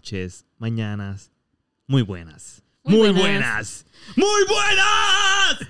[0.00, 1.30] noches, mañanas.
[1.86, 2.62] Muy buenas.
[2.84, 3.84] Muy Muy, buenas.
[3.84, 3.86] buenas.
[4.16, 5.60] Muy buenas.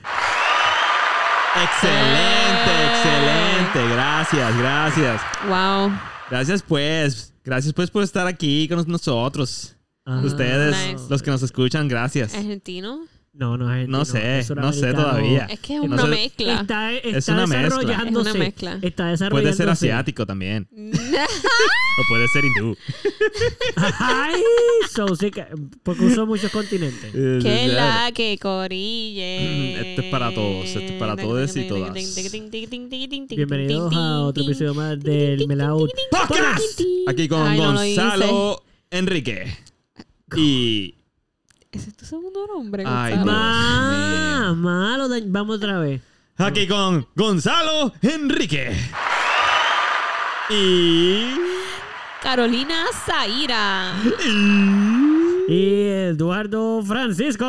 [1.64, 3.88] Excelente, excelente.
[3.92, 5.20] Gracias, gracias.
[5.48, 5.98] Wow.
[6.30, 7.34] Gracias pues.
[7.44, 9.74] Gracias pues por estar aquí con nosotros.
[10.06, 11.06] Ah, Ustedes, nice.
[11.10, 12.32] los que nos escuchan, gracias.
[12.32, 13.00] ¿Argentino?
[13.32, 15.44] No, no es No sé, es no sé todavía.
[15.48, 16.60] Es que es No una sé- mezcla.
[16.62, 17.62] Está, está Es una mezcla.
[17.62, 18.28] desarrollándose.
[18.30, 18.72] Es una mezcla.
[18.82, 19.56] Está Puede desarrollándose.
[19.56, 20.68] ser asiático también.
[20.72, 22.76] O puede ser hindú.
[24.00, 24.42] Ay,
[24.92, 25.44] so, sí que,
[25.84, 27.12] porque uso muchos continentes.
[27.12, 29.90] que la que corille.
[29.90, 31.92] Este es para todos, este es para todos y todas.
[33.30, 36.80] Bienvenidos a otro episodio más del Melao Podcast.
[37.06, 39.56] Aquí con Ay, no lo Gonzalo Enrique.
[40.36, 40.94] Y
[41.72, 43.30] ¿Ese es tu segundo nombre, Ay, Gonzalo?
[43.32, 44.54] Ma, mío.
[44.56, 46.00] malo, vamos otra vez.
[46.36, 48.76] aquí con Gonzalo Enrique.
[50.50, 51.28] Y
[52.20, 53.92] Carolina Zaira.
[55.48, 57.44] Y Eduardo Francisco.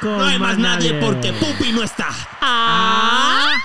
[0.00, 1.34] Con no hay más nadie porque.
[1.34, 2.08] Pupi no está.
[2.40, 3.56] Ah.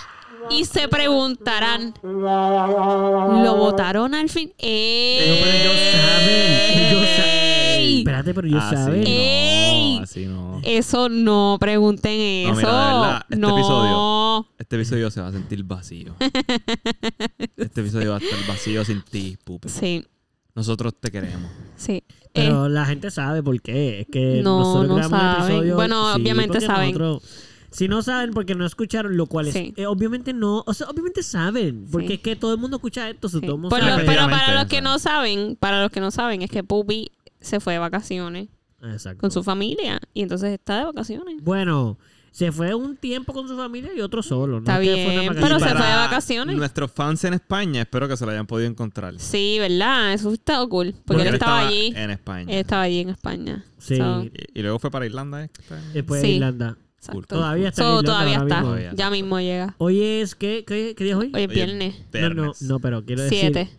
[0.50, 4.50] Y se preguntarán, ¿lo votaron al fin?
[4.50, 7.49] No, pero ellos saben, ellos saben.
[7.80, 7.98] ¡Ey!
[8.00, 8.60] Espérate, pero no,
[10.02, 10.62] así no.
[10.64, 12.56] Eso no, pregunten No, eso.
[12.58, 13.58] mira, de verdad, este no.
[13.58, 16.16] episodio- Este episodio se va a sentir vacío.
[17.58, 19.70] Este episodio va a estar vacío sin ti, Pupi.
[19.70, 20.06] Sí,
[20.56, 21.50] Nosotros te queremos.
[21.76, 22.04] sí.
[22.36, 24.02] Eh, Pero la gente sabe por qué.
[24.02, 25.42] Es que No, nosotros no un saben.
[25.46, 25.76] episodio.
[25.76, 26.90] Bueno, sí, obviamente saben.
[26.92, 27.24] nosotros-
[27.72, 29.54] si no saben porque no escucharon, lo cual es.
[29.54, 29.74] Sí.
[29.78, 30.64] eh, obviamente no.
[30.68, 31.88] O sea, obviamente saben.
[31.92, 32.14] Porque Sí.
[32.14, 33.28] es que todo el mundo escucha esto.
[33.32, 37.12] Pero, pero para los que no saben, para los que no saben, es que Pupi
[37.42, 38.48] se fue de vacaciones
[38.82, 39.20] Exacto.
[39.22, 41.36] con su familia y entonces está de vacaciones.
[41.44, 41.98] Bueno,
[42.32, 44.54] se fue un tiempo con su familia y otro solo.
[44.54, 44.60] ¿no?
[44.60, 46.56] Está Es que fue bien, pero se fue de vacaciones.
[46.58, 49.16] Nuestros fans en España, espero que se lo hayan podido encontrar.
[49.18, 50.14] Sí, ¿verdad?
[50.14, 50.94] Eso está cool.
[51.06, 51.92] Porque, él estaba allí.
[51.96, 52.54] en España.
[52.54, 53.66] Él estaba allí en España.
[53.80, 53.98] Sí.
[53.98, 55.44] So, Y, y luego fue para Irlanda.
[55.46, 55.50] ¿eh?
[55.94, 56.30] Después de.
[56.30, 56.78] Irlanda.
[56.98, 57.22] exacto.
[57.28, 58.46] Todavía está en So, Irlanda todavía está.
[58.56, 58.68] mismo.
[58.70, 58.94] Todavía.
[58.96, 59.76] Ya mismo llega.
[59.80, 60.36] Hoy es.
[60.36, 61.32] ¿Qué, qué, qué día es hoy?
[61.34, 61.96] Hoy es viernes.
[62.36, 63.40] No, no, pero quiero decir.
[63.40, 63.70] Siete.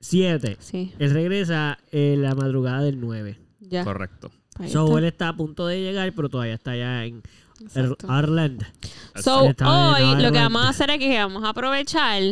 [0.00, 0.56] Siete.
[0.60, 3.38] Sí, Él regresa en la madrugada del 9.
[3.60, 3.84] ya.
[3.84, 4.30] Correcto.
[4.58, 4.98] Ahí So, está.
[4.98, 7.22] él está a punto de llegar, pero todavía está allá en
[7.60, 8.06] Exacto.
[8.08, 8.64] Ireland.
[9.22, 12.22] So, hoy lo que vamos a hacer es que vamos a aprovechar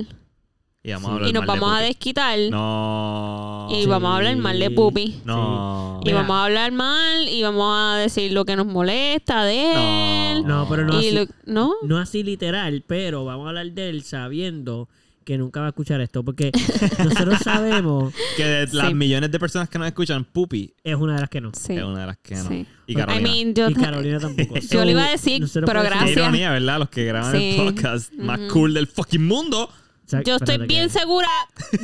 [0.83, 1.25] Y vamos Sí.
[1.25, 3.69] a y nos de vamos a desquitar No.
[3.73, 4.71] y vamos a hablar mal de.
[4.71, 5.21] Pupi.
[5.25, 5.99] No.
[6.03, 6.19] Y Mira.
[6.23, 10.47] vamos a hablar mal y vamos a decir lo que nos molesta de él.
[10.47, 11.75] No, pero no Y así, lo- ¿no?
[11.83, 14.89] no así literal, pero vamos a hablar de él sabiendo
[15.27, 16.53] que nunca va a escuchar esto, porque
[17.05, 18.95] nosotros sabemos Que de las Sí.
[18.95, 21.51] millones de personas que nos escuchan, Pupi es una de las que no.
[21.53, 21.75] Sí.
[21.75, 22.49] es una de las que no.
[22.49, 22.67] Sí.
[22.87, 23.21] Y I Carolina.
[23.29, 24.55] mean, yo, Y Carolina tampoco.
[24.71, 26.17] Yo le iba a decir, nosotros pero podemos- Qué gracias.
[26.29, 26.79] ironía, ¿verdad?
[26.79, 27.57] Los que graban Sí.
[27.59, 29.69] el podcast más cool del fucking mundo.
[30.25, 31.29] Yo estoy bien segura,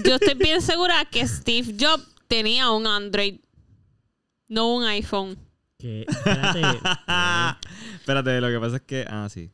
[0.05, 3.41] yo estoy bien segura que Steve Jobs tenía un Android,
[4.47, 5.37] no un iPhone.
[5.79, 6.61] que- espérate,
[7.97, 9.05] Espérate, lo que pasa es que.
[9.09, 9.51] Ah, sí.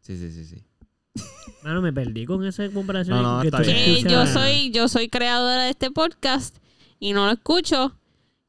[0.00, 0.64] Sí, sí, sí, sí.
[1.62, 3.20] Mano, me perdí con esa comparación.
[3.22, 3.76] No, no, que está tú bien.
[3.76, 4.12] Que escuchas.
[4.12, 6.56] yo soy, yo soy creadora de este podcast
[6.98, 7.96] y no lo escucho.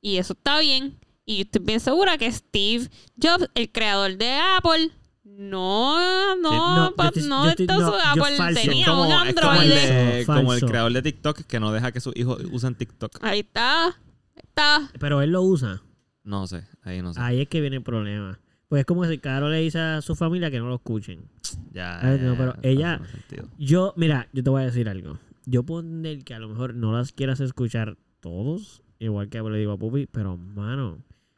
[0.01, 1.00] Y eso está bien.
[1.25, 2.89] Y yo estoy bien segura que Steve
[3.22, 4.91] Jobs, el creador de Apple,
[5.23, 8.61] no, no, No, pa- te- no, te- Apple falso.
[8.61, 9.69] tenía como, un es como el, Android.
[9.72, 13.19] de- como el creador de TikTok que no deja que sus hijos usen TikTok.
[13.22, 13.94] Ahí está, ahí
[14.44, 14.89] está.
[15.00, 15.81] Pero él lo usa.
[16.23, 17.19] No sé, ahí no sé.
[17.22, 18.39] Ahí es que viene el problema.
[18.67, 21.22] Pues es como si Caro le dice a su familia que no lo escuchen.
[21.72, 22.00] Ya.
[22.01, 23.01] Ay, no, ya, pero ella-.
[23.57, 25.19] Yo, mira, yo te voy a decir algo.
[25.45, 29.59] Yo puedo entender que a lo mejor no las quieras escuchar todos, igual que le
[29.59, 30.97] digo a Pupi, pero mano,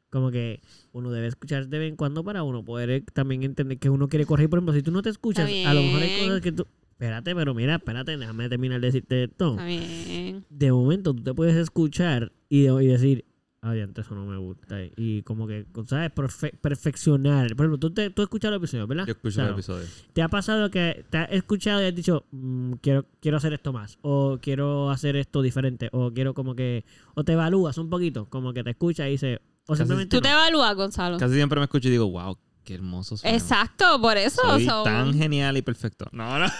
[0.09, 0.61] como que
[0.93, 4.07] uno debe escuchar de vez en cuando para uno poder eh, también entender que uno
[4.07, 4.49] quiere correr.
[4.49, 6.65] Por ejemplo, si tú no te escuchas, a lo mejor hay cosas que tú.
[6.91, 9.51] Espérate, pero mira, espérate, déjame terminar de decirte esto.
[9.51, 10.45] Está bien.
[10.49, 13.25] De momento tú te puedes escuchar y, y decir,
[13.61, 14.77] ay, antes eso no me gusta.
[14.95, 16.11] Y como que, ¿sabes?
[16.13, 17.55] Perfe- perfeccionar.
[17.55, 19.05] Por ejemplo, tú, te, tú escuchas los episodios, ¿verdad?
[19.05, 19.49] Yo escucho Claro.
[19.49, 19.85] el episodio.
[20.13, 23.73] ¿Te ha pasado que te has escuchado y has dicho, "Mm, quiero, quiero hacer esto
[23.73, 23.97] más?
[24.01, 25.89] O quiero hacer esto diferente.
[25.91, 26.85] O quiero como que.
[27.15, 28.29] O te evalúas un poquito.
[28.29, 29.39] Como que te escuchas y dices.
[29.67, 30.15] O Casi- simplemente.
[30.17, 31.17] Tú te evalúas, Gonzalo.
[31.17, 33.35] Casi siempre me escucho y digo, wow, qué hermoso suena.
[33.37, 34.41] Exacto, por eso.
[34.41, 36.05] Soy so- tan genial y perfecto.
[36.11, 36.45] No, no.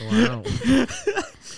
[0.00, 0.42] Wow.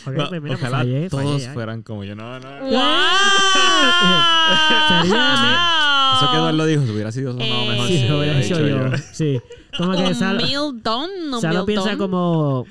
[0.06, 1.54] No, mira, ojalá fallé, todos fallé, ay.
[1.54, 2.14] fueran como yo.
[2.16, 2.48] No, no.
[2.60, 2.70] ¡Wow!
[6.16, 7.86] Eso que Eduardo dijo, si hubiera sido sonado Eh, mejor.
[7.88, 8.66] Sí, si lo hubiera hecho yo.
[8.90, 8.96] yo.
[9.12, 9.40] Sí.
[9.76, 10.74] Como que Salo,
[11.40, 12.66] Salo piensa como.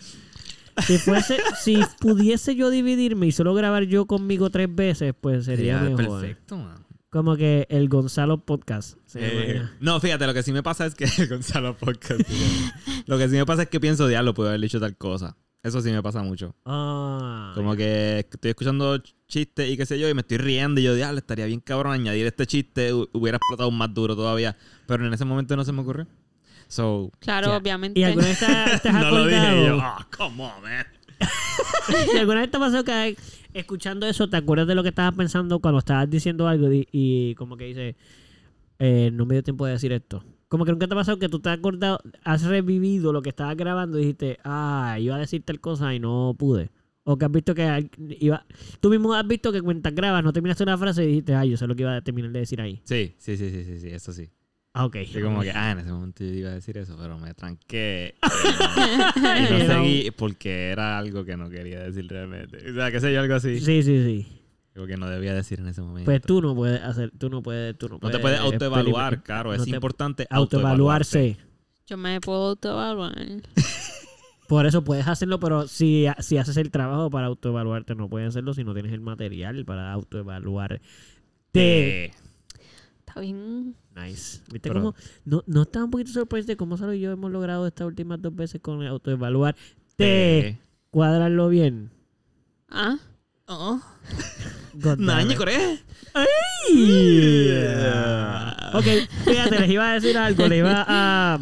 [0.85, 5.79] Si fuese, si pudiese yo dividirme y solo grabar yo conmigo tres veces, pues sería
[5.79, 6.19] Sería mejor.
[6.21, 6.85] perfecto, man.
[7.09, 8.97] Como que el Gonzalo Podcast.
[9.15, 12.21] Eh, no, fíjate, lo que sí me pasa es que Gonzalo Podcast.
[13.07, 15.35] lo que sí me pasa es que pienso, diablo, puedo haber dicho tal cosa.
[15.67, 16.55] Eso sí me pasa mucho.
[16.65, 17.51] Ah.
[17.55, 18.97] Como que estoy escuchando
[19.27, 21.93] chistes y qué sé yo, y me estoy riendo y yo, diablo, estaría bien cabrón
[21.93, 24.55] añadir este chiste, hu- hubiera explotado más duro todavía.
[24.87, 26.07] Pero en ese momento no se me ocurrió.
[26.69, 27.99] So, Claro, obviamente.
[27.99, 30.85] ¿Y alguna vez te, has- te has no lo dije yo, ah, come on, man.
[32.13, 33.17] ¿Y alguna vez te pasó que
[33.53, 37.35] escuchando eso te acuerdas de lo que estabas pensando cuando estabas diciendo algo y, y
[37.35, 37.95] como que dices,
[38.79, 40.23] eh, no me dio tiempo de decir esto?
[40.47, 43.29] Como que nunca te ha pasado que tú te has acordado, has revivido lo que
[43.29, 46.69] estabas grabando y dijiste, ah, iba a decir tal cosa y no pude.
[47.03, 47.89] O que has visto que
[48.19, 48.45] iba...
[48.79, 51.57] Tú mismo has visto que mientras grabas no terminaste una frase y dijiste, ay, yo
[51.57, 52.81] sé lo que iba a terminar de decir ahí.
[52.83, 54.29] Sí, sí, sí, sí, sí, sí, eso sí.
[54.73, 54.97] Ah, ok.
[55.11, 58.13] Que como que, ah, en ese momento yo iba a decir eso, pero me tranqué.
[58.13, 62.57] eh, y no seguí porque era algo que no quería decir realmente.
[62.69, 63.59] O sea, qué sé yo, algo así.
[63.59, 64.27] Sí, sí, sí.
[64.77, 66.06] Algo que no debía decir en ese momento.
[66.06, 68.15] Pues tú no puedes hacer, tú no puedes, tú no no puedes...
[68.15, 69.50] te puedes autoevaluar, claro.
[69.50, 71.18] No Es te- importante autoevaluarse.
[71.18, 71.47] Autoevaluarse.
[71.88, 73.15] Yo me puedo autoevaluar.
[74.47, 78.53] Por eso puedes hacerlo, pero si, si haces el trabajo para autoevaluarte, no puedes hacerlo
[78.53, 80.79] si no tienes el material para autoevaluarte.
[81.56, 82.12] Eh,
[83.00, 83.75] Está bien.
[83.95, 84.41] Nice.
[84.51, 84.95] ¿Viste Pero- cómo?
[85.25, 88.21] No, no estaba un poquito sorprendido de cómo Salo y yo hemos logrado estas últimas
[88.21, 89.56] dos veces con el autoevaluar.
[89.95, 90.59] Te eh.
[90.91, 91.89] cuadrarlo bien.
[92.69, 93.00] Ah,
[93.47, 93.79] God
[94.97, 95.38] damn Naña, it.
[95.38, 95.77] Corea.
[96.73, 98.71] Yeah.
[98.73, 98.85] Ok,
[99.25, 100.47] fíjate, les iba a decir algo.
[100.47, 101.39] Les iba a.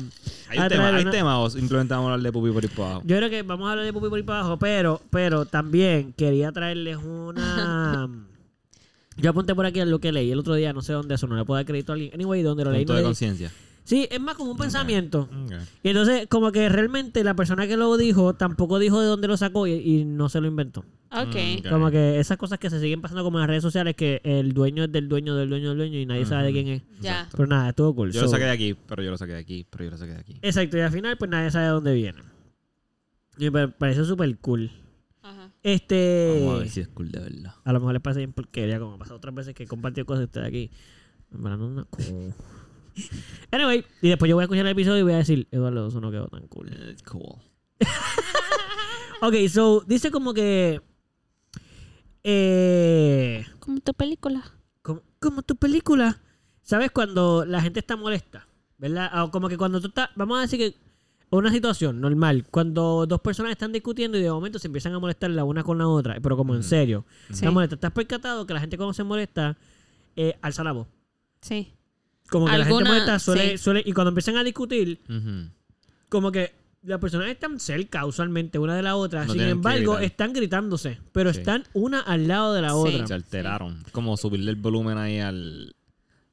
[0.48, 2.70] Hay a tema, hay una- tema o simplemente vamos a hablar de pupi por ahí
[2.70, 3.02] para abajo.
[3.06, 6.14] Yo creo que vamos a hablar de Pupi por ahí para abajo, pero, pero también
[6.14, 8.08] quería traerles una.
[9.18, 11.36] Yo apunté por aquí lo que leí el otro día, no sé dónde eso, no
[11.36, 12.12] le puedo dar crédito a alguien.
[12.14, 12.82] Anyway, donde lo leí.
[12.82, 13.52] Punto no de leí- conciencia.
[13.86, 15.30] Sí, es más como un pensamiento.
[15.84, 19.38] Y entonces, como que realmente la persona que lo dijo tampoco dijo de dónde lo
[19.38, 20.84] sacó y, y no se lo inventó.
[21.12, 21.36] ok.
[21.36, 21.70] Mm, ok.
[21.70, 24.54] Como que esas cosas que se siguen pasando como en las redes sociales, que el
[24.54, 26.82] dueño es del dueño del dueño del dueño y nadie sabe de quién es.
[27.00, 27.30] Ya.
[27.32, 28.12] Pero nada, estuvo cool.
[28.12, 30.14] Yo lo saqué de aquí, pero yo lo saqué de aquí, pero yo lo saqué
[30.14, 30.40] de aquí.
[30.42, 32.20] Exacto, y al final, pues nadie sabe de dónde viene.
[33.38, 34.72] Y me pareció súper cool.
[35.22, 35.52] Ajá.
[35.62, 36.40] Este.
[36.40, 37.54] Vamos a ver si es cool de verdad.
[37.64, 40.06] A lo mejor les parece bien porquería, como ha pasado otras veces que he compartido
[40.08, 40.72] cosas de ustedes aquí.
[41.30, 41.88] No, no.
[43.52, 46.02] Anyway, y después yo voy a escuchar el episodio y voy a decir, Eduardo, eso
[46.02, 46.70] no quedó tan cool.
[46.72, 47.36] Eh, Cool.
[49.22, 50.82] Ok, so, dice como que.
[52.24, 54.44] Eh, Como tu película.
[54.82, 56.22] como, como tu película.
[56.62, 58.48] ¿Sabes cuando la gente está molesta?
[58.78, 59.24] ¿Verdad?
[59.24, 60.10] O como que cuando tú estás.
[60.16, 60.86] Vamos a decir que.
[61.32, 62.46] Una situación normal.
[62.52, 65.78] Cuando dos personas están discutiendo y de momento se empiezan a molestar la una con
[65.78, 66.18] la otra.
[66.22, 67.06] Pero como en serio.
[67.32, 67.48] Sí.
[67.48, 67.76] Molesta.
[67.76, 69.58] Estás percatado que la gente cuando se molesta.
[70.16, 70.88] Eh, alza la voz.
[71.42, 71.74] Sí.
[72.30, 73.58] Como que la gente molesta suele, sí.
[73.64, 73.84] suele.
[73.86, 75.00] Y cuando empiezan a discutir,
[76.10, 79.26] como que las personas están cerca usualmente una de la otra.
[79.26, 80.04] No Sin embargo, gritar.
[80.04, 81.00] están gritándose.
[81.12, 81.40] Pero Sí.
[81.40, 82.76] están una al lado de la Sí.
[82.76, 83.08] otra.
[83.08, 83.84] Se alteraron.
[83.92, 85.76] Como subirle el volumen ahí al,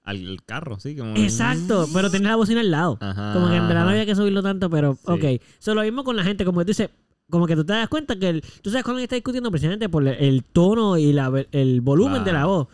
[0.04, 0.94] al carro, sí.
[0.96, 2.98] Como Exacto, pero tenés la bocina al lado.
[3.00, 5.00] Ajá, como que en verdad no había que subirlo tanto, pero Sí.
[5.06, 5.24] ok.
[5.58, 6.90] Eso lo mismo con la gente, como que tú dices,
[7.30, 10.06] como que tú te das cuenta que el- tú sabes cuando está discutiendo precisamente por
[10.06, 12.68] el, el tono y la, el volumen de la voz.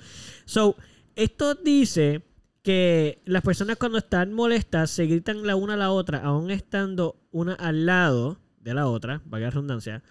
[0.46, 0.74] So,
[1.14, 2.22] esto dice
[2.68, 7.16] que las personas cuando están molestas se gritan la una a la otra, aún estando
[7.30, 10.02] una al lado de la otra, la redundancia,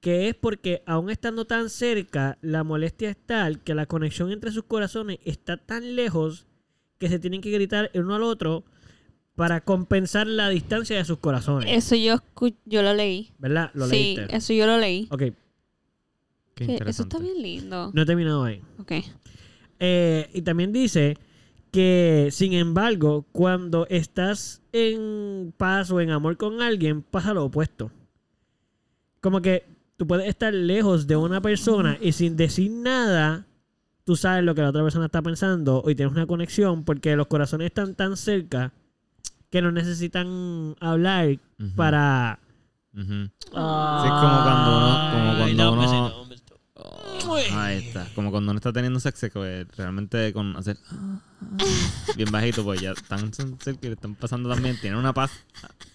[0.00, 4.52] que es porque aún estando tan cerca, la molestia es tal que la conexión entre
[4.52, 6.46] sus corazones está tan lejos
[6.98, 8.64] que se tienen que gritar el uno al otro
[9.34, 11.70] para compensar la distancia de sus corazones.
[11.74, 13.32] Eso yo, escu- yo lo leí.
[13.38, 13.70] ¿Verdad?
[13.72, 14.36] Lo sí, leíste.
[14.36, 15.08] eso yo lo leí.
[15.10, 15.32] Ok, Qué
[16.54, 17.16] Que eso interesante.
[17.16, 17.90] está bien lindo.
[17.94, 18.60] no he terminado ahí.
[18.78, 18.92] Ok.
[19.80, 21.16] Eh, y también dice
[21.70, 27.90] que, sin embargo, cuando estás en paz o en amor con alguien, pasa lo opuesto.
[29.20, 29.64] Como que
[29.96, 33.46] tú puedes estar lejos de una persona y sin decir nada,
[34.04, 37.26] tú sabes lo que la otra persona está pensando y tienes una conexión porque los
[37.26, 38.72] corazones están tan cerca
[39.50, 41.38] que no necesitan hablar
[41.74, 42.38] para...
[42.94, 46.17] Sí, es como cuando uno- como Ay, cuando no, uno- besito, besito.
[46.17, 46.17] Oh,
[47.54, 48.06] ahí está.
[48.14, 51.18] Como cuando uno está teniendo sexo, que realmente con hacer ah,
[52.16, 54.78] bien bajito, pues ya están cerca y le están pasando también.
[54.80, 55.30] Tienen una paz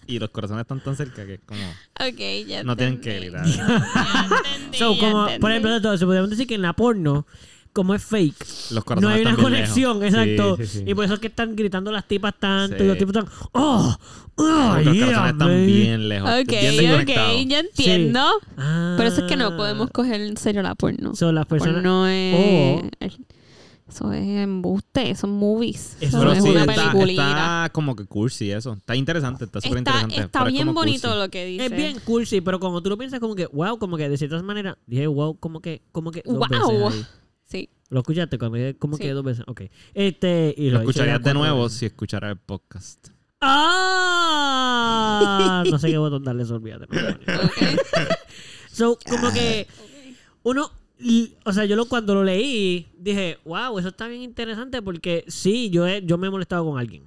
[0.06, 1.62] y los corazones están tan cerca que es como.
[2.00, 3.46] Ok, ya No tienen que gritar.
[3.46, 5.40] Ya entendí, So, ya como, entendí.
[5.40, 7.26] por ejemplo, entonces, podemos decir que en la porno,
[7.74, 10.14] como es fake, Los no hay una conexión, lejos.
[10.14, 10.56] exacto.
[10.56, 10.84] Sí, sí, sí.
[10.86, 12.84] Y por eso es que están gritando las tipas tanto Sí.
[12.84, 13.94] y los tipos están, ¡oh!
[14.36, 14.76] ¡oh!
[14.82, 15.72] Los yeah, corazones están baby".
[15.72, 16.30] bien lejos.
[16.30, 18.20] Ok, bien ok, ya entiendo.
[18.56, 18.94] Ah.
[18.96, 21.14] Por eso es que no podemos coger en serio la porno.
[21.14, 21.74] So, las personas.
[21.74, 22.84] Porno es...
[23.86, 25.96] Eso es embuste, son movies.
[26.00, 27.28] Eso Eso Pero no es sí, una está, peliculita.
[27.28, 28.72] está como que cursi eso.
[28.72, 30.20] Está interesante, está súper interesante.
[30.20, 31.20] está bien bonito cursi.
[31.22, 31.66] lo que dice.
[31.66, 34.16] Es bien cool, sí, pero como tú lo piensas, como que, wow, como que de
[34.16, 36.48] ciertas maneras, dije, wow, como que, como que dos Wow.
[36.48, 37.06] veces ahí.
[37.54, 37.68] Sí.
[37.88, 39.04] ¿Lo escuchaste cuando dije como Sí.
[39.04, 39.44] que dos veces?
[39.46, 39.62] Ok.
[39.94, 41.78] Este, y Lo lo escucharías de nuevo veces.
[41.78, 43.08] si escucharas el podcast.
[43.40, 45.62] ¡Ah!
[45.70, 46.86] No sé qué botón darle, eso, olvídate.
[46.90, 47.48] no.
[48.70, 49.66] So, como que
[50.42, 54.82] uno, y- o sea, yo lo, cuando lo leí, dije, wow, eso está bien interesante
[54.82, 57.04] porque sí, yo, he- yo me he molestado con alguien.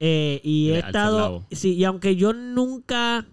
[0.00, 3.26] Eh, y he Le estado, sí, y aunque yo nunca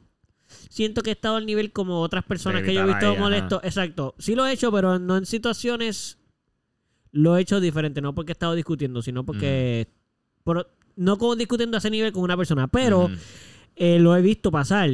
[0.69, 3.61] siento que he estado al nivel como otras personas que yo he visto ahí, molesto,
[3.63, 6.19] exacto, sí lo he hecho, pero no en situaciones,
[7.15, 9.87] lo he hecho diferente, no porque he estado discutiendo, sino porque,
[10.43, 13.09] por- no como discutiendo a ese nivel con una persona, pero
[13.77, 14.89] eh, lo he visto pasar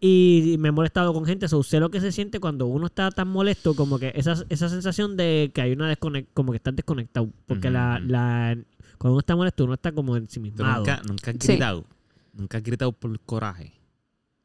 [0.00, 1.46] y me he molestado con gente.
[1.48, 4.68] So, sé lo que se siente cuando uno está tan molesto, como que esa, esa
[4.68, 7.30] sensación de que hay una desconexión, como que estás desconectado.
[7.46, 8.56] Porque la, la,
[8.96, 10.78] cuando uno está molesto, uno está como ensimismado.
[10.78, 11.52] nunca, nunca has Sí.
[11.52, 11.84] gritado.
[12.32, 13.72] Nunca has gritado por coraje.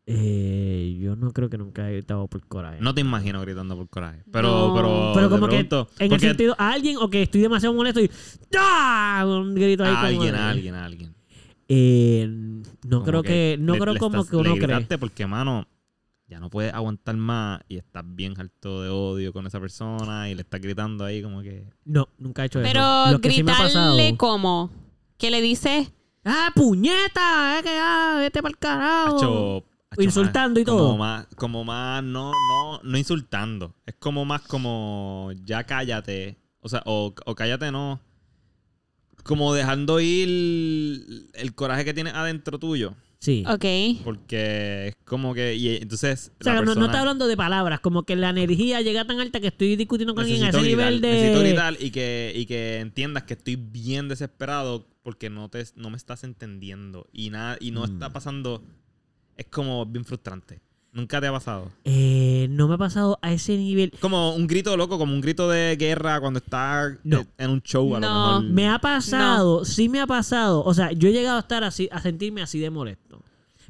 [0.05, 2.77] Eh, yo no creo que nunca he gritado por coraje.
[2.81, 4.22] No te imagino gritando por coraje.
[4.31, 4.74] Pero, No.
[4.75, 8.01] pero, Pero como que pregunto, en el sentido, a alguien o que estoy demasiado molesto
[8.01, 8.12] y
[8.57, 9.24] ¡Ah!
[9.25, 11.15] Un grito ahí a como alguien, de- a alguien, a alguien.
[11.69, 14.98] Eh, no Como creo que, no le- creo le como estás- que uno le cree.
[14.98, 15.67] porque, mano,
[16.27, 20.36] ya no puedes aguantar más y estás bien harto de odio con esa persona y
[20.36, 21.63] le estás gritando ahí como que...
[21.86, 22.67] No, nunca he hecho eso.
[22.69, 24.69] Pero sí gritarle como
[25.17, 25.93] que le dices
[26.25, 27.60] ¡Ah, puñeta!
[27.60, 29.63] ¡Eh, que ah, vete para el carajo!
[29.97, 30.97] Insultando y como todo.
[30.97, 33.73] Más, como más, no, no, no insultando.
[33.85, 36.38] Es como más como, ya cállate.
[36.62, 38.00] O sea, o, o cállate no.
[39.23, 42.93] Como dejando ir el coraje que tienes adentro tuyo.
[43.19, 43.45] Sí.
[43.47, 44.03] Ok.
[44.03, 46.33] Porque es como que, y entonces...
[46.41, 49.05] O sea, la no, no persona- está hablando de palabras, como que la energía llega
[49.07, 51.07] tan alta que estoy discutiendo con alguien a ese gritar, nivel de...
[51.09, 55.89] necesito gritar y que, y que entiendas que estoy bien desesperado porque no, te, no
[55.89, 57.93] me estás entendiendo y, nada, y no Mm.
[57.93, 58.62] está pasando.
[59.37, 60.59] Es como bien frustrante.
[60.91, 61.71] Nunca te ha pasado.
[61.85, 63.91] Eh, no me ha pasado a ese nivel.
[63.99, 67.21] Como un grito loco, como un grito de guerra cuando estás No.
[67.21, 68.07] eh, en un show a No.
[68.07, 68.53] lo mejor.
[68.53, 70.63] Me ha pasado, sí me ha pasado.
[70.63, 73.21] O sea, yo he llegado a estar así, a sentirme así de molesto.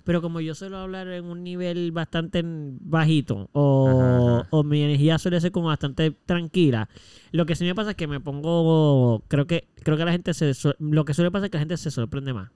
[0.04, 4.48] Pero como yo suelo hablar en un nivel bastante bajito, o, Ajá, ajá.
[4.52, 6.90] o mi energía suele ser como bastante tranquila,
[7.32, 10.34] lo que sí me pasa es que me pongo, creo que, creo que la gente
[10.34, 12.50] se, lo que suele pasar es que la gente se sorprende más.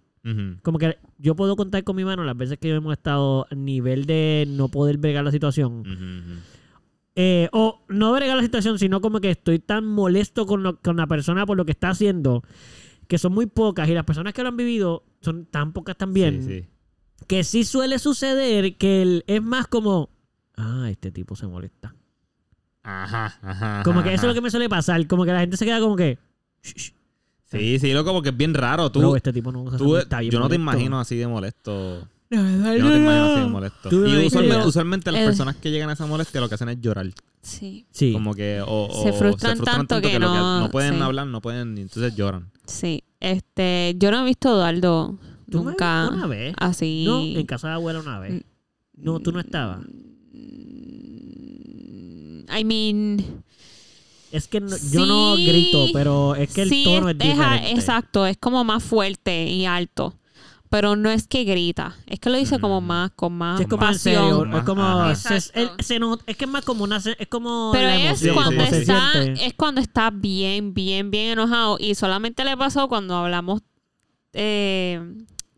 [0.64, 3.56] Como que yo puedo contar con mi mano las veces que yo hemos estado a
[3.56, 5.84] nivel de no poder bregar la situación.
[7.16, 10.98] Eh, o no bregar la situación, sino como que estoy tan molesto con, lo- con
[10.98, 12.44] la persona por lo que está haciendo,
[13.08, 16.44] que son muy pocas y las personas que lo han vivido son tan pocas también,
[16.44, 16.68] Sí, sí.
[17.26, 20.10] que sí suele suceder que el- es más como,
[20.58, 21.96] ah, este tipo se molesta.
[22.84, 23.82] Ajá, ajá.
[23.84, 25.66] Como ajá, que eso es lo que me suele pasar, como que la gente se
[25.66, 26.20] queda como que,
[26.64, 26.94] "Shh, shh,
[27.50, 28.92] Sí, sí, loco, porque es bien raro.
[28.92, 30.78] Tú, bro, este tipo no se tú- está bien yo no te molesto".
[30.78, 32.08] imagino así de molesto.
[32.30, 33.90] La verdad, Yo no te imagino así de molesto.
[33.92, 35.26] Y usualmente, usualmente las Eh.
[35.26, 37.08] personas que llegan a esa molestia lo que hacen es llorar.
[37.42, 38.12] Sí, Sí.
[38.12, 41.02] Como que o, o Se frustran tanto que lo no- no pueden sí.
[41.02, 42.52] hablar, no pueden, y entonces lloran.
[42.66, 43.04] sí.
[43.20, 45.18] Este, yo no he visto a Eduardo
[45.50, 46.54] ¿Tú me- nunca Una vez.
[46.60, 47.04] así.
[47.08, 48.44] No, en casa de abuela una vez.
[48.96, 49.80] No, tú no estabas.
[52.50, 53.24] I mean,
[54.32, 57.72] Es que no- yo no grito, pero es que el sí, tono es, diferente.
[57.72, 60.14] exacto, es como más fuerte y alto.
[60.70, 62.86] Pero no es que grita, es que lo dice como Mm.
[62.86, 64.16] más, con más Sí, es como en pasión.
[64.24, 67.70] serio, Más- es como se, se not- es que es más como una es como
[67.72, 71.78] Pero es emoción, cuando está, es cuando está bien, bien, bien enojado.
[71.80, 73.62] Y solamente le pasó cuando hablamos
[74.34, 75.02] eh,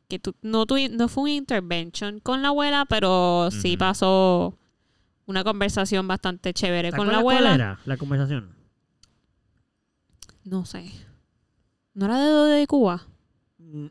[0.07, 4.55] que tú, no, tuvi- no fue una intervention con la abuela, pero sí pasó
[5.25, 7.55] una conversación bastante chévere ¿Te con la acuerdas cuál abuela.
[7.55, 8.58] era la conversación?
[10.43, 10.91] No sé.
[11.93, 13.05] ¿No era de, de Cuba?
[13.57, 13.87] Mm,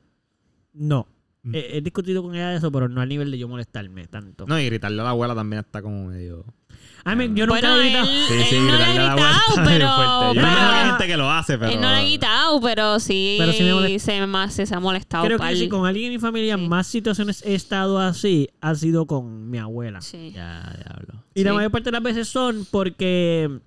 [0.75, 1.07] No.
[1.43, 1.55] Mm.
[1.55, 4.45] He, he discutido con ella de eso, pero no al nivel de yo molestarme tanto.
[4.47, 6.45] No, y gritarle a la abuela también está como medio.
[7.07, 8.07] I mean, yo nunca bueno, he él, gritado.
[8.28, 10.35] Sí, él sí, no le ha gritarle a la abuela gritado, pero...
[10.35, 10.87] Yo que hay Ah.
[10.90, 11.71] gente que lo hace, pero.
[11.73, 14.12] Él no le ha gritado, pero sí, Pero sí me molesta.
[14.12, 15.25] se, más, se, se ha molestado.
[15.25, 15.55] Creo pal.
[15.55, 16.67] que si con alguien en mi familia Sí.
[16.69, 20.00] más situaciones he estado así, ha sido con mi abuela.
[20.00, 21.25] Sí, Ya, diablo.
[21.35, 21.57] Y la Sí.
[21.57, 23.61] mayor parte de las veces son porque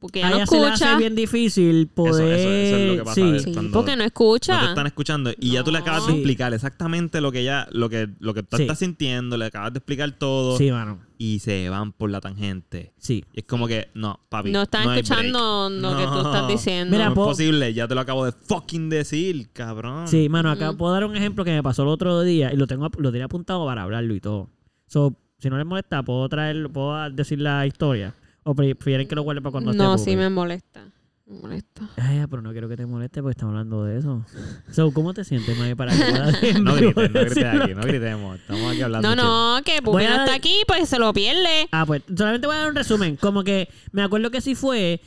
[0.00, 0.98] porque a ella no ella se le hace escucha.
[0.98, 2.38] bien difícil poder...
[2.38, 3.38] eso es lo que pasa, sí.
[3.40, 4.60] Sí, cuando- porque no No escucha.
[4.60, 6.18] te están escuchando y ya tú le acabas de No.
[6.18, 8.62] explicar exactamente lo que ella, lo que, lo que tú Sí.
[8.62, 10.98] estás sintiendo, le acabas de explicar todo Sí, mano.
[11.18, 12.92] y se van por la tangente.
[12.98, 13.24] Sí.
[13.34, 14.50] Y es como que, no, papi.
[14.50, 15.82] no están escuchando break.
[15.82, 16.48] lo que tú estás No.
[16.48, 16.96] diciendo.
[16.96, 20.08] Mira, no po- es posible, ya te lo acabo de fucking decir, cabrón.
[20.08, 20.76] Sí, mano, acá Mm.
[20.76, 23.26] puedo dar un ejemplo que me pasó el otro día y lo tengo lo tenía
[23.26, 24.48] apuntado para hablarlo y todo.
[24.86, 28.14] So, si no les molesta, puedo traer, puedo decir la historia.
[28.42, 30.84] O prefieren que lo guarde para cuando no, esté sí me molesta.
[31.26, 31.88] Me molesta.
[31.96, 34.24] Ay, pero no quiero que te moleste porque estamos hablando de eso.
[34.72, 38.40] So, ¿cómo te sientes, May, para que No grites, no grites aquí, no gritemos.
[38.40, 39.14] Estamos aquí hablando.
[39.14, 41.68] No, no, que Pupi no está aquí, pues se lo pierde.
[41.70, 43.16] Ah, pues solamente voy a dar un resumen.
[43.16, 45.00] Como que me acuerdo que sí fue.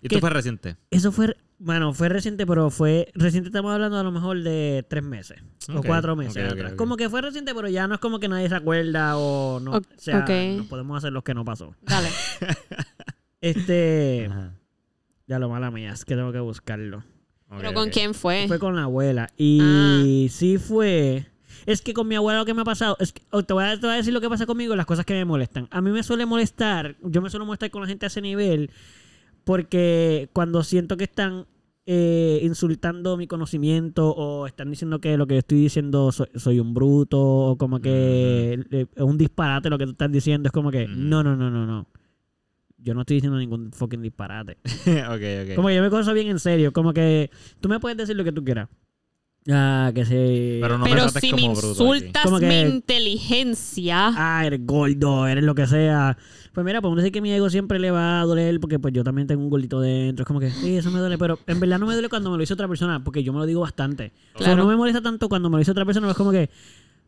[0.00, 0.76] ¿Y esto fue reciente?
[0.90, 1.36] Eso fue.
[1.64, 3.10] Bueno, fue reciente, pero fue.
[3.14, 5.42] Reciente estamos hablando a lo mejor de tres meses
[5.74, 6.74] o cuatro meses atrás.
[6.74, 9.70] Como que fue reciente, pero ya no es como que nadie se acuerda o no.
[9.72, 10.58] O- o sea, ok.
[10.58, 11.74] no podemos hacer los que no pasó.
[11.82, 12.08] Dale.
[13.40, 14.26] Este.
[14.30, 14.54] Ajá.
[15.26, 17.02] Ya lo mala mía, es que tengo que buscarlo.
[17.56, 18.46] ¿Pero con quién fue?
[18.48, 19.28] Fue con la abuela.
[19.36, 21.26] Y sí fue.
[21.66, 22.96] Es que con mi abuela lo que me ha pasado.
[23.00, 24.86] Es que, oh, te, voy a, te voy a decir lo que pasa conmigo, las
[24.86, 25.68] cosas que me molestan.
[25.70, 26.96] A mí me suele molestar.
[27.02, 28.70] Yo me suelo molestar con la gente a ese nivel.
[29.44, 31.46] Porque cuando siento que están
[31.86, 36.60] eh, insultando mi conocimiento o están diciendo que lo que yo estoy diciendo soy, soy
[36.60, 40.52] un bruto o como que eh, es un disparate lo que tú estás diciendo, es
[40.52, 41.86] como que no, no, no, no, no.
[42.78, 44.58] Yo no estoy diciendo ningún fucking disparate.
[44.86, 45.56] ok, ok.
[45.56, 46.70] Como que yo me cojo bien en serio.
[46.72, 48.68] Como que tú me puedes decir lo que tú quieras.
[49.50, 50.58] Ah, que se.
[50.62, 54.12] Pero no Pero si me insultas que- mi inteligencia.
[54.16, 56.16] Ah, eres gordo, eres lo que sea.
[56.52, 59.04] Pues mira, podemos decir que mi ego siempre le va a doler porque pues yo
[59.04, 60.22] también tengo un gordito dentro.
[60.22, 61.18] Es como que, sí, eso me duele.
[61.18, 63.38] Pero en verdad no me duele cuando me lo dice otra persona porque yo me
[63.40, 64.12] lo digo bastante.
[64.34, 64.62] O sea, Claro.
[64.62, 66.10] no me molesta tanto cuando me lo dice otra persona.
[66.10, 66.48] Es como que,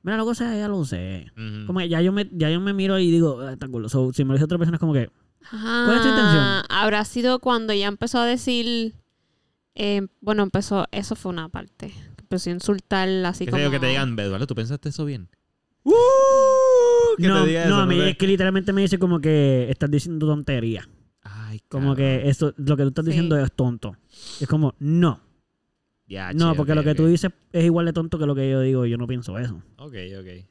[0.03, 1.33] mira, lo que sea, ya lo sé.
[1.67, 3.89] Como que ya yo me, ya yo me miro y digo, ah, está gordo.
[3.89, 5.09] So, si me lo dice otra persona es como que,
[5.49, 6.45] ¿Cuál es tu intención?
[6.69, 8.93] Habrá sido cuando ya empezó a decir.
[9.79, 10.87] eh, bueno, empezó.
[10.91, 11.93] Eso fue una parte.
[12.27, 13.71] Empezó a insultar así ¿Qué sé como.
[13.71, 15.29] que te digan, Eduardo, ¿tú pensaste eso bien?
[17.19, 18.99] que no, te diga no, eso, a mí no te- es que literalmente me dice
[18.99, 20.89] como que estás diciendo tontería.
[21.23, 21.97] Ay, Como cabrón.
[21.97, 23.11] que esto, lo que tú estás Sí.
[23.13, 23.97] diciendo es tonto.
[24.41, 25.21] Es como, no.
[26.09, 28.51] Ya, No, che, porque lo que tú dices es igual de tonto que lo que
[28.51, 28.85] yo digo.
[28.87, 29.63] y Yo no pienso eso.
[29.79, 30.45] Ok, ok.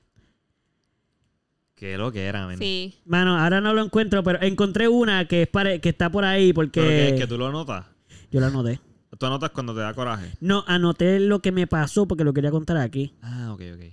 [1.75, 2.57] Qué lo que era, men.
[2.57, 2.95] Sí.
[3.05, 6.53] Mano, ahora no lo encuentro, pero encontré una que es pare- que está por ahí
[6.53, 7.85] porque Pero que, que tú lo notas.
[8.31, 8.79] yo la anoté.
[9.17, 10.31] Tú anotas cuando te da coraje.
[10.41, 13.13] No, anoté lo que me pasó porque lo quería contar aquí.
[13.21, 13.83] Ah, ok, ok.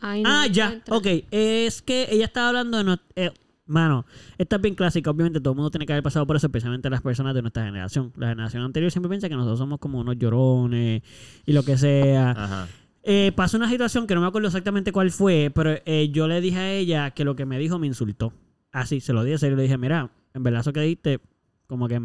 [0.00, 0.82] Ay, no ah, ya.
[0.88, 2.84] Ok, es que ella estaba hablando de...
[2.84, 3.30] no- eh,
[3.66, 4.04] mano,
[4.38, 5.10] esta es bien clásica.
[5.10, 7.64] Obviamente todo el mundo tiene que haber pasado por eso, especialmente las personas de nuestra
[7.64, 8.12] generación.
[8.16, 11.02] La generación anterior siempre piensa que nosotros somos como unos llorones
[11.46, 12.30] y lo que sea.
[12.36, 12.68] Ajá.
[13.04, 16.40] Eh, pasó una situación que no me acuerdo exactamente cuál fue, pero eh, yo le
[16.40, 18.32] dije a ella que lo que me dijo me insultó.
[18.72, 21.20] Así, se lo dije, se le dije, mira, en verdad eso que dijiste,
[21.66, 22.00] como que...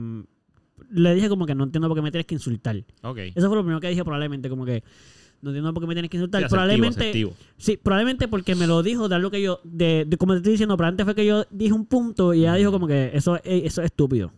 [0.91, 2.83] Le dije como que no entiendo por qué me tienes que insultar.
[3.35, 4.83] Eso fue lo primero que dije probablemente, como que
[5.41, 6.41] no entiendo por qué me tienes que insultar.
[6.41, 7.11] Sí, probablemente...
[7.57, 9.59] Sí, probablemente porque me lo dijo de algo que yo...
[9.63, 12.39] De, de- como te estoy diciendo, pero antes fue que yo dije un punto y
[12.39, 14.31] ella dijo como que eso, es- eso es estúpido.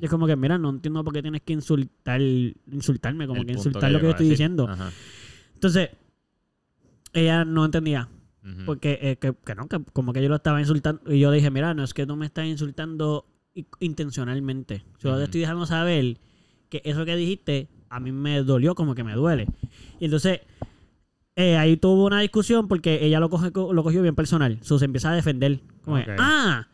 [0.00, 3.46] Y es como que, mira, no entiendo por qué tienes que insultar, insultarme, como El
[3.46, 4.32] que insultar lo que yo estoy decir.
[4.38, 4.68] diciendo.
[4.68, 4.90] Ajá.
[5.54, 5.90] Entonces,
[7.12, 8.08] ella no entendía.
[8.66, 11.00] Porque eh, que, que no, que como que yo lo estaba insultando.
[11.10, 13.24] Y yo dije, mira, no es que tú me estás insultando
[13.80, 14.82] intencionalmente.
[15.00, 16.18] Yo te estoy dejando saber
[16.68, 19.46] que eso que dijiste a mí me dolió como que me duele.
[20.00, 20.40] Y entonces,
[21.36, 24.58] eh, ahí tuvo una discusión porque ella lo, coge, lo cogió bien personal.
[24.62, 25.60] So, se empieza a defender.
[25.84, 26.16] Como que, Ok.
[26.18, 26.66] ah,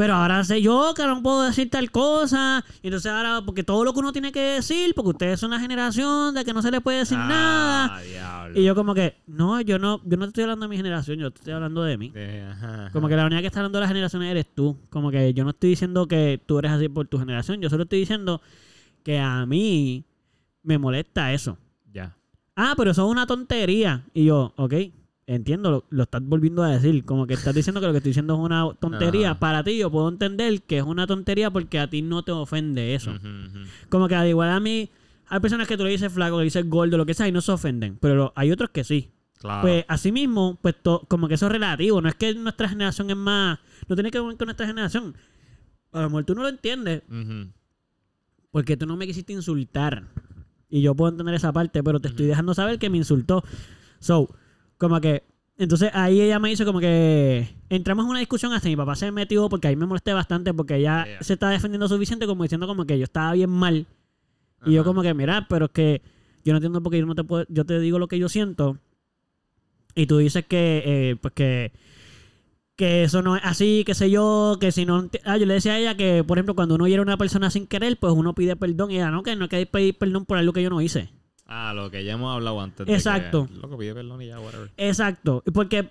[0.00, 2.64] pero ahora sé yo que no puedo decir tal cosa.
[2.80, 5.60] Y entonces ahora, porque todo lo que uno tiene que decir, porque ustedes son una
[5.60, 7.96] generación de que no se les puede decir nada.
[7.96, 8.58] Ah, diablo.
[8.58, 11.18] Y yo como que, no, yo no, yo no te estoy hablando de mi generación,
[11.18, 12.14] yo te estoy hablando de mí.
[12.50, 14.74] Ajá, Como que la única que está hablando de las generaciones eres tú.
[14.88, 17.82] Como que yo no estoy diciendo que tú eres así por tu generación, yo solo
[17.82, 18.40] estoy diciendo
[19.02, 20.06] que a mí
[20.62, 21.58] me molesta eso.
[21.92, 22.16] Ya.
[22.56, 24.02] Ah, pero eso es una tontería.
[24.14, 24.72] Y yo, ok,
[25.34, 27.04] entiendo, lo, lo estás volviendo a decir.
[27.04, 29.30] Como que estás diciendo que lo que estoy diciendo es una tontería.
[29.32, 29.40] Ajá.
[29.40, 32.94] Para ti yo puedo entender que es una tontería porque a ti no te ofende
[32.94, 33.12] eso.
[33.88, 34.90] Como que al igual a mí,
[35.28, 37.40] hay personas que tú le dices flaco, le dices gordo, lo que sea, y no
[37.40, 37.96] se ofenden.
[38.00, 39.10] Pero lo- hay otros que sí.
[39.38, 39.62] Claro.
[39.62, 42.02] Pues así mismo, pues to- como que eso es relativo.
[42.02, 43.58] No es que nuestra generación es más.
[43.88, 45.14] No tiene que ver con nuestra generación.
[45.92, 47.02] A lo mejor tú no lo entiendes
[48.50, 50.04] porque tú no me quisiste insultar.
[50.68, 53.42] Y yo puedo entender esa parte, pero te estoy dejando saber que me insultó.
[53.98, 54.28] So,
[54.80, 55.22] como que.
[55.58, 57.48] Entonces ahí ella me hizo como que.
[57.68, 60.76] Entramos en una discusión hasta mi papá se metió porque ahí me molesté bastante porque
[60.76, 61.22] ella Yeah.
[61.22, 63.86] se está defendiendo suficiente como diciendo como que yo estaba bien mal.
[64.66, 66.02] Y yo como que, mira, pero es que
[66.44, 68.28] yo no entiendo por qué yo no te puedo, yo te digo lo que yo
[68.28, 68.78] siento
[69.94, 71.72] y tú dices que, eh, pues que,
[72.76, 75.08] que eso no es así, qué sé yo, que si no...
[75.24, 77.50] Ah, yo le decía a ella que, por ejemplo, cuando uno hiere a una persona
[77.50, 80.24] sin querer, pues uno pide perdón y ella, no, que no hay que pedir perdón
[80.26, 81.10] por algo que yo no hice.
[81.52, 82.86] Ah, lo que ya hemos hablado antes.
[82.86, 83.48] de Exacto.
[83.48, 84.70] que, loco, pide perdón y ya, whatever.
[84.76, 85.90] Exacto, y porque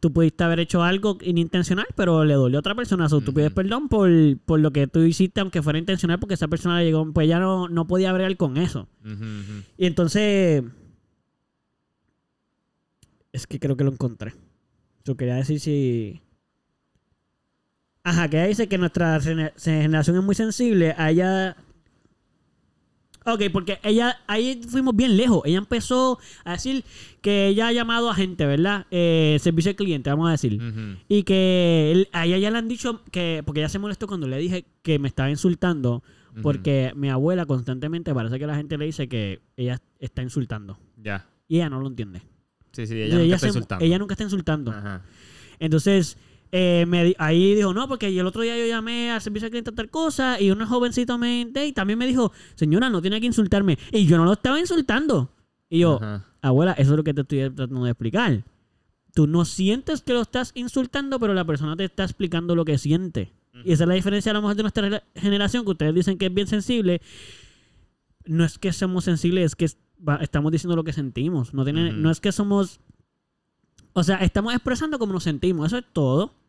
[0.00, 3.34] tú pudiste haber hecho algo inintencional, pero le dolió a otra persona, so, tú Ujú.
[3.36, 4.10] pides perdón por,
[4.44, 7.38] por lo que tú hiciste, aunque fuera intencional, porque esa persona le llegó, pues ya
[7.40, 8.86] no, no podía bregar con eso.
[9.78, 10.62] Y entonces.
[13.32, 14.34] Es que creo que lo encontré.
[15.04, 16.20] Yo quería decir si.
[18.04, 20.94] Ajá, que ella dice que nuestra gene- generación es muy sensible.
[20.98, 21.56] A ella.
[23.24, 24.18] Ok, porque ella.
[24.26, 25.42] Ahí fuimos bien lejos.
[25.44, 26.84] Ella empezó a decir
[27.20, 28.86] que ella ha llamado a gente, ¿verdad?
[28.90, 30.60] Eh, servicio al cliente, vamos a decir.
[31.08, 34.26] Y que él- a ella ya le han dicho que, porque ella se molestó cuando
[34.26, 36.02] le dije que me estaba insultando.
[36.40, 40.78] Porque mi abuela constantemente parece que la gente le dice que ella está insultando.
[40.96, 41.26] Ya.
[41.46, 42.22] Y ella no lo entiende.
[42.72, 43.84] Sí, sí, ella Entonces, nunca está se- insultando.
[43.84, 44.70] ella nunca está insultando.
[44.70, 45.02] Ajá.
[45.58, 46.16] Entonces,
[46.54, 49.72] eh, me ahí dijo, no, porque el otro día yo llamé al servicio de cliente
[49.72, 51.50] tal cosa y una jovencito me...
[51.54, 53.78] Y también me dijo, señora, no tiene que insultarme.
[53.90, 55.30] Y yo no lo estaba insultando.
[55.70, 56.26] Y yo, Ajá.
[56.42, 58.44] abuela, eso es lo que te estoy tratando de explicar.
[59.14, 62.76] Tú no sientes que lo estás insultando, pero la persona te está explicando lo que
[62.76, 63.32] siente.
[63.64, 66.26] Y esa es la diferencia a lo mejor de nuestra generación, que ustedes dicen que
[66.26, 67.00] es bien sensible.
[68.26, 69.68] No es que somos sensibles, es que
[70.20, 71.54] estamos diciendo lo que sentimos.
[71.54, 72.80] No, tiene, no es que somos...
[73.94, 75.66] O sea, estamos expresando cómo nos sentimos.
[75.66, 76.41] Eso es todo.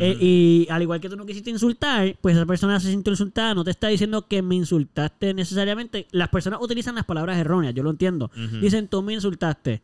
[0.00, 3.54] Eh, y al igual que tú no quisiste insultar, pues esa persona se sintió insultada,
[3.54, 6.06] no te está diciendo que me insultaste necesariamente.
[6.12, 8.30] Las personas utilizan las palabras erróneas, yo lo entiendo.
[8.60, 9.82] Dicen, tú me insultaste.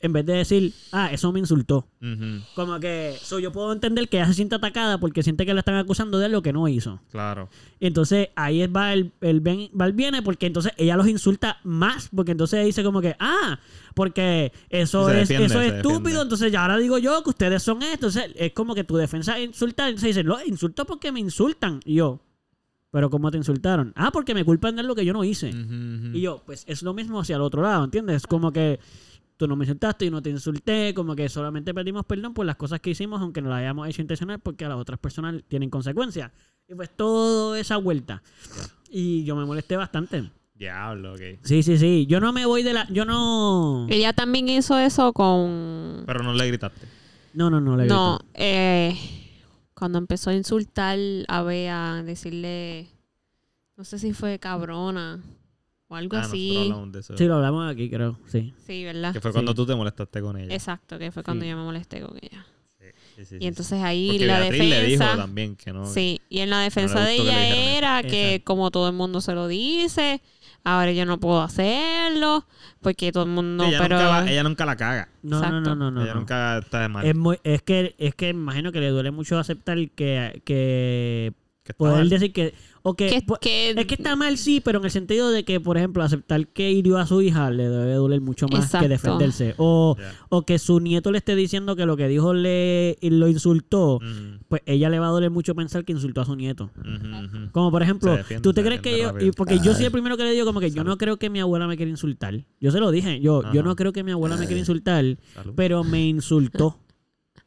[0.00, 1.88] En vez de decir, ah, eso me insultó.
[2.54, 5.60] Como que, so, yo puedo entender que ella se siente atacada porque siente que la
[5.60, 7.00] están acusando de algo que no hizo.
[7.10, 7.48] Claro.
[7.80, 11.58] Y entonces ahí va el, el, ven- va el viene porque entonces ella los insulta
[11.64, 12.10] más.
[12.14, 13.58] Porque entonces dice como que, ah,
[13.94, 16.22] porque eso es, defiende, eso es estúpido.
[16.22, 18.08] Entonces ya ahora digo yo que ustedes son esto.
[18.08, 19.88] Entonces es como que tu defensa es insultar.
[19.88, 21.80] Entonces dicen, no, insulto porque me insultan.
[21.84, 22.20] Y yo,
[22.90, 23.92] pero ¿cómo te insultaron?
[23.96, 25.50] Ah, porque me culpan de lo que yo no hice.
[26.12, 28.26] Y yo, pues es lo mismo hacia el otro lado, ¿entiendes?
[28.26, 28.78] Como que
[29.36, 32.56] tú no me insultaste y no te insulté, como que solamente pedimos perdón por las
[32.56, 35.70] cosas que hicimos, aunque no las hayamos hecho intencional, porque a las otras personas tienen
[35.70, 36.30] consecuencias.
[36.68, 38.22] Y pues toda esa vuelta.
[38.88, 40.30] Y yo me molesté bastante.
[40.54, 41.20] Diablo, ok.
[41.42, 42.06] Sí, sí, sí.
[42.06, 42.86] Yo no me voy de la.
[42.90, 43.86] Yo no.
[43.90, 46.04] Ella también hizo eso con...
[46.06, 46.86] Pero no le gritaste.
[47.32, 48.30] No, no, no le No, grito.
[48.34, 48.96] eh,
[49.74, 52.86] cuando empezó a insultar a Bea, decirle,
[53.76, 55.20] no sé si fue cabrona
[55.88, 56.56] o algo Ah, así.
[56.56, 57.16] hablamos de eso.
[57.18, 58.16] Sí, lo hablamos aquí, creo.
[58.28, 58.54] Sí.
[58.64, 59.12] Sí, ¿verdad?
[59.12, 59.34] Que fue Sí.
[59.34, 60.54] cuando tú te molestaste con ella.
[60.54, 61.50] Exacto, que fue cuando Sí.
[61.50, 62.46] yo me molesté con ella.
[62.78, 62.86] Sí,
[63.16, 63.46] sí, sí, Y sí.
[63.46, 65.16] entonces ahí Porque la Beatriz le dijo defensa...
[65.16, 65.86] también que no.
[65.86, 68.44] Sí, y en la defensa de ella era que Exacto.
[68.44, 70.22] como todo el mundo se lo dice,
[70.64, 72.46] ahora yo no puedo hacerlo,
[72.80, 73.64] porque todo el mundo...
[73.64, 75.08] Sí, ella, pero nunca va- ella nunca la caga.
[75.22, 76.02] No, no, no, no, no.
[76.02, 76.20] ella no.
[76.20, 77.06] nunca está de mal.
[77.06, 81.32] Es, muy, es que es que imagino que le duele mucho aceptar que, que
[81.64, 82.08] que poder mal.
[82.10, 84.90] decir que o que, que, pu- que- es que está mal sí pero en el
[84.90, 88.46] sentido de que por ejemplo aceptar que hirió a su hija le debe doler mucho
[88.48, 88.84] más Exacto.
[88.84, 89.54] que defenderse.
[89.56, 89.96] O,
[90.28, 93.98] o que su nieto le esté diciendo que lo que dijo le lo insultó
[94.48, 96.70] pues ella le va a doler mucho pensar que insultó a su nieto.
[97.52, 100.18] Como por ejemplo defiende, tú te crees que yo y porque yo soy el primero
[100.18, 102.44] que le digo como que yo no creo que mi abuela me quiera insultar.
[102.60, 105.02] Yo se lo dije yo yo no creo que mi abuela me quiera insultar
[105.34, 105.54] Salud.
[105.56, 106.78] pero me insultó.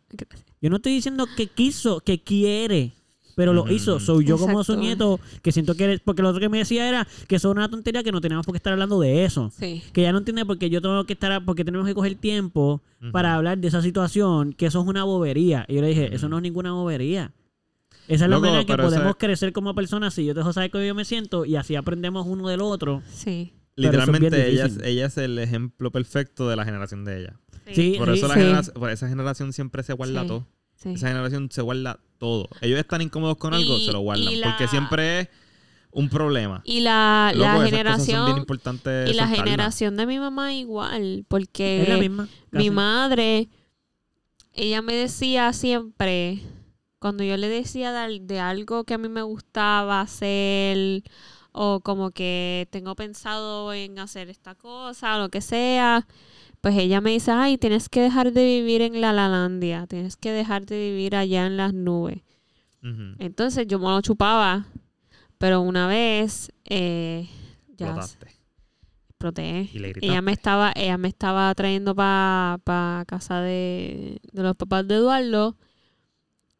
[0.62, 2.93] Yo no estoy diciendo que quiso, que quiere,
[3.38, 3.97] pero lo hizo.
[3.97, 4.04] ujú.
[4.06, 5.84] So, yo como su nieto, que siento que...
[5.84, 8.19] eres- Porque lo otro que me decía era que eso es una tontería, que no
[8.19, 9.52] teníamos por qué estar hablando de eso.
[9.58, 9.84] Sí.
[9.93, 11.45] Que ya no entiende porque yo tengo que estar...
[11.45, 15.65] Porque tenemos que coger tiempo para hablar de esa situación, que eso es una bobería.
[15.67, 17.32] Y yo le dije, eso no es ninguna bobería.
[18.08, 20.15] Esa es la Loco, manera en que esa- podemos crecer como personas.
[20.15, 23.04] Si yo te dejo saber cómo yo me siento y así aprendemos uno del otro.
[23.12, 23.54] Sí.
[23.76, 24.86] Literalmente ella es, difícil.
[24.91, 27.34] ella es el ejemplo perfecto de la generación de ella.
[27.73, 28.39] Sí, Por eso la Sí.
[28.39, 30.28] generación, por esa generación siempre se guarda Sí.
[30.28, 30.47] todo.
[30.77, 30.89] Sí.
[30.93, 32.47] Esa generación se guarda todo.
[32.61, 34.39] Ellos están incómodos con algo, Y- se lo guardan.
[34.39, 35.29] la- Porque siempre es
[35.91, 36.61] un problema.
[36.65, 38.45] Y la, Loco, la generación...
[39.07, 41.81] Y la generación de mi mamá igual, porque...
[41.83, 42.27] es la misma.
[42.51, 43.49] Mi madre,
[44.53, 46.41] ella me decía siempre,
[46.99, 51.03] cuando yo le decía de algo que a mí me gustaba hacer,
[51.51, 56.05] o como que tengo pensado en hacer esta cosa, o lo que sea,
[56.67, 60.34] pues ella me dice, ay, tienes que dejar de vivir en la Lalandia, tienes que
[60.34, 62.23] dejar de vivir allá en las nubes.
[63.19, 64.67] Entonces yo me lo chupaba,
[65.38, 67.30] pero una vez, eh,
[67.77, 67.95] ya
[69.08, 69.69] exploté.
[69.73, 69.93] Y le.
[70.01, 75.56] Ella me estaba, ella me estaba trayendo para casa de, de los papás de Eduardo.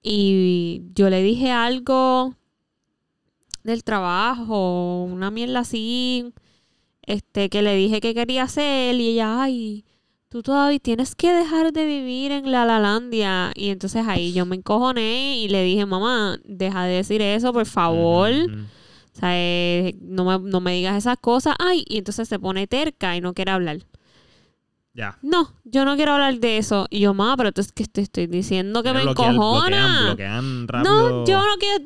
[0.02, 2.34] Y yo le dije algo
[3.66, 6.34] del trabajo, una mierda así,
[7.02, 9.84] este, que le dije que quería hacer, y ella, ay,
[10.38, 13.52] tú todavía tienes que dejar de vivir en la Lalandia.
[13.56, 17.66] Y entonces ahí yo me encojoné y le dije, mamá, deja de decir eso, por
[17.66, 18.32] favor.
[18.32, 21.56] O sea, eh, no, me, no me digas esas cosas.
[21.60, 23.80] Ay, y entonces se pone terca y no quiere hablar.
[24.94, 25.18] Ya.
[25.22, 26.88] No, yo no quiero hablar de eso.
[26.90, 29.68] Y yo, ma, pero es que te estoy diciendo que me bloquean- encojona.
[29.68, 31.10] Bloquean, bloquean rápido.
[31.22, 31.84] no, yo no quiero.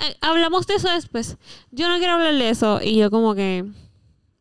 [0.00, 1.36] eh, hablamos de eso después.
[1.70, 2.80] Yo no quiero hablar de eso.
[2.82, 3.64] Y yo, como que.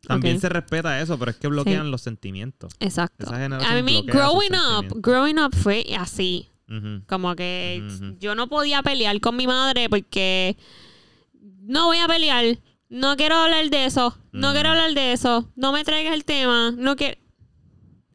[0.08, 2.74] También se respeta eso, pero es que bloquean los sentimientos.
[2.80, 3.28] Exacto.
[3.34, 6.50] A mí, growing up, growing up fue así.
[7.08, 7.84] Como que
[8.20, 10.58] yo no podía pelear con mi madre porque
[11.62, 12.60] no voy a pelear.
[12.90, 14.18] No quiero hablar de eso.
[14.32, 15.52] No quiero hablar de eso.
[15.56, 16.72] No me traigas el tema.
[16.72, 17.18] No quiero.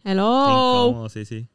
[0.05, 1.09] Hello.
[1.11, 1.47] sí, sí.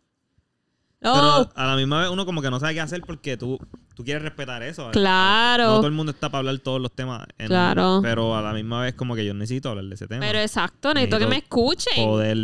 [1.13, 3.57] Pero a la misma vez uno como que no sabe qué hacer porque tú
[3.95, 4.89] tú quieres respetar eso.
[4.91, 5.63] Claro.
[5.67, 7.25] No todo el mundo está para hablar todos los temas.
[7.37, 7.99] en- Claro.
[8.01, 10.19] Pero a la misma vez, como que yo necesito hablar de ese tema.
[10.25, 12.05] Pero exacto, necesito que me escuchen.
[12.05, 12.37] poder.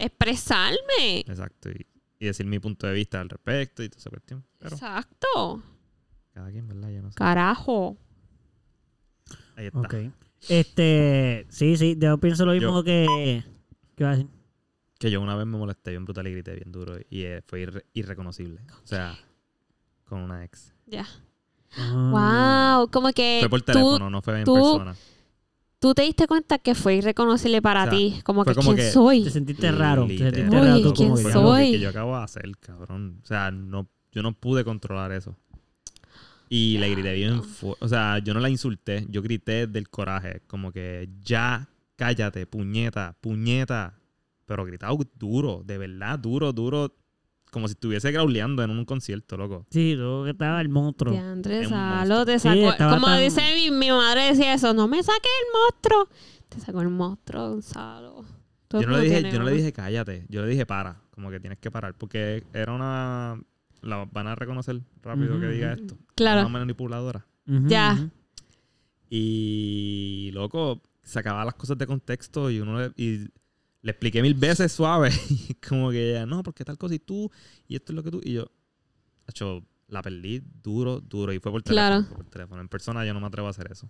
[0.00, 1.20] Expresarme.
[1.26, 1.70] Exacto.
[1.70, 1.86] Y,
[2.18, 4.44] y decir mi punto de vista al respecto y toda esa cuestión.
[4.58, 5.62] Pero Exacto.
[6.34, 6.90] cada quien, ¿verdad?
[6.90, 7.14] Yo no sé.
[7.16, 7.96] Carajo.
[9.56, 9.78] Ahí está.
[9.80, 9.94] Ok.
[10.48, 13.44] Este, sí, sí, yo pienso lo mismo Yo- que...
[13.96, 14.30] ¿Qué vas a decir?
[15.00, 16.96] Que yo una vez me molesté bien brutal y grité bien duro.
[17.10, 18.60] Y eh, fue irre- irreconocible.
[18.84, 19.18] O sea,
[20.04, 20.72] con una ex.
[20.86, 21.06] Ya.
[21.76, 22.76] Ah.
[22.78, 22.90] Wow.
[22.90, 24.94] Como que Fue por tú, teléfono, no fue en tú- persona.
[25.78, 28.20] tú te diste cuenta que fue irreconocible para O sea, ti.
[28.24, 29.24] Como que, como ¿quién que- soy?
[29.24, 30.06] Te sentiste raro.
[30.06, 30.82] Te sentiste Uy, raro.
[30.82, 31.64] tú ¿quién como soy?
[31.66, 33.20] que, que yo acabo de hacer, cabrón.
[33.22, 35.34] O sea, no, yo no pude controlar eso.
[36.50, 37.84] Y le grité bien fuerte.
[37.84, 40.42] O sea, yo no la insulté, yo grité del coraje.
[40.46, 43.94] Como que ya, cállate, puñeta, puñeta.
[44.50, 46.92] Pero gritado duro, de verdad, duro, duro.
[47.52, 49.64] Como si estuviese grauleando en un concierto, loco.
[49.70, 51.14] Sí, tú que estaba el monstruo.
[51.14, 52.70] Es un Salo, te Sí, sacó.
[52.72, 56.08] estaba como tan- dice mi, mi madre decía eso, no me saques el monstruo.
[56.48, 58.24] Te sacó el monstruo, Gonzalo.
[58.66, 61.00] Todo Yo no, le dije, yo no le dije cállate, yo le dije para.
[61.12, 61.94] Como que tienes que parar.
[61.94, 63.40] Porque era una.
[63.82, 65.96] La van a reconocer rápido que diga esto.
[66.16, 66.40] Claro.
[66.40, 67.24] Una manipuladora.
[67.46, 68.10] Ujú, Ya.
[69.08, 73.28] Y loco, sacaba las cosas de contexto y uno le, y
[73.82, 75.10] le expliqué mil veces suave.
[75.48, 77.30] Y como que ella, no, porque tal cosa y tú,
[77.66, 78.20] y esto es lo que tú.
[78.22, 78.50] Y yo,
[79.26, 81.32] hecho, la perdí duro, duro.
[81.32, 81.88] Y fue por teléfono.
[81.88, 82.04] Claro.
[82.06, 82.60] fue por teléfono.
[82.60, 83.88] En persona yo no me atrevo a hacer eso.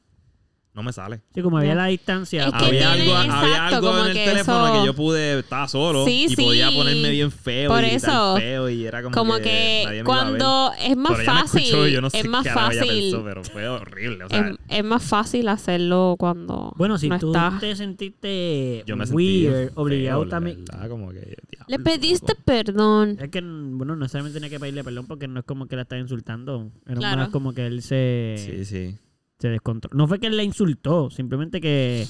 [0.72, 1.20] No me sale.
[1.34, 2.44] Sí, como había la distancia.
[2.46, 4.86] Es que había tiene- algo, había exacto, algo como en el que teléfono eso- que
[4.86, 6.76] yo pude, estaba solo Sí, y podía sí.
[6.76, 10.04] ponerme bien feo Por y eso, feo y era como, Como que, que, nadie me
[10.04, 13.42] cuando es más Pero fácil, escuchó yo no sé es más qué fácil, pensó, pero
[13.44, 14.24] fue horrible.
[14.24, 17.58] O sea, es, es más fácil hacerlo cuando Bueno, si no tú estás.
[17.58, 20.64] te sentiste yo me weird, obligado también.
[20.88, 21.18] como que,
[21.50, 23.16] diablo, Le pediste perdón.
[23.20, 25.82] Es que, bueno, no necesariamente tenía que pedirle perdón porque no es como que la
[25.82, 26.70] estaba insultando.
[26.86, 27.16] Era Claro.
[27.18, 28.96] más como que él se, Sí, sí.
[29.40, 29.96] Se descontroló.
[29.96, 32.06] No fue que él la insultó, simplemente que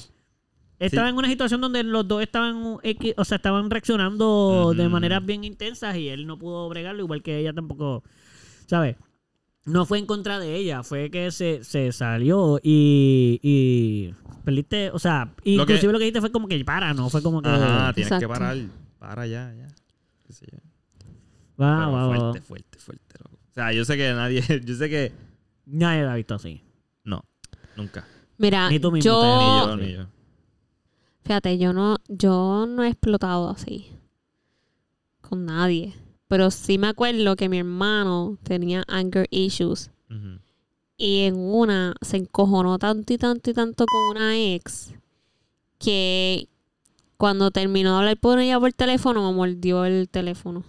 [0.79, 1.11] estaba Sí.
[1.11, 5.95] en una situación donde los dos estaban, o sea, estaban reaccionando de maneras bien intensas
[5.97, 8.03] y él no pudo bregarlo, igual que ella tampoco,
[8.67, 8.95] ¿sabes?
[9.65, 14.11] No fue en contra de ella, fue que se, se salió y, y
[14.43, 17.21] perdiste, o sea, Lo que- inclusive lo que dijiste fue como que para, no fue
[17.21, 17.49] como que...
[17.49, 18.57] Ajá, tienes que parar.
[18.97, 19.67] Para ya, ya.
[20.25, 20.57] Qué sé yo.
[21.57, 22.15] Wow, Pero wow, wow.
[22.19, 23.35] fuerte, fuerte, fuerte, loco.
[23.35, 25.11] O sea, yo sé que nadie, yo sé que
[25.67, 26.63] Nadie la ha visto así.
[27.75, 28.05] Nunca.
[28.37, 29.81] Mira, Ni tú mismo yo, te- Ni yo, sí.
[29.85, 30.07] ni yo.
[31.23, 33.87] fíjate, yo no, yo no he explotado así
[35.21, 35.93] con nadie.
[36.27, 39.91] Pero sí me acuerdo que mi hermano tenía anger issues.
[40.97, 44.93] Y en una se encojonó tanto y tanto y tanto con una ex
[45.79, 46.47] que
[47.17, 50.63] cuando terminó de hablar por ella por teléfono me mordió el teléfono.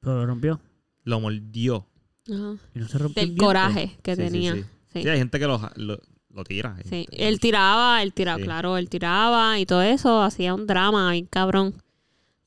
[0.00, 0.60] Pero lo rompió.
[1.04, 1.86] Lo mordió.
[2.30, 2.56] Ajá.
[2.74, 3.44] Y no se rompió el Del diente.
[3.44, 4.54] coraje que Sí, sí, tenía.
[4.54, 4.64] sí.
[4.92, 5.02] Sí.
[5.02, 5.98] Sí, hay gente que lo, lo,
[6.30, 6.76] lo tira.
[6.88, 8.44] Sí, él tiraba, él tiraba, Sí.
[8.44, 11.74] claro, él tiraba y todo eso, hacía un drama bien cabrón.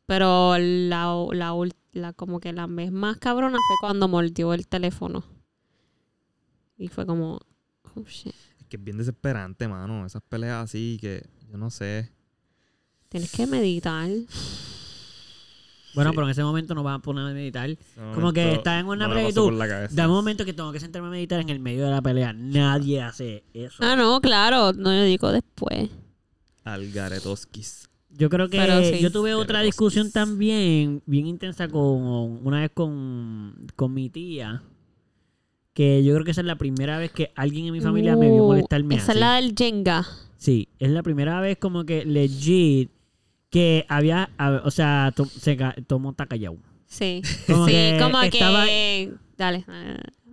[0.05, 1.53] Pero la, la,
[1.93, 5.23] la- como que la vez más cabrona fue cuando mordió el teléfono.
[6.77, 7.39] Y fue como,
[7.95, 10.05] oh shit, Es que es bien desesperante, mano.
[10.05, 12.11] Esas peleas así que yo no sé.
[13.09, 14.09] tienes que meditar.
[15.93, 16.15] Bueno, Sí.
[16.15, 17.69] pero en ese momento no vas a poner a meditar.
[18.13, 19.43] Como que momento está en una no me pasó plenitud.
[19.43, 19.95] por la cabeza.
[19.95, 22.33] Dame un momento que tengo que sentarme a meditar en el medio de la pelea.
[22.33, 23.77] Nadie hace eso.
[23.81, 25.89] Ah, no, claro, no lo digo después.
[26.63, 27.89] Algaretoskis.
[28.13, 28.99] Yo creo que Pero sí.
[28.99, 34.61] yo tuve otra discusión también bien intensa con una vez con, con mi tía.
[35.73, 38.27] Que yo creo que esa es la primera vez que alguien en mi familia me
[38.29, 39.11] vio Uh, molestarme Esa así.
[39.13, 40.05] es la del Jenga.
[40.35, 42.91] Sí, es la primera vez como que legit
[43.51, 46.57] que había, a- o sea, to- se tomó callado.
[46.87, 47.21] Sí.
[47.47, 49.13] Como sí, que como estaba- que.
[49.37, 49.65] Dale.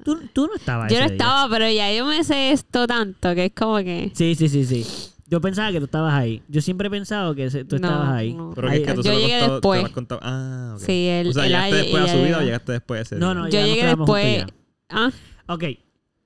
[0.05, 0.91] Tú, tú no estabas.
[0.91, 1.13] Yo no día.
[1.13, 4.11] estaba, pero ya yo me sé esto tanto que es como que.
[4.15, 4.87] Sí, sí, sí, sí.
[5.27, 6.43] Yo pensaba que tú estabas ahí.
[6.49, 8.33] Yo siempre he pensado que tú No, estabas ahí.
[8.33, 8.53] no.
[8.55, 9.89] Pero Ahí- que es que tú Yo llegué contado- después.
[9.91, 10.83] contado- Ah, ok.
[10.87, 11.29] Sí, él.
[11.29, 13.35] o sea, él- ¿llegaste después a su vida o llegaste después a ese No, día?
[13.35, 14.39] no, Yo ya nos llegué quedamos después.
[14.39, 14.55] juntos
[14.89, 15.11] Ah.
[15.49, 15.65] Ok,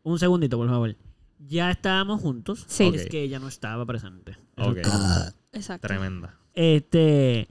[0.05, 0.97] un segundito, por favor.
[1.49, 2.65] Ya estábamos juntos.
[2.69, 2.93] Sí.
[2.95, 3.11] Es Ok.
[3.11, 4.37] que ella no estaba presente.
[4.57, 4.79] Ok.
[5.53, 5.89] exacto.
[5.89, 6.39] Tremenda.
[6.55, 7.49] Este.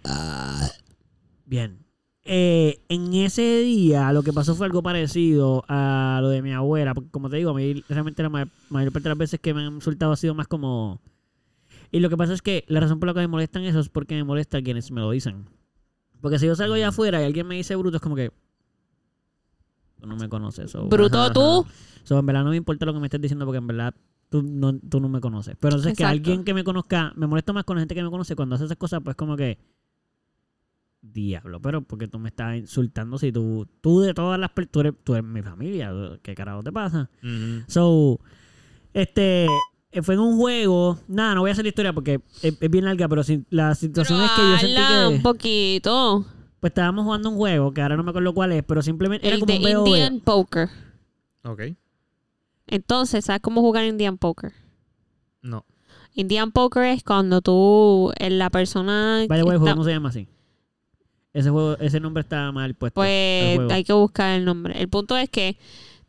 [1.46, 1.80] Bien.
[2.24, 6.94] Eh, en ese día lo que pasó fue algo parecido a lo de mi abuela.
[6.94, 9.54] Porque como te digo, a mí realmente la ma- mayor parte de las veces que
[9.54, 11.02] me han insultado ha sido más como...
[11.92, 13.90] Y lo que pasa es que la razón por la que me molestan eso es
[13.90, 15.50] porque me molesta quienes me lo dicen.
[16.22, 18.32] Porque si yo salgo allá afuera y alguien me dice bruto, es como que...
[20.00, 20.72] Tú no me conoces.
[20.72, 21.66] so- Bruto Ajá, tú.
[22.04, 23.94] So, en verdad no me importa lo que me estés diciendo porque en verdad
[24.32, 25.56] tú no, tú no me conoces.
[25.60, 26.12] Pero entonces que Exacto.
[26.30, 28.65] alguien que me conozca, me molesta más con la gente que me conoce cuando hace
[28.65, 29.60] esas cosas, pues como que...
[31.02, 34.94] diablo, pero porque tú me estás insultando si tú, tú de todas las tú eres,
[35.04, 35.91] tú eres mi familia,
[36.22, 37.10] ¿qué carajo te pasa?
[37.67, 38.20] So,
[38.94, 39.48] este,
[39.91, 42.70] eh, fue en un juego, nada, no voy a hacer la historia porque es, es
[42.70, 46.26] bien larga, pero si- la situación Pero es que yo sentí habla un que, poquito.
[46.60, 49.36] pues estábamos jugando un juego, que ahora no me acuerdo cuál es, pero simplemente era
[49.36, 49.88] El como de un.
[49.88, 50.70] Indian Poker.
[51.44, 51.62] Ok.
[52.72, 54.54] Entonces, ¿sabes cómo jugar Indian Poker?
[55.42, 55.66] No.
[56.14, 59.26] Indian Poker es cuando tú, eh, la persona...
[59.30, 60.28] Vaya, güey, el está- juego no se llama así.
[61.34, 62.96] Ese juego, ese nombre está mal puesto.
[62.96, 64.82] Pues hay que buscar el nombre.
[64.82, 65.58] El punto es que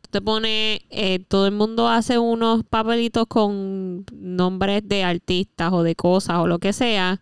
[0.01, 5.83] tú te pones, eh, todo el mundo hace unos papelitos con nombres de artistas o
[5.83, 7.21] de cosas o lo que sea.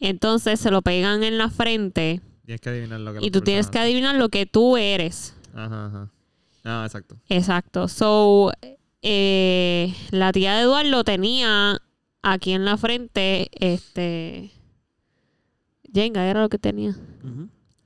[0.00, 3.68] Entonces se lo pegan en la frente Tienes que adivinar lo que y tú tienes
[3.68, 5.36] que adivinar lo que tú eres.
[5.54, 6.10] Ajá, ajá.
[6.64, 7.16] Ah, exacto.
[7.28, 7.88] Exacto.
[7.88, 8.52] So,
[9.02, 11.78] eh, la tía de Eduardo tenía
[12.22, 14.52] aquí en la frente, este...
[15.92, 16.94] Jenga era lo que tenía.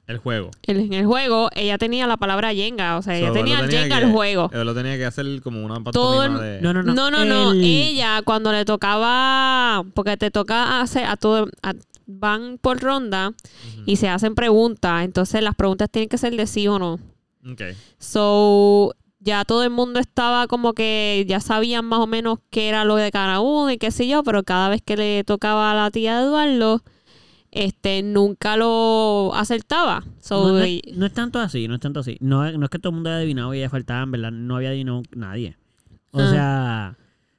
[0.07, 0.51] El juego.
[0.65, 2.99] En en el juego, ella tenía la palabra Jenga.
[2.99, 4.51] O sea, ella So, tenía el Jenga que- al juego.
[4.53, 6.61] Lo tenía que hacer como una Todo pantomima el- de...
[6.61, 6.93] No, no, no.
[6.95, 7.53] No, no, no.
[7.53, 11.73] El- Ella, cuando le tocaba, porque te toca hacer a todo, a-
[12.07, 13.33] van por ronda
[13.87, 15.05] y se hacen preguntas.
[15.05, 16.99] Entonces las preguntas tienen que ser de sí o no.
[17.51, 17.61] Ok.
[17.99, 22.85] So, ya todo el mundo estaba como que ya sabían más o menos qué era
[22.85, 25.75] lo de cada uno y qué sé yo, pero cada vez que le tocaba a
[25.75, 26.83] la tía de Eduardo,
[27.51, 30.05] este, nunca lo acertaba.
[30.21, 32.17] So, no, es, no es tanto así, no es tanto así.
[32.21, 34.57] No, no es que todo el mundo haya adivinado y ella faltaba, en verdad, no
[34.57, 35.57] había adivinado nadie.
[36.11, 36.31] O Ah.
[36.31, 36.97] sea,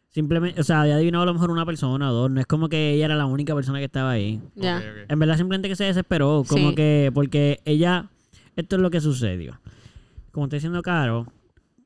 [0.10, 2.32] simplemente, o sea, había adivinado a lo mejor una persona o dos.
[2.32, 4.42] No es como que ella era la única persona que estaba ahí.
[4.58, 4.66] ok.
[5.10, 6.44] En verdad, simplemente que se desesperó.
[6.48, 6.76] Como Sí.
[6.76, 8.10] que, porque ella,
[8.56, 9.60] esto es lo que sucedió.
[10.36, 11.32] Como está diciendo Caro,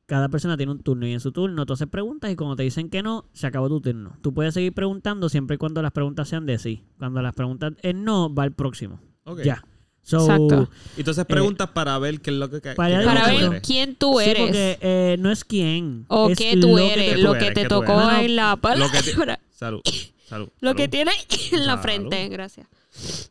[0.06, 2.64] cada persona tiene un turno y en su turno tú haces preguntas y cuando te
[2.64, 4.16] dicen que no, se acabó tu turno.
[4.22, 6.82] Tú puedes seguir preguntando siempre y cuando las preguntas sean de sí.
[6.98, 8.98] Cuando las preguntas es no, va al próximo.
[9.22, 9.42] Ok.
[9.42, 9.62] Ya.
[10.02, 10.68] So, Exacto.
[10.96, 12.60] Y entonces preguntas para ver qué es lo que...
[12.60, 13.60] qué- para ver eres.
[13.64, 14.42] quién tú Sí, eres.
[14.42, 16.06] porque eh, no es quién.
[16.08, 18.60] o es qué tú lo que eres, te- lo que te tocó en la que
[18.62, 19.38] palabra.
[19.52, 19.80] Salud.
[20.26, 20.48] Salud.
[20.60, 21.14] Lo que tienes
[21.52, 21.82] en la Salud.
[21.82, 22.66] frente, gracias.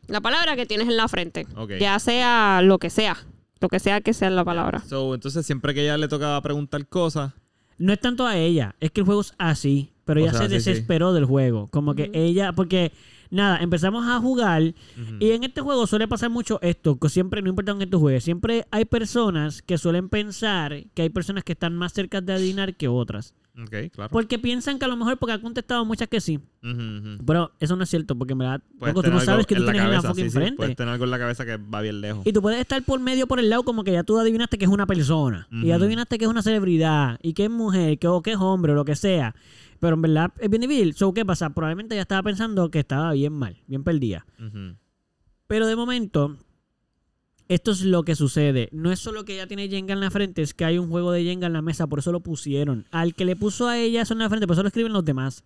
[0.07, 1.45] La palabra que tienes en la frente.
[1.79, 3.17] Ya sea lo que sea.
[3.61, 4.81] Lo que sea que sea la palabra.
[4.87, 7.33] So, entonces siempre que ella le tocaba preguntar cosas...
[7.77, 9.93] No es tanto a ella, es que el juego es así.
[10.03, 10.69] Pero O ella sea, se sí, sí.
[10.71, 11.67] desesperó del juego.
[11.67, 12.91] Como que ella, porque
[13.29, 14.73] nada, empezamos a jugar
[15.19, 17.99] y en este juego suele pasar mucho esto, que siempre, no importa en qué tú
[17.99, 22.33] juegues, siempre hay personas que suelen pensar que hay personas que están más cerca de
[22.33, 23.33] adivinar que otras.
[23.91, 24.09] Claro.
[24.11, 26.39] Porque piensan que a lo mejor porque ha contestado muchas que sí.
[27.25, 29.81] Pero eso no es cierto, porque en verdad, loco, tú no sabes que tú tienes
[29.81, 30.55] en la cabeza, fucking sí, sí, frente.
[30.57, 32.25] Puedes tener algo en la cabeza que va bien lejos.
[32.25, 34.65] Y tú puedes estar por medio, por el lado, como que ya tú adivinaste que
[34.65, 35.47] es una persona.
[35.51, 37.19] Y ya adivinaste que es una celebridad.
[37.21, 39.35] Y que es mujer, que, o que es hombre, o lo que sea.
[39.79, 40.93] Pero en verdad es bien difícil.
[40.93, 41.49] So, ¿qué pasa?
[41.51, 44.25] Probablemente ya estaba pensando que estaba bien mal, bien perdida.
[45.47, 46.37] Pero de momento,
[47.49, 48.69] esto es lo que sucede.
[48.71, 51.11] No es solo que ella tiene Jenga en la frente, es que hay un juego
[51.11, 52.85] de Jenga en la mesa, por eso lo pusieron.
[52.91, 55.03] Al que le puso a ella eso en la frente, por eso lo escriben los
[55.03, 55.43] demás.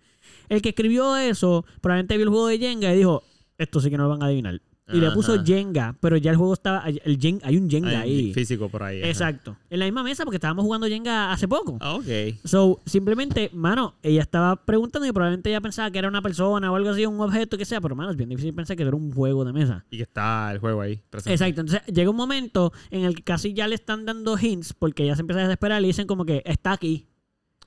[0.50, 3.24] El que escribió eso, probablemente vio el juego de Jenga y dijo,
[3.58, 4.62] esto sí que no lo van a adivinar.
[4.92, 5.42] Y le puso.
[5.44, 8.34] Jenga, pero ya el juego estaba, el Jen- hay un Jenga Hay un ahí.
[8.34, 9.00] físico por ahí.
[9.00, 9.10] ajá.
[9.10, 9.56] Exacto.
[9.70, 11.78] En la misma mesa porque estábamos jugando Jenga hace poco.
[11.80, 12.06] Ah, ok.
[12.44, 16.76] So, simplemente, mano, ella estaba preguntando y probablemente ella pensaba que era una persona o
[16.76, 19.12] algo así, un objeto, que sea, pero, mano, es bien difícil pensar que era un
[19.14, 19.86] juego de mesa.
[19.90, 21.02] Y que está el juego ahí.
[21.10, 21.32] presente.
[21.34, 25.04] Exacto, entonces llega un momento en el que casi ya le están dando hints porque
[25.04, 27.08] ella se empieza a desesperar y le dicen como que está aquí.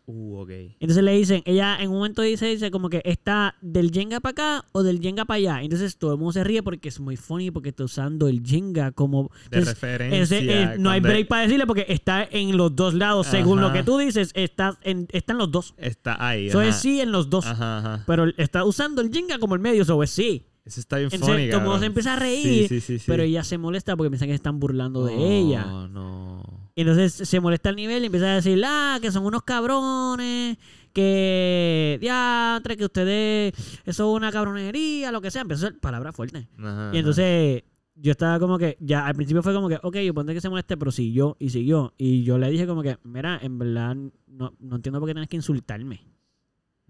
[0.06, 0.50] Uh, ok.
[0.78, 4.30] Entonces le dicen, ella en un momento dice, dice como que está del Jenga para
[4.30, 5.62] acá o del Jenga para allá.
[5.62, 8.92] Entonces todo el mundo se ríe porque es muy funny porque está usando el Jenga
[8.92, 9.30] como...
[9.50, 10.22] De entonces, referencia.
[10.22, 13.26] ese, eh, no hay break para decirle porque está en los dos lados.
[13.26, 15.74] Según lo que tú dices, está en, está en los dos.
[15.76, 16.48] Está ahí.
[16.48, 17.44] Eso es sí en los dos.
[17.44, 18.04] Ajá, ajá.
[18.06, 20.46] Pero está usando el Jenga como el medio, eso es sí.
[20.66, 21.78] Eso está bien Entonces, funny, cabrón.
[21.80, 23.04] se empieza a reír, sí, sí, sí.
[23.06, 25.64] pero ella se molesta porque piensa que se están burlando de Oh, ella.
[25.88, 26.42] no.
[26.74, 30.58] Y entonces se molesta al nivel y empieza a decir, ah, que son unos cabrones,
[30.92, 35.42] que diantre, que ustedes, eso es una cabronería, lo que sea.
[35.42, 36.46] Empezó a ser palabras fuertes.
[36.58, 37.62] Ajá, Y entonces
[37.94, 40.48] yo estaba como que, ya al principio fue como que, ok, yo pondré que se
[40.50, 41.94] moleste, pero siguió y siguió.
[41.96, 45.30] Y yo le dije como que, mira, en verdad no, no entiendo por qué tienes
[45.30, 46.02] que insultarme.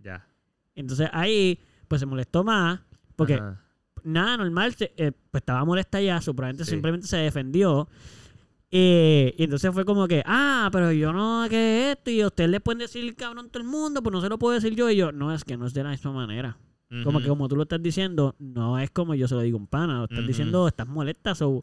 [0.03, 0.27] Ya.
[0.75, 2.81] Entonces ahí, pues se molestó más,
[3.15, 3.63] porque Ajá.
[4.07, 6.71] Nada normal, se- eh, pues estaba molesta ya, probablemente Sí.
[6.71, 7.89] simplemente se defendió.
[8.71, 12.49] Eh, y entonces fue como que, ah, pero yo no, que esto, y a usted
[12.49, 14.91] le pueden decir cabrón todo el mundo, pues no se lo puedo decir yo.
[14.91, 16.57] Y yo, no, es que no es de la misma manera.
[17.03, 17.21] Como Ujú.
[17.21, 19.99] que como tú lo estás diciendo, no es como yo se lo digo un pana,
[19.99, 20.29] lo estás Ujú.
[20.29, 21.63] diciendo, estás molesta, so...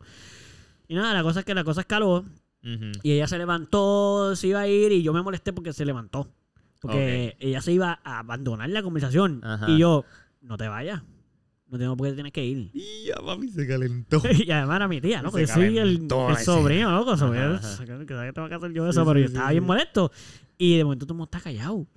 [0.88, 2.26] Y nada, la cosa es que la cosa escaló
[2.64, 2.92] Ujú.
[3.04, 6.28] y ella se levantó, se iba a ir y yo me molesté porque se levantó.
[6.82, 9.40] Porque ella se iba a abandonar la conversación.
[9.44, 9.70] Ajá.
[9.70, 10.04] Y yo,
[10.42, 11.02] no te vayas.
[11.74, 12.70] No tengo por qué tienes que ir.
[12.72, 14.22] Y ya, papi, se calentó.
[14.32, 15.32] y además era mi tía, ¿no?
[15.32, 17.18] Porque soy el, el sobrino, loco.
[17.18, 19.64] Sobrino, que sabes que tengo que hacer yo Sí, eso, pero sí, yo estaba bien
[19.64, 20.12] molesto.
[20.60, 21.88] Y de momento todo el mundo está callado.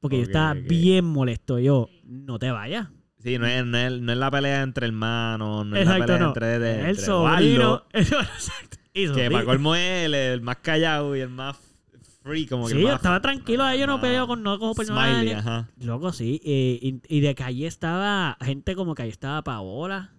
[0.00, 1.60] Porque yo estaba bien molesto.
[1.60, 2.88] Yo, no te vayas.
[3.22, 6.06] Sí, no es, no, es, no es la pelea entre hermanos, no es la Exacto,
[6.06, 6.28] pelea no.
[6.28, 7.38] entre, de, el entre sobrino.
[7.38, 8.78] Eduardo, Exacto.
[8.92, 11.56] Y que para colmo es el más callado y el más
[12.30, 15.32] free, como que Sí, yo estaba tranquilo ahí, yo no peleo con no cojo Smiley,
[15.32, 15.68] ajá.
[15.80, 16.40] Loco, sí.
[16.44, 20.12] eh, y, y de que allí estaba gente como que ahí estaba Paola.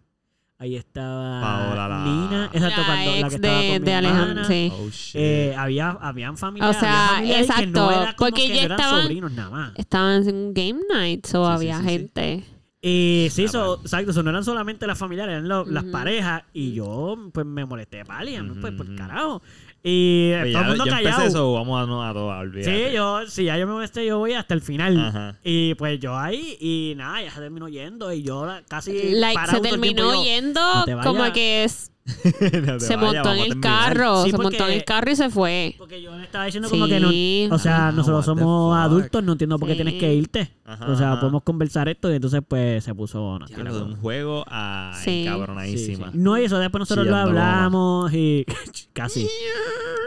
[0.57, 2.45] Ahí estaba Paola, la- Nina.
[2.53, 4.72] Exacto, la cuando la que ex estaba de, con mi de Alejandro, sí.
[4.72, 4.89] Oh.
[5.16, 6.78] Eh, había, habían familias.
[6.78, 8.80] O sea, había familias ahí que no exacto, era como porque que ya no eran
[8.80, 9.72] estaban- sobrinos nada más.
[9.76, 12.45] Estaban en un game night, so Sí, sí, había sí, sí.
[12.84, 13.82] Y sí, Ah, so- vale.
[13.84, 16.43] exacto, so no eran solamente las familiares, eran lo- las parejas.
[16.51, 18.97] Y yo, pues me molesté, pali, a mí, pues, pues Ujú.
[18.97, 19.41] carajo.
[19.84, 21.23] Y Pues todo el mundo callado.
[21.23, 22.89] eso, vamos a no a olvídate.
[22.89, 24.99] Sí, yo, si ya yo me molesté, yo voy hasta el final.
[24.99, 25.38] Ajá.
[25.43, 28.11] Y pues yo ahí, y nada, ya se terminó yendo.
[28.13, 29.13] Y yo casi.
[29.13, 31.34] Like, se todo tiempo, terminó yo, yendo "No te como vayas".
[31.34, 32.00] que es- No
[32.80, 35.76] se montó en el carro, Sí, se montó en el carro y se fue.
[35.78, 37.09] Porque yo le estaba diciendo como que no.
[37.09, 37.47] Sí.
[37.51, 39.82] O sea, Ah, nosotros somos adultos, no entiendo por qué Sí.
[39.84, 40.51] tienes que irte.
[40.66, 41.20] Ajá, o sea, ajá.
[41.22, 45.24] podemos conversar esto y entonces pues se puso no, de un juego a Sí.
[45.28, 46.07] encabronadísima.
[46.07, 46.18] Sí, sí.
[46.20, 48.45] No, y eso después nosotros lo hablamos y
[48.93, 49.28] casi.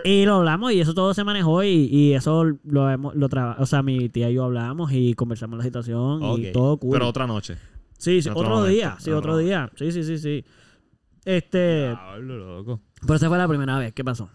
[0.05, 3.57] Y lo hablamos y eso todo se manejó y, y eso lo hemos, lo traba-
[3.59, 6.93] o sea, mi tía y yo hablamos y conversamos la situación y todo cool.
[6.93, 7.57] Pero otra noche.
[7.99, 9.71] sí, sí, otro, día, sí, otro día.
[9.77, 10.45] Sí, sí, sí, sí.
[11.25, 12.81] Este, Diablo, loco.
[13.01, 14.29] pero esa fue la primera vez, ¿qué pasó?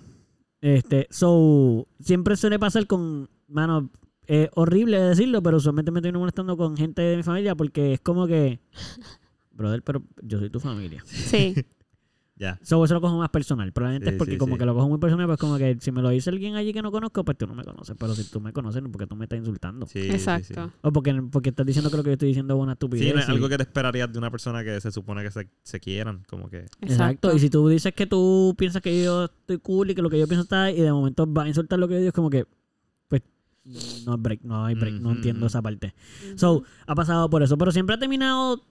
[0.62, 3.90] Este, so, siempre suele pasar con, mano,
[4.26, 8.02] es horrible decirlo, pero usualmente me estoy molestando con gente de mi familia porque es
[8.02, 8.60] como que,
[9.52, 11.04] brother, pero yo soy tu familia.
[11.06, 11.56] Sí.
[12.40, 12.58] Ya.
[12.64, 13.72] So, eso lo cojo más personal.
[13.74, 14.60] Probablemente Sí, es porque sí, como sí.
[14.60, 16.82] que lo cojo muy personal, pues como que si me lo dice alguien allí que
[16.82, 17.98] no conozco, pues tú no me conoces.
[18.00, 19.86] Pero si tú me conoces, no porque tú me estás insultando.
[19.88, 20.14] Sí, sí, sí.
[20.16, 20.72] Exacto.
[20.82, 23.06] O porque, porque estás diciendo que lo que yo estoy diciendo es una estupidez.
[23.08, 25.32] Sí, no es y- algo que te esperarías de una persona que se supone que
[25.32, 26.66] se, se quieran, como que...
[26.82, 27.36] Exacto.
[27.36, 30.18] Y si tú dices que tú piensas que yo estoy cool y que lo que
[30.18, 32.30] yo pienso está y de momento vas a insultar lo que yo digo, es como
[32.30, 32.46] que,
[33.10, 33.22] pues,
[34.06, 35.94] no hay break, no hay break, no entiendo esa parte.
[36.38, 37.58] So, ha pasado por eso.
[37.58, 38.64] Pero siempre ha terminado.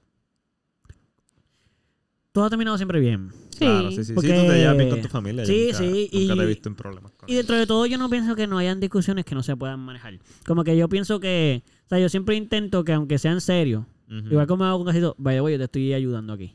[2.32, 3.30] Todo ha terminado siempre bien.
[3.58, 3.64] Sí.
[3.64, 4.04] Claro, sí, sí.
[4.04, 5.42] Sí, Porque- tú te llevas bien con tu familia.
[5.44, 7.66] yo Sí, nunca, sí, Nunca te he y- visto en problemas con Y dentro de
[7.66, 10.18] todo, yo no pienso que no hayan discusiones que no se puedan manejar.
[10.46, 11.62] Como que yo pienso que.
[11.86, 13.84] O sea, yo siempre intento que, aunque sean serios,
[14.30, 16.54] igual como hago con casi todo, vaya, voy, yo te estoy ayudando aquí.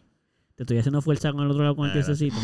[0.56, 2.36] Te estoy haciendo fuerza con el otro lado con el piececito.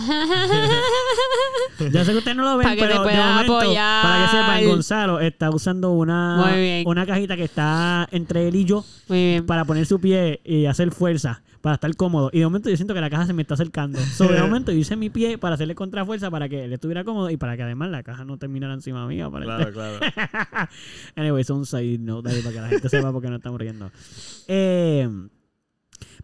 [1.79, 4.01] Yo sé que ustedes no lo ven, Para que te pero de momento, apoyar.
[4.03, 8.83] para que sepan, Gonzalo está usando una, una cajita que está entre él y yo
[9.07, 9.45] Muy bien.
[9.45, 12.29] para poner su pie y hacer fuerza, para estar cómodo.
[12.33, 13.99] Y de momento yo siento que la caja se me está acercando.
[13.99, 17.29] Sobre de momento yo hice mi pie para hacerle contrafuerza para que él estuviera cómodo
[17.29, 19.29] y para que además la caja no terminara encima mía.
[19.29, 19.99] Para Claro, claro.
[21.15, 23.59] anyway, es un side note ahí para que la gente sepa por qué no estamos
[23.59, 23.91] riendo.
[24.47, 25.09] Eh,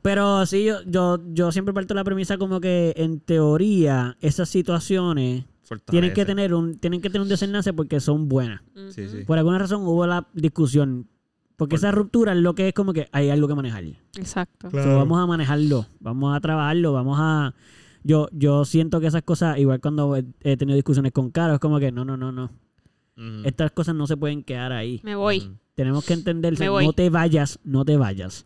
[0.01, 4.49] pero sí, yo, yo, yo siempre parto de la premisa como que en teoría esas
[4.49, 5.45] situaciones
[5.85, 8.61] tienen que tener un tienen que tener un desenlace porque son buenas.
[8.89, 9.23] Sí, sí.
[9.25, 11.07] Por alguna razón hubo la discusión.
[11.57, 13.83] Porque Por- esa ruptura es lo que es como que hay algo que manejar.
[14.17, 14.69] Exacto.
[14.69, 17.53] So, vamos a manejarlo, vamos a trabajarlo, vamos a...
[18.03, 21.59] Yo, yo siento que esas cosas, igual cuando he, he tenido discusiones con Caro, es
[21.59, 22.51] como que no, no, no, no.
[23.45, 24.99] Estas cosas no se pueden quedar ahí.
[25.03, 25.49] Me voy.
[25.73, 26.85] Tenemos que entender, Me voy.
[26.85, 28.45] no te vayas, no te vayas.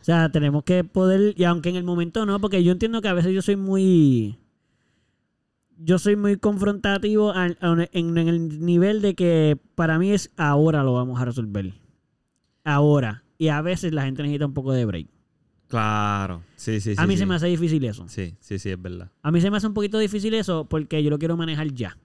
[0.00, 3.08] O sea, tenemos que poder, y aunque en el momento no, porque yo entiendo que
[3.08, 4.38] a veces yo soy muy...
[5.78, 11.20] Yo soy muy confrontativo en el nivel de que para mí es ahora lo vamos
[11.20, 11.74] a resolver.
[12.66, 13.22] Ahora.
[13.38, 15.06] Y a veces la gente necesita un poco de break.
[15.68, 16.42] Claro.
[16.56, 17.00] Sí, sí, sí.
[17.00, 17.20] a mí sí.
[17.20, 18.06] se me hace difícil eso.
[18.08, 19.10] Sí, sí, sí, es verdad.
[19.22, 21.96] A mí se me hace un poquito difícil eso porque yo lo quiero manejar ya.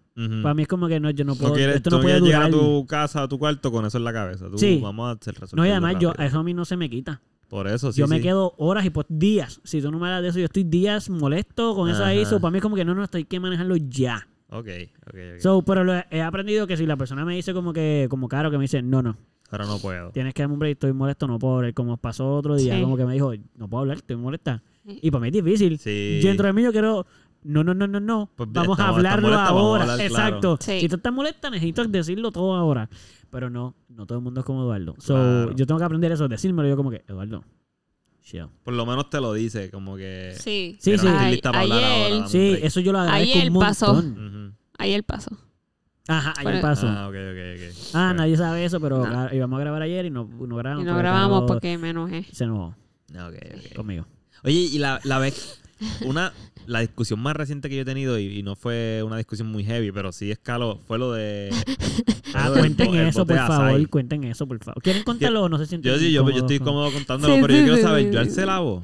[0.44, 1.50] Para mí es como que no, yo no puedo.
[1.50, 4.04] no quieres, esto no puede llegar a tu casa, a tu cuarto con eso en
[4.04, 4.50] la cabeza.
[4.52, 4.80] Tú, Sí.
[4.82, 7.22] Vamos a hacer No, y además yo, eso a mí no se me quita.
[7.48, 8.24] Por eso, sí, yo me sí.
[8.24, 9.62] quedo horas y pues días.
[9.64, 12.22] Si tú no me hablas de eso, yo estoy días molesto con eso ahí.
[12.22, 12.30] Ajá.
[12.30, 14.28] So, para mí es como que no, no, esto hay que manejarlo ya.
[14.50, 14.68] Ok,
[15.08, 15.40] ok, ok.
[15.40, 18.28] So, pero lo he, he aprendido que si la persona me dice como que, como
[18.28, 19.18] caro, que me dice, no, no,
[19.52, 20.10] Ahora no puedo.
[20.12, 21.74] tienes que darme un break, estoy molesto, no puedo hablar.
[21.74, 22.82] Como pasó otro día, Sí.
[22.82, 24.64] como que me dijo, no puedo hablar, estoy molesta.
[24.86, 25.78] Y para mí es difícil.
[25.78, 26.20] Sí.
[26.22, 27.06] Yo dentro de mí yo quiero,
[27.44, 28.30] no, no, no, no, no.
[28.36, 29.84] Pues vamos a hablarlo estás molesta, vamos a ahora.
[29.94, 30.58] hablar Exacto.
[30.58, 30.58] claro.
[30.62, 30.80] Sí.
[30.82, 32.90] Si tú estás molesta, necesito decirlo todo ahora.
[33.30, 34.96] Pero no, no todo el mundo es como Eduardo.
[35.00, 35.56] So, Claro.
[35.56, 37.44] yo tengo que aprender eso, decírmelo yo como que, Eduardo,
[38.22, 38.46] chill.
[38.64, 40.34] Por lo menos te lo dice, como que...
[40.38, 40.76] Sí.
[40.80, 41.06] Sí, sí.
[41.06, 43.94] no ayer- ahora, Sí, eso yo lo agradezco Ayer un pasó.
[43.94, 44.28] montón.
[44.48, 44.56] Ujú.
[44.78, 45.32] Ahí el paso.
[46.08, 46.88] Ajá, ayer Fue- pasó.
[46.88, 47.76] Ah, ok, ok, ok.
[47.94, 49.34] Ah, nadie sabe eso, pero No.
[49.34, 50.84] íbamos a grabar ayer y no, no grabamos.
[50.84, 52.26] Y no grabamos porque me enojé.
[52.32, 52.76] Se enojó
[53.14, 53.76] Ok, ok.
[53.76, 54.06] conmigo.
[54.44, 55.62] Oye, y la, la vez,
[56.06, 56.34] una,
[56.66, 59.64] la discusión más reciente que yo he tenido, y, y no fue una discusión muy
[59.64, 61.52] heavy, pero sí escaló, fue lo de...
[62.24, 63.90] fue Ah, lo del cuenten bo- el eso, bote por de favor.
[63.90, 64.82] Cuenten eso, por favor.
[64.82, 67.54] ¿Quieren contarlo o no se sienten Yo sí, yo, estoy con- cómodo contándolo, Sí, pero
[67.54, 68.12] yo sí, quiero sí, saber, sí.
[68.12, 68.84] ¿yo alcé la voz?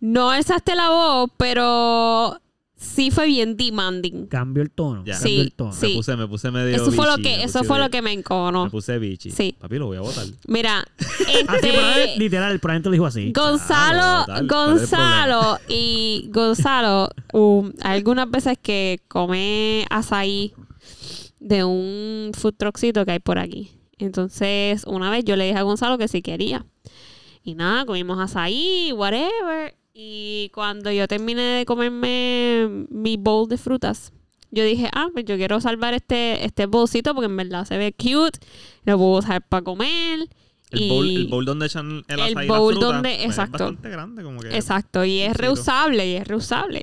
[0.00, 2.40] no alzaste la voz, pero
[2.82, 4.26] sí fue bien demanding.
[4.26, 5.04] Cambio el tono.
[5.04, 5.14] Ya.
[5.14, 5.72] Cambio Sí, el tono.
[5.72, 5.86] sí.
[5.88, 8.02] Me puse, me puse medio Eso fue lo que, me eso fue de- lo que
[8.02, 8.64] me enconó.
[8.64, 9.30] Me puse bichi.
[9.30, 9.54] Sí.
[9.58, 10.24] Papi, lo voy a botar.
[10.48, 11.16] Mira, Así,
[11.60, 13.32] pero este, literal, el probablemente lo dijo así.
[13.32, 19.86] Gonzalo, Claro, total, ¿cuál es el Gonzalo y Gonzalo, um, hay algunas veces que come
[19.90, 20.52] azaí
[21.40, 23.70] de un food truckcito que hay por aquí.
[23.98, 26.66] Entonces, una vez yo le dije a Gonzalo que si quería.
[27.44, 29.74] Y nada, comimos azaí, whatever.
[29.94, 34.12] Y cuando yo terminé de comerme mi bowl de frutas,
[34.50, 37.92] yo dije, ah, pues yo quiero salvar este, este bolsito porque en verdad se ve
[37.92, 38.38] cute.
[38.84, 40.28] Lo puedo usar para comer.
[40.70, 40.88] El, y...
[40.88, 43.56] bowl, el bowl donde echan el El açaí y bowl la fruta, donde- pues, exacto.
[43.56, 44.56] Es bastante grande, como que.
[44.56, 46.82] Exacto, y es reusable, y es reusable.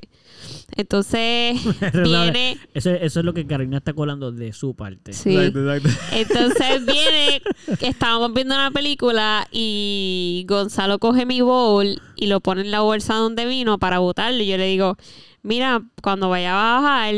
[0.76, 1.60] Entonces,
[2.04, 5.12] viene, Eso, eso es lo que Carolina está colando de su parte.
[5.12, 5.36] sí.
[5.36, 5.88] Exacto, exacto.
[6.12, 7.42] Entonces viene,
[7.80, 13.14] estábamos viendo una película y Gonzalo coge mi bowl y lo pone en la bolsa
[13.14, 14.42] donde vino para botarlo.
[14.42, 14.96] Y yo le digo,
[15.42, 17.14] mira, cuando vaya a bajar,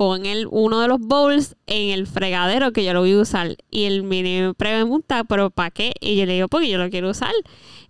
[0.00, 3.54] pon el, uno de los bowls en el fregadero que yo lo voy a usar.
[3.70, 5.92] Y él me pregunta, ¿pero para qué?
[6.00, 7.34] Y yo le digo, porque yo lo quiero usar.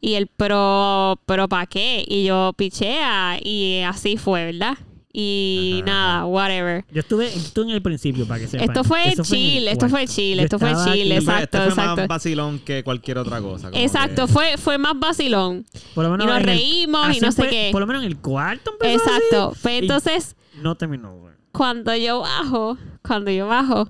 [0.01, 2.05] Y él, pero, pero ¿para qué?
[2.09, 4.77] Y yo pichea y así fue, ¿verdad?
[5.13, 6.27] Y Ajá, nada, ajá.
[6.27, 6.85] whatever.
[6.91, 8.69] Yo estuve, estuve en el principio para que sepan.
[8.69, 11.69] Esto fue Eso chill, esto fue chill, Yo esto fue chill, aquí- exacto, este fue
[11.69, 11.97] exacto.
[11.97, 13.71] más vacilón que cualquier otra cosa.
[13.73, 15.65] Exacto, que- fue, fue más vacilón.
[15.95, 17.69] Por lo menos Y nos el- reímos y no sé fue- qué.
[17.71, 19.51] Por lo menos en el cuarto empezó Exacto.
[19.53, 21.30] así, Pues y entonces, No terminó, güey.
[21.61, 23.87] Cuando yo bajo, cuando yo bajo,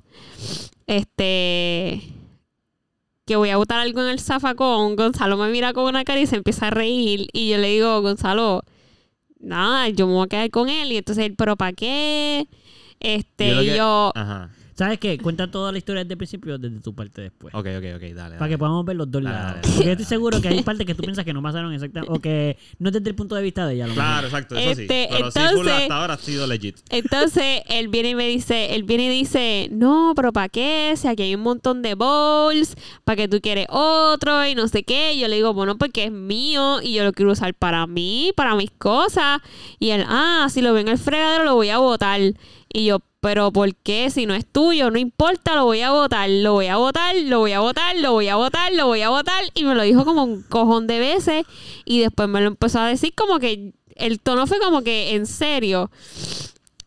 [0.89, 2.03] este
[3.25, 6.27] que voy a botar algo en el zafacón, Gonzalo me mira con una cara y
[6.27, 7.29] se empieza a reír.
[7.33, 8.64] Y yo le digo, Gonzalo,
[9.39, 10.91] nada, yo me voy a quedar con él.
[10.91, 12.49] Y entonces él, ¿pero para qué?
[12.99, 14.51] Este, Yo que- yo, Ajá.
[14.81, 15.18] ¿Sabes qué?
[15.18, 17.55] Cuenta toda la historia desde el principio desde tu parte después.
[17.55, 18.37] Ok, ok, ok, dale.
[18.39, 19.55] Para que podamos ver los dos Dale, lados.
[19.57, 22.11] dale, Porque yo estoy seguro que hay partes que tú piensas que no pasaron exactamente.
[22.11, 23.85] O que no es desde el punto de vista de ella.
[23.85, 24.81] a lo Claro, exacto, eso sí.
[24.83, 26.78] Este, Pero sí, full entonces- hasta ahora ha sido legit.
[26.89, 30.95] Entonces, él viene y me dice, él viene y dice, no, pero ¿para qué?
[30.97, 32.74] Si aquí hay un montón de bowls,
[33.05, 34.47] ¿para qué tú quieres otro?
[34.47, 35.12] Y no sé qué.
[35.12, 38.33] Y yo le digo, bueno, porque es mío y yo lo quiero usar para mí,
[38.35, 39.41] para mis cosas.
[39.78, 42.18] Y él, ah, si lo ven en el fregadero lo voy a botar.
[42.72, 44.11] Y yo, pero ¿por qué?
[44.11, 47.41] Si no es tuyo, no importa, lo voy a botar, lo voy a botar, lo
[47.41, 49.45] voy a botar, lo voy a botar, lo voy a botar.
[49.55, 51.45] Y me lo dijo como un cojón de veces.
[51.85, 55.27] Y después me lo empezó a decir como que el tono fue como que en
[55.27, 55.91] serio.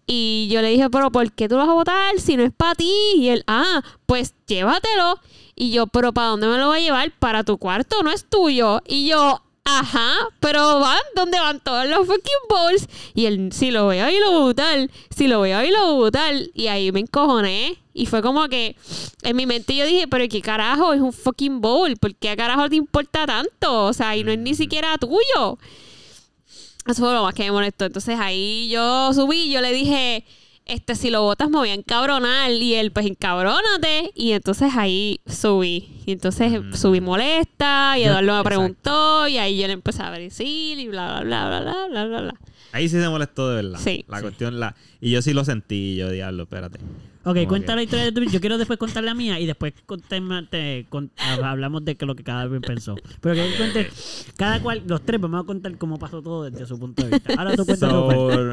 [0.07, 2.51] Y yo le dije, pero ¿por qué tú lo vas a votar si no es
[2.51, 2.91] para ti?
[3.15, 5.19] Y él, ah, pues llévatelo.
[5.55, 7.11] Y yo, pero ¿para dónde me lo voy a llevar?
[7.19, 8.81] Para tu cuarto, no es tuyo.
[8.88, 12.88] Y yo, ajá, pero van, ¿dónde van todos los fucking balls?
[13.14, 16.34] Y él, si lo veo ahí lo botar, si lo veo ahí lo botar.
[16.53, 17.78] Y ahí me encojoné.
[17.93, 18.76] Y fue como que
[19.22, 20.93] en mi mente yo dije, pero ¿qué carajo?
[20.93, 21.95] Es un fucking bowl.
[21.97, 23.86] ¿Por qué a carajo te importa tanto?
[23.86, 25.57] O sea, y no es ni siquiera tuyo.
[26.88, 27.86] Eso fue lo más que me molestó.
[27.86, 30.26] Entonces ahí yo subí y yo le dije,
[30.66, 32.51] este, si lo botas me voy a encabronar.
[32.51, 34.11] Y él, pues encabrónate.
[34.16, 36.01] Y entonces ahí subí.
[36.05, 36.74] Y entonces Mm.
[36.74, 37.97] subí molesta.
[37.97, 39.28] Y Eduardo me preguntó.
[39.28, 42.36] Y ahí yo le empecé a decir y bla, bla, bla, bla, bla, bla, bla.
[42.72, 43.80] Ahí sí se molestó de verdad.
[43.84, 44.03] Sí.
[44.07, 44.22] La Sí.
[44.24, 44.76] cuestión, la...
[44.99, 46.80] Y yo sí lo sentí, yo diablo, espérate.
[47.26, 49.74] Ok, cuenta que- la historia de tu Yo quiero después contar la mía y después
[49.86, 52.95] contemos- te- con- hab- hablamos de que lo que cada vez pensó.
[53.21, 53.89] Pero que cuente,
[54.38, 57.34] cada cual, los tres vamos a contar cómo pasó todo desde su punto de vista.
[57.38, 58.07] Ahora tú cuentas So.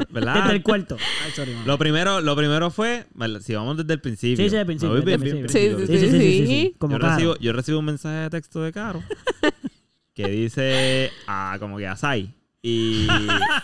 [0.09, 0.97] Desde el cuarto.
[1.25, 1.65] Ay, sorry, mamá.
[1.67, 3.05] Lo primero, lo primero fue,
[3.41, 4.37] si vamos desde el principio.
[4.37, 5.79] Sí, sí, desde el principio, bien, bien principio.
[5.79, 6.47] Sí, sí, Sí, sí, sí, sí, sí, sí.
[6.47, 6.75] sí.
[6.77, 9.03] Como yo, recibo, yo recibo un mensaje de texto de Caro
[10.13, 12.33] que dice ah, como que Asai.
[12.63, 13.07] Y,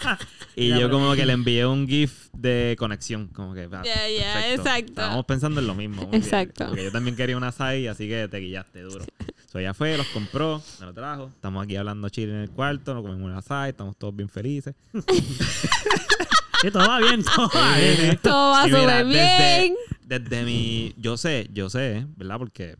[0.55, 3.27] y yo como que le envié un GIF de conexión.
[3.27, 4.61] Como que, ah, Ya, ya, perfecto.
[4.61, 4.91] exacto.
[4.91, 6.09] Estábamos pensando en lo mismo.
[6.13, 6.67] Exacto.
[6.67, 9.05] Porque yo también quería una Asai, así que te guillaste duro.
[9.51, 11.31] So, ella fue, los compró, me lo trajo.
[11.35, 14.73] Estamos aquí hablando chile en el cuarto, nos comimos una Asai, estamos todos bien felices.
[16.59, 18.17] Sí, todo va bien, todo va bien.
[18.17, 19.75] Todo va Y súper bien.
[20.01, 20.91] Desde, desde mi.
[20.97, 22.39] Yo sé, yo sé, ¿verdad?
[22.39, 22.77] Porque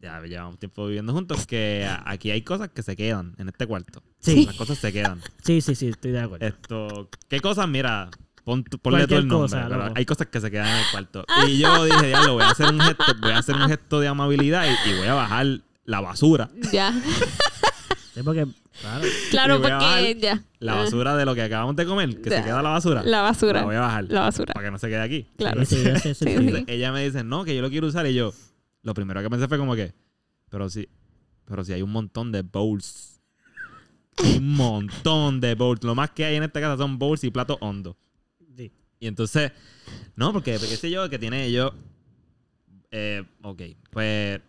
[0.00, 4.02] ya llevamos tiempo viviendo juntos que aquí hay cosas que se quedan en este cuarto.
[4.18, 4.46] Sí.
[4.46, 5.20] Las cosas se quedan.
[5.42, 6.46] Sí, sí, sí, estoy de acuerdo.
[6.46, 7.08] Esto.
[7.28, 7.68] ¿Qué cosas?
[7.68, 8.08] Mira.
[8.42, 9.50] Pon tu- ponle todo el nombre.
[9.50, 9.92] cosa, pero loco.
[9.96, 11.24] hay cosas que se quedan en el cuarto.
[11.46, 14.08] Y yo dije, diablo, voy a hacer un gesto, voy a hacer un gesto de
[14.08, 15.46] amabilidad y, y voy a bajar
[15.84, 16.48] la basura.
[16.72, 16.90] Ya.
[18.14, 18.46] Sí, porque,
[18.80, 19.04] claro.
[19.30, 20.42] Claro, porque ya.
[20.58, 22.38] La basura de lo que acabamos de comer, que Ya.
[22.38, 23.02] se queda la basura.
[23.04, 23.60] La basura.
[23.60, 24.04] La voy a bajar.
[24.08, 24.54] La basura.
[24.54, 25.26] Para que no se quede aquí.
[25.36, 25.64] Claro.
[25.66, 26.24] Sí, sí, yo sé, sí, Sí, sí.
[26.24, 26.30] sí.
[26.36, 28.06] Entonces, ella me dice, no, que yo lo quiero usar.
[28.06, 28.32] Y yo,
[28.82, 29.92] lo primero que pensé fue como que,
[30.48, 30.88] pero sí,
[31.44, 33.20] pero sí hay un montón de bowls.
[34.36, 35.82] Un montón de bowls.
[35.82, 37.96] Lo más que hay en esta casa son bowls y platos hondos.
[38.56, 38.70] Sí.
[38.98, 39.52] Y entonces,
[40.16, 41.72] no, porque, porque sé yo que tiene yo.
[42.90, 44.40] Eh, ok, pues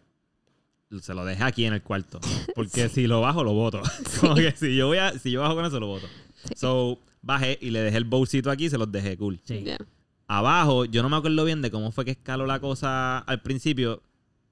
[0.99, 2.19] se lo dejé aquí en el cuarto.
[2.55, 3.82] Porque si lo bajo, lo voto.
[4.19, 6.07] Como que si yo voy a, si yo bajo con eso, lo voto.
[6.43, 6.53] Sí.
[6.57, 9.39] So, bajé y le dejé el bolsito aquí y se los dejé cool.
[9.43, 9.63] Sí.
[9.63, 9.77] Ya.
[10.27, 14.01] Abajo, yo no me acuerdo bien de cómo fue que escaló la cosa al principio,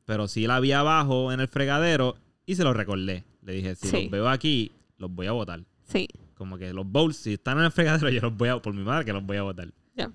[0.09, 2.15] pero sí la vi abajo en el fregadero
[2.47, 3.25] y se los recordé.
[3.43, 4.01] Le dije, si Sí.
[4.01, 5.61] los veo aquí, los voy a botar.
[5.83, 6.07] Sí.
[6.33, 8.81] Como que los bowls, si están en el fregadero, yo los voy a, por mi
[8.83, 9.67] madre, que los voy a botar.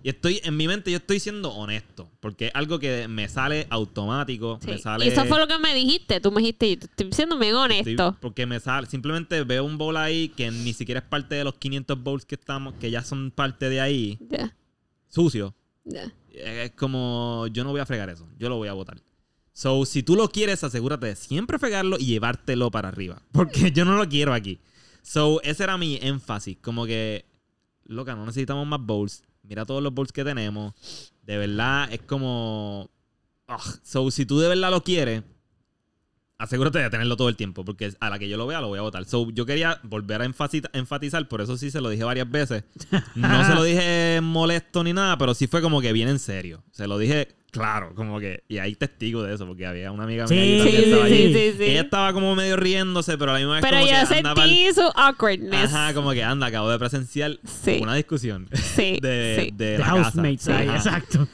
[0.02, 3.68] Y estoy, en mi mente, yo estoy siendo honesto, porque es algo que me sale
[3.70, 4.70] automático, Sí.
[4.70, 5.04] me sale...
[5.04, 6.20] Y eso fue lo que me dijiste.
[6.20, 8.16] Tú me dijiste, estoy siendo bien estoy- honesto.
[8.20, 11.54] porque me sale, simplemente veo un bowl ahí que ni siquiera es parte de los
[11.54, 14.56] 500 bowls que estamos, que ya son parte de ahí, Ya.
[15.08, 15.54] sucio.
[15.84, 16.10] Ya.
[16.32, 18.96] Es como, yo no voy a fregar eso, yo lo voy a botar.
[19.56, 23.22] So, si tú lo quieres, asegúrate de siempre fregarlo y llevártelo para arriba.
[23.32, 24.58] Porque yo no lo quiero aquí.
[25.02, 26.58] So, ese era mi énfasis.
[26.60, 27.24] Como que,
[27.84, 29.22] loca, no necesitamos más bowls.
[29.44, 30.74] Mira todos los bowls que tenemos.
[31.22, 32.90] De verdad, es como.
[33.48, 33.78] Ugh.
[33.84, 35.22] So, si tú de verdad lo quieres,
[36.36, 37.64] asegúrate de tenerlo todo el tiempo.
[37.64, 39.04] Porque a la que yo lo vea, lo voy a botar.
[39.04, 42.64] So, yo quería volver a enfatizar, por eso sí se lo dije varias veces.
[43.14, 46.64] No se lo dije molesto ni nada, pero sí fue como que bien en serio.
[46.72, 48.42] Se lo dije claro, como que.
[48.48, 51.12] Y hay testigo de eso, porque había una amiga mía Sí, allí Sí, estaba sí,
[51.14, 51.32] allí.
[51.34, 51.64] sí, sí.
[51.64, 54.34] Ella estaba como medio riéndose, pero a la misma vez Pero como yo que anda
[54.34, 55.72] pa'l- sentí su awkwardness.
[55.72, 57.78] Ajá, como que anda, acabo de presenciar Sí.
[57.80, 59.50] una discusión Sí, de, sí.
[59.56, 60.64] de De la housemates casa.
[60.76, 61.28] exacto.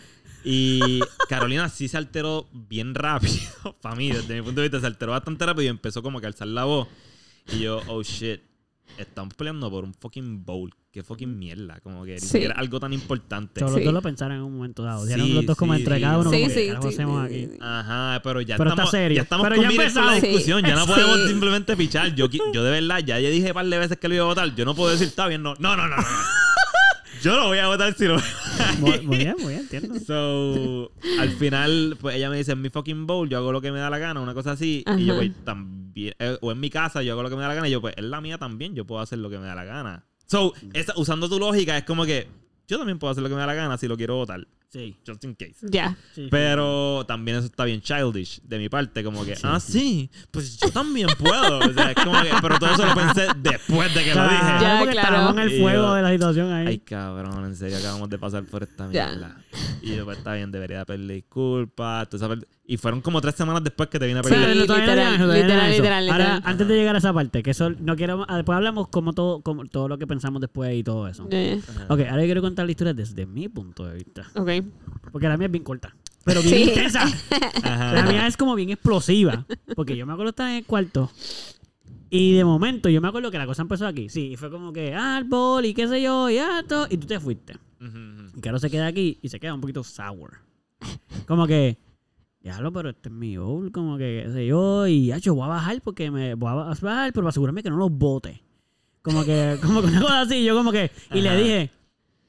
[0.44, 3.34] Y Carolina sí se alteró bien rápido.
[3.82, 6.26] Para mí, desde mi punto de vista, se alteró bastante rápido y empezó como que
[6.26, 6.88] a alzar la voz.
[7.52, 8.40] Y yo, oh shit,
[8.98, 10.72] estamos peleando por un fucking bowl.
[10.92, 11.78] Qué fucking mierda.
[11.80, 12.26] Como que ni Sí.
[12.26, 13.60] siquiera algo tan importante.
[13.60, 13.76] Todos Sí.
[13.78, 15.06] los dos lo pensaron en un momento dado.
[15.06, 16.02] Sí, los dos como sí, entre sí.
[16.02, 16.30] cada uno.
[16.30, 17.48] Sí, como sí, que, ¿qué carajo sí, hacemos sí, aquí?
[17.60, 19.16] Ajá, pero ya Pero está estamos, serio.
[19.16, 20.20] ya estamos Pero ya con la empezamos.
[20.22, 20.62] discusión.
[20.64, 21.28] Ya no podemos Sí.
[21.28, 22.14] simplemente pichar.
[22.16, 24.26] Yo, yo de verdad, ya yo dije un par de veces que lo iba a
[24.28, 24.52] votar.
[24.56, 25.54] Yo no puedo decir, está bien, no.
[25.60, 25.94] No, no, no.
[27.22, 28.16] Yo lo voy a votar si lo
[28.78, 30.00] Muy, muy bien, muy bien, entiendo.
[30.00, 33.70] So, al final, pues ella me dice, en mi fucking bowl, yo hago lo que
[33.72, 34.82] me da la gana, una cosa así.
[34.98, 36.14] Y yo, pues, también.
[36.18, 37.68] eh, o en mi casa, yo hago lo que me da la gana.
[37.68, 39.64] Y yo, pues, es la mía también, yo puedo hacer lo que me da la
[39.64, 40.06] gana.
[40.30, 42.28] So, esa- usando tu lógica, es como que
[42.68, 44.46] yo también puedo hacer lo que me da la gana si lo quiero votar.
[44.68, 44.96] Sí.
[45.04, 45.56] Just in case.
[45.62, 45.96] Ya.
[46.14, 46.28] sí.
[46.30, 50.70] Pero también eso está bien childish de mi parte, como que, ah, sí, pues yo
[50.70, 51.58] también puedo.
[51.58, 54.36] O sea, es como que, pero todo eso lo pensé después de que lo dije.
[54.60, 55.08] Ya, porque claro.
[55.16, 56.66] estábamos en el fuego yo- de la situación ahí.
[56.68, 59.08] Ay, cabrón, en serio acabamos de pasar por esta Ya.
[59.08, 59.44] mierda.
[59.82, 62.08] Y yo, pues está bien, debería pedirle disculpas.
[62.08, 62.38] tú sabes,
[62.72, 65.26] Y fueron como tres semanas después que te vine a Sí, pedir no literal, no
[65.32, 68.24] literal, literal, Ahora, antes de llegar a esa parte, que eso no quiero.
[68.28, 71.24] ah, Después hablamos como todo, como todo lo que pensamos después y todo eso.
[71.28, 71.86] Ajá.
[71.92, 74.22] Ok, ahora yo quiero contar la historia desde mi punto de vista.
[74.36, 74.50] Ok.
[75.10, 75.96] Porque la mía es bien corta.
[76.24, 76.62] Pero bien Sí.
[76.68, 77.02] intensa.
[77.64, 77.92] Ajá.
[77.92, 79.44] La mía es como bien explosiva.
[79.74, 81.10] Porque yo me acuerdo estar en el cuarto.
[82.08, 84.08] Y de momento yo me acuerdo que la cosa empezó aquí.
[84.10, 86.86] Sí, y fue como que árbol y qué sé yo y esto.
[86.88, 87.54] Y tú te fuiste.
[87.80, 88.38] Ujú, ujú.
[88.38, 90.38] Y Caro se queda aquí y se queda un poquito sour.
[91.26, 91.76] Como que,
[92.42, 95.48] diablo, pero este es mi bowl, como que, qué sé yo, y yo voy a
[95.48, 98.42] bajar porque me voy a bajar, pero para asegurarme que no los bote.
[99.02, 101.70] Como que, como que una cosa así, yo como que, y le dije,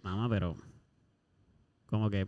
[0.04, 0.56] mamá, pero,
[1.86, 2.28] como que,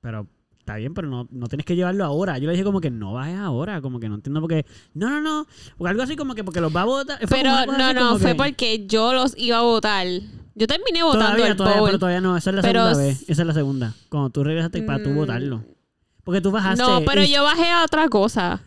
[0.00, 0.26] pero,
[0.58, 2.38] está bien, pero no, no tienes que llevarlo ahora.
[2.38, 4.64] Yo le dije como que no bajes ahora, como que no entiendo por qué,
[4.94, 5.46] no, no, no,
[5.76, 6.84] porque algo así como que porque los va a
[7.20, 10.06] como Pero no, no, fue que- porque yo los iba a votar.
[10.54, 11.88] Yo terminé votando Todavía, el todavía, bowl.
[11.88, 13.94] pero todavía no, esa es la Pero segunda vez, esa es la segunda.
[14.10, 15.14] Cuando tú regresaste para tú Mm.
[15.14, 15.64] votarlo.
[16.24, 16.82] Porque tú bajaste.
[16.82, 18.60] No, pero y- yo bajé a otra cosa.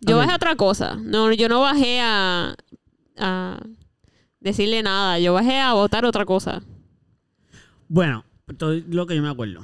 [0.00, 0.96] Yo bajé a otra cosa.
[0.96, 2.54] No, yo no bajé a,
[3.18, 3.60] a
[4.40, 5.18] decirle nada.
[5.18, 6.62] Yo bajé a votar otra cosa.
[7.88, 8.24] Bueno,
[8.56, 9.60] todo lo que yo me acuerdo.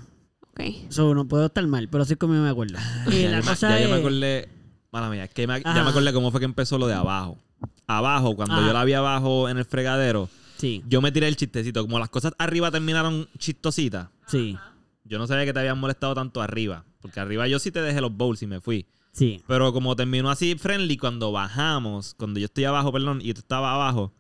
[0.53, 0.61] Ok.
[0.91, 2.79] So, no puedo estar mal, pero sí como yo me acuerdo.
[3.11, 3.91] Y Ya la yo me- cosa ya yo es...
[3.91, 4.49] me acordé.
[4.93, 7.39] Mala mía, es que me- ya me acordé cómo fue que empezó lo de abajo.
[7.87, 8.67] Abajo, cuando Ajá.
[8.67, 11.83] yo la vi abajo en el fregadero, Sí, yo me tiré el chistecito.
[11.83, 14.57] Como las cosas arriba terminaron chistositas, sí,
[15.05, 16.85] yo no sabía que te habían molestado tanto arriba.
[17.01, 18.87] Porque arriba yo sí te dejé los bowls y me fui.
[19.13, 19.43] sí.
[19.47, 23.73] Pero como terminó así friendly, cuando bajamos, cuando yo estoy abajo, perdón, y tú estabas
[23.75, 24.13] abajo,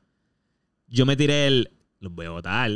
[0.89, 1.70] yo me tiré el.
[2.01, 2.70] Los voy a botar.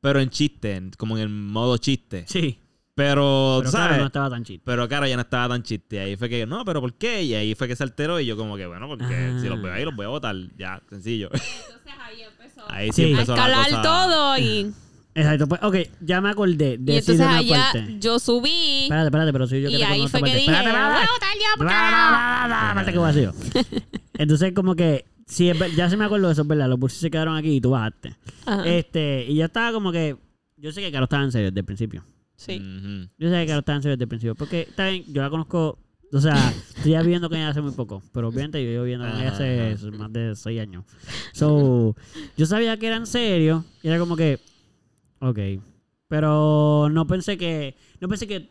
[0.00, 2.24] Pero en chiste, en- como en el modo chiste.
[2.28, 2.60] Sí.
[2.94, 3.88] Pero, Pero ¿sabes?
[3.88, 4.62] claro, no estaba tan chiste.
[4.64, 6.00] Pero claro, ya no estaba tan chiste.
[6.00, 7.22] Ahí fue que, no, pero ¿por qué?
[7.24, 9.04] Y ahí fue que se alteró y yo como que, bueno, porque
[9.34, 9.38] Ah.
[9.40, 10.34] si los veo ahí, los voy a botar.
[10.56, 11.28] Ya, sencillo.
[11.32, 13.02] Entonces ahí empezó Ahí sí, Sí.
[13.04, 13.82] a empezó la escalar cosa.
[13.82, 14.72] todo y,
[15.16, 17.96] Exacto, pues, ok, ya me acordé de y entonces allá parte.
[17.98, 20.40] yo subí Espérate, espérate, pero soy yo que y te ahí conozco fue que parte.
[20.40, 21.02] dije, Espérate, voy
[22.82, 22.92] espérate.
[22.98, 23.32] porque yo.
[24.18, 26.68] Entonces, como que, sí, es ya se me acuerdo de eso, es ¿verdad?
[26.68, 28.14] Los buses se quedaron aquí y tú bajaste.
[28.44, 28.66] Ajá.
[28.66, 30.16] Este, y yo estaba como que,
[30.56, 32.04] yo sé que Caro estaba en serio desde el principio.
[32.36, 32.56] Sí.
[32.56, 33.08] Ujú.
[33.18, 34.34] Yo sé que Caro estaba en serio desde el principio.
[34.34, 35.78] Porque está bien, yo la conozco.
[36.12, 38.02] O sea, estoy ya viviendo con ella hace muy poco.
[38.12, 40.84] Pero obviamente yo llevo viviendo con ella hace más de seis años.
[41.32, 41.96] So,
[42.36, 43.64] yo sabía que era en serio.
[43.82, 44.38] Y era como que.
[45.20, 45.38] Ok.
[46.08, 47.76] Pero no pensé que.
[48.00, 48.50] No pensé que.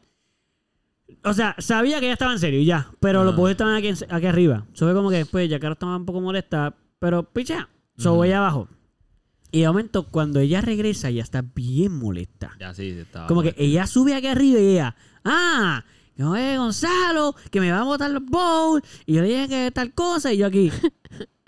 [1.24, 2.90] O sea, sabía que ella estaba en serio y ya.
[3.00, 3.42] Pero los Ajá.
[3.42, 4.66] boys estaban aquí, en- aquí arriba.
[4.74, 6.76] So, fue como que después, ya Caro estaba un poco molesta.
[7.00, 7.70] Pero picha.
[7.98, 8.68] So, ella abajo.
[9.52, 12.52] Y de momento, cuando ella regresa, ella está bien molesta.
[12.60, 13.28] Ya sí, sí, estaba.
[13.28, 15.86] Como que ella sube aquí arriba y ella, ah,
[16.16, 18.84] que no es Gonzalo, que me va a botar los bowls.
[19.06, 20.34] Y yo le dije que tal cosa.
[20.34, 20.72] Y yo aquí,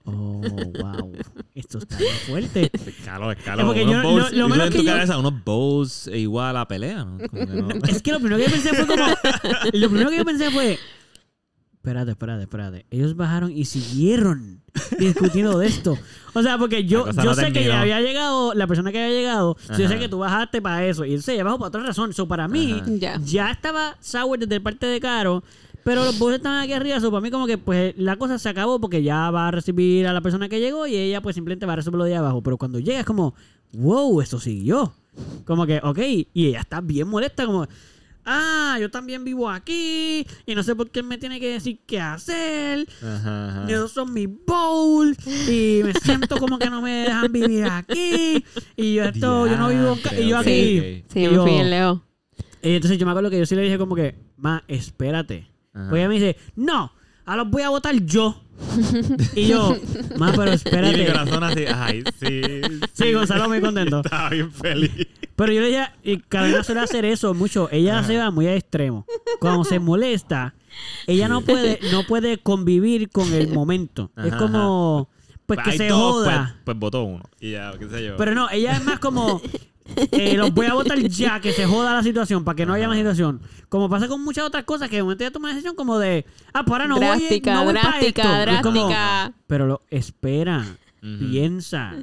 [0.07, 0.41] oh,
[0.81, 1.11] wow,
[1.55, 2.71] esto está bien fuerte.
[2.87, 3.61] Escalo, escalo.
[3.61, 6.19] Es porque unos yo- bowls, lo- menos en que tu yo- cabeza, unos bowls e
[6.19, 7.17] igual a pelea, ¿no?
[7.29, 9.05] Como que no- Es que lo primero que yo pensé fue como,
[9.73, 10.79] lo primero que yo pensé fue,
[11.75, 12.85] espérate, espérate, espérate.
[12.91, 14.61] Ellos bajaron y siguieron
[14.99, 15.97] discutiendo de esto.
[16.33, 19.03] O sea, porque yo, La yo no sé que ya había llegado, la persona que
[19.03, 21.05] había llegado, yo sé que tú bajaste para eso.
[21.05, 22.13] Y él se bajó para otra razón.
[22.13, 22.85] So, para mí, Ajá.
[22.97, 23.19] Ya.
[23.23, 25.43] ya estaba sour desde parte de Caro.
[25.87, 28.49] Pero los bowls estaban aquí arriba, so, para mí como que pues la cosa se
[28.49, 31.65] acabó porque ya va a recibir a la persona que llegó y ella pues simplemente
[31.65, 32.41] va a resolver lo de abajo.
[32.43, 33.33] Pero cuando llega es como,
[33.71, 34.93] wow, esto siguió.
[35.45, 35.99] Como que, ok,
[36.33, 37.65] y ella está bien molesta, como,
[38.25, 42.01] ah, yo también vivo aquí y no sé por qué me tiene que decir qué
[42.01, 42.85] hacer.
[43.01, 43.65] Ajá, ajá.
[43.69, 45.17] Y esos son mis bowls
[45.47, 48.43] y me siento como que no me dejan vivir aquí
[48.75, 50.79] y yo esto, yo no vivo en ca- y yo aquí.
[50.79, 51.11] ok.
[51.13, 52.03] Sí, Y me yo- fui en Leo.
[52.61, 55.47] y entonces yo me acuerdo que yo sí le dije como que, ma, espérate.
[55.85, 56.91] Porque ella me dice, no,
[57.25, 58.41] a los voy a votar yo.
[59.35, 59.77] y yo,
[60.17, 61.05] ma, pero Y mi espérate.
[61.05, 62.41] corazón así, ay, sí.
[62.93, 64.01] Sí, Gonzalo muy contento.
[64.03, 65.07] Estaba bien feliz.
[65.35, 67.69] Pero yo le dije, y Carolina suele hacer eso mucho.
[67.71, 69.05] Ella se va muy a extremo.
[69.39, 70.55] Cuando se molesta,
[71.05, 74.11] ella no puede, no puede convivir con el momento.
[74.17, 75.09] es como,
[75.45, 76.53] pues que se dos, joda.
[76.53, 77.23] Pues, pues votó uno.
[77.39, 78.17] Y ya, qué sé yo.
[78.17, 79.39] Pero no, ella es más como.
[80.11, 82.87] eh, los voy a votar ya, que se joda la situación, para que no haya
[82.87, 83.41] más situación.
[83.69, 86.25] Como pasa con muchas otras cosas, que de momento ya toma una decisión como de.
[86.53, 88.51] Ah, pues ahora no drástica, voy, no voy drástica, esto.
[88.51, 89.33] Es como, drástica.
[89.47, 90.65] pero lo, espera,
[91.01, 91.95] piensa.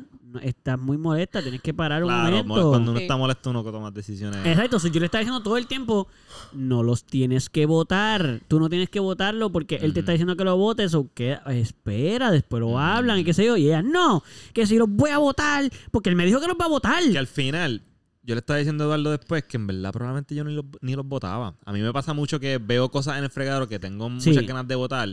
[0.42, 2.48] Estás muy molesta, tienes que parar un Claro, momento.
[2.64, 3.04] mo- cuando uno Sí.
[3.04, 4.44] está molesto, uno toma decisiones.
[4.46, 6.08] Exacto, so, yo le estaba diciendo todo el tiempo,
[6.52, 8.40] no los tienes que votar.
[8.48, 11.38] Tú no tienes que votarlo porque él te está diciendo que lo votes o que
[11.48, 13.56] espera, después lo hablan y qué sé yo.
[13.56, 14.22] Y ella, no,
[14.52, 17.02] que si los voy a votar, porque él me dijo que los va a votar.
[17.10, 17.82] Que al final,
[18.22, 20.94] yo le estaba diciendo a Eduardo después que en verdad probablemente yo ni los, ni
[20.96, 21.54] los votaba.
[21.64, 24.30] A mí me pasa mucho que veo cosas en el fregadero que tengo Sí.
[24.30, 25.08] muchas ganas de votar.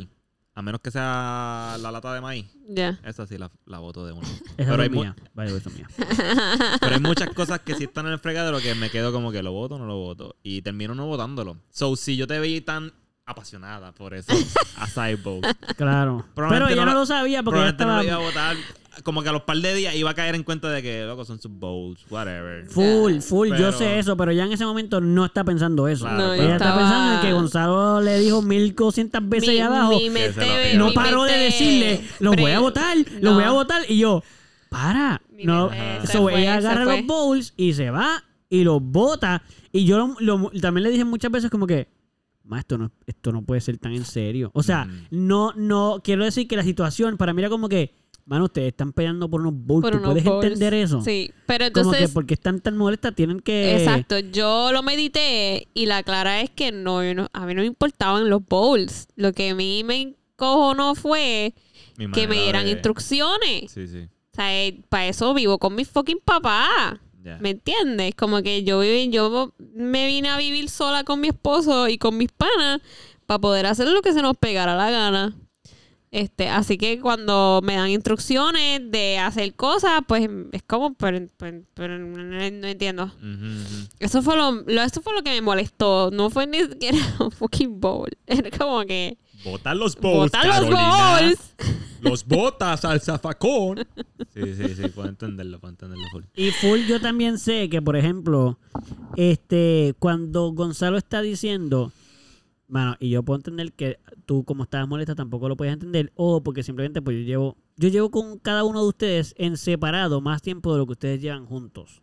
[0.54, 2.46] A menos que sea la lata de maíz.
[2.68, 3.00] Ya.
[3.06, 4.28] Esa sí la, la voto de uno.
[4.58, 5.16] Esa Pero es hay, mía.
[5.34, 5.88] Vale, esa es mía.
[6.80, 9.42] pero hay muchas cosas que sí están en el fregadero que me quedo como que
[9.44, 10.36] lo voto o no lo voto.
[10.44, 11.58] Y termino no votándolo.
[11.70, 12.92] So, si yo te veía tan
[13.32, 14.32] apasionada por eso,
[14.78, 15.46] a Sideboat,
[15.78, 16.26] Claro.
[16.36, 18.58] Pero ella no lo- lo sabía porque ella probablemente no estaba lo iba a votar.
[19.04, 21.24] Como que a los par de días iba a caer en cuenta de que, loco,
[21.24, 22.68] son sus bowls, whatever.
[22.70, 23.48] full, full.
[23.58, 26.04] Yo sé eso, pero ya en ese momento no está pensando eso.
[26.04, 29.56] Claro, No, Ella está estaba- pensando en que Gonzalo le dijo mil doscientas veces Mi-
[29.56, 29.98] allá abajo.
[29.98, 33.34] mi mente- lo no mi paró de decirle, los voy a votar, los No.
[33.36, 33.82] voy a votar.
[33.88, 34.24] Y yo,
[34.70, 35.22] para.
[35.32, 35.70] Mi No.
[36.12, 39.42] So, fue, ella agarra los bowls y se va y los bota.
[39.72, 41.88] Y yo lo- lo- también le dije muchas veces como que,
[42.60, 44.52] esto no, esto no puede ser tan en serio.
[44.54, 45.06] O sea, Mm.
[45.12, 47.94] no, no, quiero decir que la situación para mí era como que,
[48.26, 49.82] mano, ustedes están peleando por unos bowls.
[49.84, 51.02] Por ¿Tú unos puedes entender eso?
[51.02, 52.14] Sí, pero Como que entonces...
[52.14, 53.78] porque están tan molestas tienen que...
[53.78, 57.62] Exacto, yo lo medité y la clara es que no, yo no- a mí no
[57.62, 59.08] me importaban los bowls.
[59.16, 61.54] Lo que a mí me encojonó fue
[61.98, 63.72] Mi que me dieran de- instrucciones.
[63.72, 64.08] Sí, sí.
[64.32, 67.02] O sea, para eso vivo con mi fucking papá.
[67.40, 68.14] ¿Me entiendes?
[68.16, 72.18] Como que yo viví, yo me vine a vivir sola con mi esposo y con
[72.18, 72.82] mis panas
[73.26, 75.36] para poder hacer lo que se nos pegara la gana.
[76.10, 81.62] Este, así que cuando me dan instrucciones de hacer cosas, pues es como, pero, pero-
[81.74, 83.10] pero no, entiendo.
[84.00, 86.12] Eso fue lo, lo- eso fue lo que me molestó.
[86.12, 88.10] No fue ni siquiera un fucking bowl.
[88.28, 91.40] Era como que Botar los bowls, botar los.
[92.02, 93.88] Los botas al zafacón.
[94.34, 96.24] Sí, sí, sí, puedo entenderlo, puedo entenderlo full.
[96.36, 98.58] Y full yo también sé que, por ejemplo,
[99.18, 101.92] este, cuando Gonzalo está diciendo,
[102.68, 106.42] bueno, y yo puedo entender que tú como estabas molesta tampoco lo puedes entender, o
[106.42, 110.42] porque simplemente pues yo llevo, yo llevo con cada uno de ustedes en separado más
[110.42, 112.02] tiempo de lo que ustedes llevan juntos.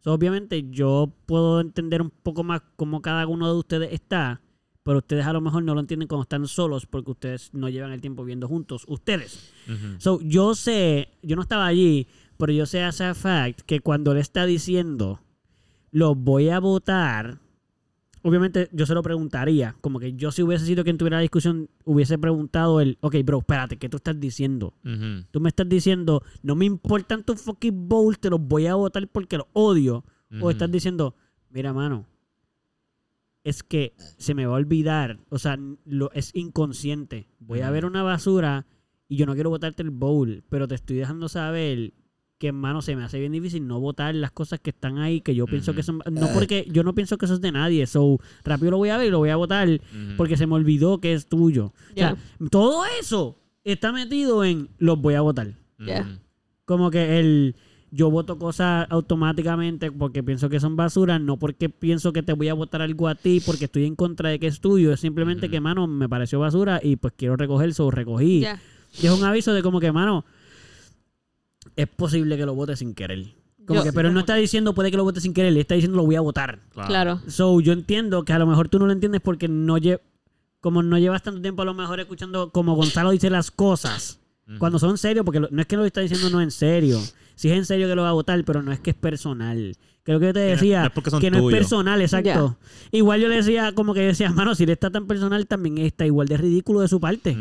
[0.00, 4.42] So, obviamente yo puedo entender un poco más cómo cada uno de ustedes está,
[4.88, 7.92] pero ustedes a lo mejor no lo entienden cuando están solos porque ustedes no llevan
[7.92, 8.86] el tiempo viendo juntos.
[8.88, 9.52] Ustedes.
[9.98, 12.06] So, yo sé, yo no estaba allí,
[12.38, 15.20] pero yo sé a fact que cuando él está diciendo,
[15.90, 17.38] lo voy a votar,
[18.22, 21.68] obviamente yo se lo preguntaría, como que yo si hubiese sido quien tuviera la discusión,
[21.84, 24.72] hubiese preguntado el, ok, bro, espérate, ¿qué tú estás diciendo?
[24.86, 25.26] Ujú.
[25.30, 29.06] Tú me estás diciendo, no me importan tus fucking bowls, te los voy a votar
[29.06, 30.02] porque los odio.
[30.40, 31.14] O estás diciendo,
[31.50, 32.06] mira, mano,
[33.48, 37.28] es que se me va a olvidar, o sea, lo, es inconsciente.
[37.38, 38.66] Voy a ver una basura
[39.08, 41.92] y yo no quiero botarte el bowl, pero te estoy dejando saber
[42.38, 45.34] que, mano, se me hace bien difícil no votar las cosas que están ahí, que
[45.34, 46.00] yo pienso que son...
[46.10, 48.96] No porque yo no pienso que eso es de nadie, so rápido lo voy a
[48.96, 49.68] ver y lo voy a votar
[50.16, 51.72] porque se me olvidó que es tuyo.
[51.96, 52.12] Ya.
[52.12, 55.56] O sea, todo eso está metido en los voy a votar.
[55.78, 56.02] Ya.
[56.02, 56.10] Ujú.
[56.64, 57.56] Como que el,
[57.90, 62.48] yo voto cosas automáticamente porque pienso que son basura, no porque pienso que te voy
[62.48, 65.48] a votar algo a ti porque estoy en contra de que es tuyo, es simplemente
[65.48, 68.40] que, mano, me pareció basura y pues quiero recoger eso, recogí.
[68.40, 68.60] Ya.
[69.02, 70.24] Y es un aviso de como que, mano,
[71.76, 73.34] es posible que lo vote sin querer.
[73.66, 75.74] Como Yo- que, pero no está diciendo puede que lo vote sin querer, le está
[75.74, 76.60] diciendo lo voy a votar.
[76.86, 77.20] Claro.
[77.28, 80.00] So, yo entiendo que a lo mejor tú no lo entiendes porque no lle
[80.60, 84.20] como no llevas tanto tiempo a lo mejor escuchando como Gonzalo dice las cosas.
[84.58, 86.98] Cuando son serios, porque lo- no es que lo está diciendo no en serio.
[87.38, 89.76] Si es en serio que lo va a votar, pero no es que es personal.
[90.02, 92.58] Creo que yo te decía no que no es personal, exacto.
[92.90, 96.04] Igual yo le decía como que decía, mano, si le está tan personal, también está
[96.04, 97.36] igual de ridículo de su parte.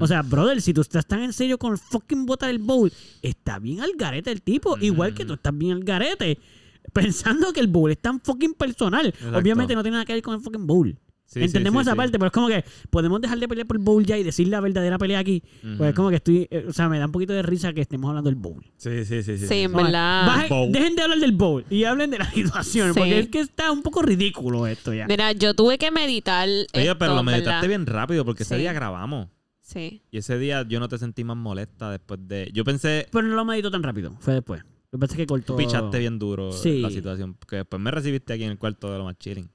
[0.00, 2.92] O sea, brother, si tú estás tan en serio con el fucking votar el bowl,
[3.22, 4.76] está bien al garete el tipo.
[4.78, 6.40] Igual que tú estás bien al garete.
[6.92, 9.06] Pensando que el bowl es tan fucking personal.
[9.06, 9.38] Exacto.
[9.38, 10.98] Obviamente no tiene nada que ver con el fucking bowl.
[11.26, 11.96] Sí, Entendemos sí, esa sí.
[11.96, 14.46] parte, pero es como que podemos dejar de pelear por el bowl ya y decir
[14.48, 15.42] la verdadera pelea aquí.
[15.76, 17.80] Pues es como que estoy, eh, o sea, me da un poquito de risa que
[17.80, 18.64] estemos hablando del bowl.
[18.76, 19.36] Sí, sí, sí.
[19.38, 20.26] Sí, Sí, en verdad.
[20.26, 22.98] baje- dejen de hablar del bowl y hablen de la situación, Sí.
[23.00, 25.06] porque es que está un poco ridículo esto ya.
[25.08, 26.48] Mira, yo tuve que meditar.
[26.48, 27.32] Oye, esto, pero lo ¿verdad?
[27.38, 29.28] meditaste bien rápido porque ese día grabamos.
[29.60, 30.02] Sí.
[30.12, 32.48] Y ese día yo no te sentí más molesta después de...
[32.54, 33.08] Yo pensé...
[33.10, 34.62] Pero no lo medito tan rápido, fue después.
[34.92, 35.54] Lo que pasa es que cortó.
[35.54, 36.80] Tú pichaste bien duro Sí.
[36.80, 37.34] la situación.
[37.34, 39.50] Porque después me recibiste aquí en el cuarto de lo más chilling.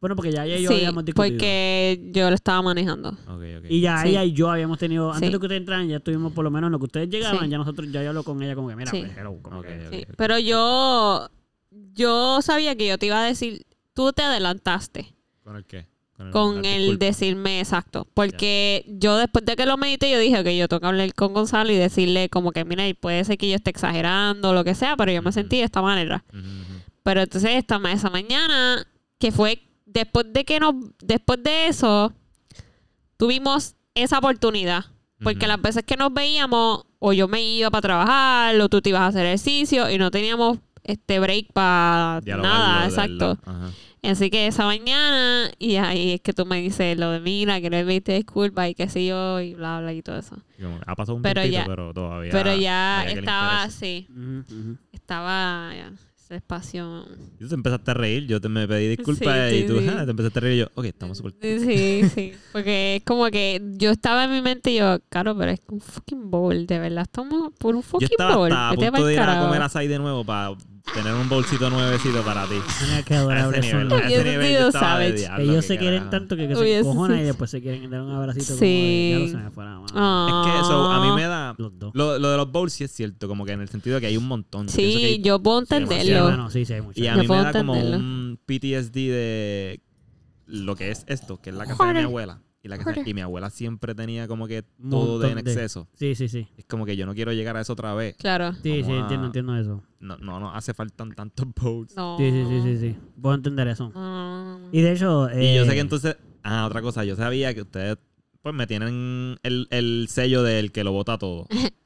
[0.00, 1.34] Bueno, porque ya ella y yo Sí, habíamos discutido.
[1.36, 3.16] porque yo lo estaba manejando.
[3.68, 4.08] Y ya Sí.
[4.10, 5.32] ella y yo habíamos tenido, antes Sí.
[5.32, 7.50] de que ustedes entraran, ya estuvimos por lo menos en lo que ustedes llegaban, Sí.
[7.50, 9.00] ya nosotros, ya yo hablo con ella como que, mira, Sí.
[9.00, 9.62] pues, hello, como.
[10.16, 11.28] Pero yo,
[11.94, 15.12] yo sabía que yo te iba a decir, tú te adelantaste
[15.44, 15.86] ¿Con el qué?
[16.32, 18.06] con el decirme exacto.
[18.14, 21.32] Porque yo después de que lo medité, yo dije que yo tengo que hablar con
[21.34, 24.64] Gonzalo y decirle como que, mira, y puede ser que yo esté exagerando o lo
[24.64, 26.24] que sea, pero yo me sentí de esta manera.
[27.02, 28.86] Pero entonces esta esa mañana,
[29.18, 29.62] que fue
[29.92, 32.12] después de que nos, después de eso,
[33.16, 34.84] tuvimos esa oportunidad.
[35.22, 38.88] Porque las veces que nos veíamos, o yo me iba para trabajar, o tú te
[38.88, 43.38] ibas a hacer ejercicio, y no teníamos este break para nada, exacto.
[43.44, 43.70] Ajá.
[44.02, 47.68] Así que esa mañana, y ahí es que tú me dices lo de mira, que
[47.68, 50.38] le pediste disculpas y qué sé yo, y bla, bla, y todo eso.
[50.58, 52.32] Y como, ha pasado un Pero ya- pero todavía...
[52.32, 54.08] Pero ya estaba así,
[54.92, 55.92] estaba ya,
[56.30, 57.04] ese espacio.
[57.38, 59.80] Y tú te empezaste a reír, yo te me pedí disculpas Sí, y sí, tú
[59.80, 59.86] sí.
[59.90, 61.34] "Ah", te empezaste a reír y yo, ok, estamos súper...
[61.42, 62.32] Sí, sí.
[62.52, 65.80] Porque es como que yo estaba en mi mente y yo, claro, pero es un
[65.80, 67.02] fucking bowl, de verdad.
[67.02, 68.52] Estamos por un Yo fucking estaba bowl.
[68.52, 70.54] hasta a punto de ir a comer asai de nuevo para
[70.94, 72.54] tener un bolsito nuevecito para ti.
[72.82, 74.98] Mira qué A adorables ese son nivel, los- a Hubiese ese nivel sido yo estaba
[74.98, 75.18] de savage.
[75.20, 76.10] diablo, Ellos qué se quieren carajo.
[76.10, 78.64] tanto que, que se encojonan y después se quieren dar un abracito como Sí.
[78.66, 79.86] de, ya lo se me fuera mano.
[79.94, 80.42] Ah.
[80.46, 81.54] Es que eso, a mí me da...
[81.58, 81.90] Los dos.
[81.94, 84.06] Lo, lo de los bowls sí es cierto, como que en el sentido de que
[84.08, 84.66] hay un montón.
[84.66, 86.50] Que Sí, hay- yo puedo entenderlo.
[86.50, 87.00] sí, sí, hay mucho.
[87.00, 87.98] Y a Yo mí me da como entenderlo.
[87.98, 89.80] un PTSD de
[90.46, 92.04] lo que es esto, que es la casa de mi Joder.
[92.06, 92.40] abuela.
[92.62, 95.88] Y, la casa- y mi abuela siempre tenía como que todo de en exceso.
[95.94, 96.46] Sí, sí, sí.
[96.58, 98.16] Es como que yo no quiero llegar a eso otra vez.
[98.16, 98.52] Claro.
[98.62, 99.82] Sí, sí, a- entiendo, entiendo eso.
[99.98, 101.96] No, no, no hace falta tantos bowls.
[101.96, 102.16] No.
[102.18, 102.96] Sí, sí, sí, sí, sí.
[103.20, 103.90] Puedo entender eso.
[103.94, 104.60] No.
[104.72, 105.28] Y de hecho...
[105.30, 107.96] Y yo sé eh, que entonces, ah, otra cosa, yo sabía que ustedes
[108.42, 111.46] pues me tienen el, el sello del que lo vota todo.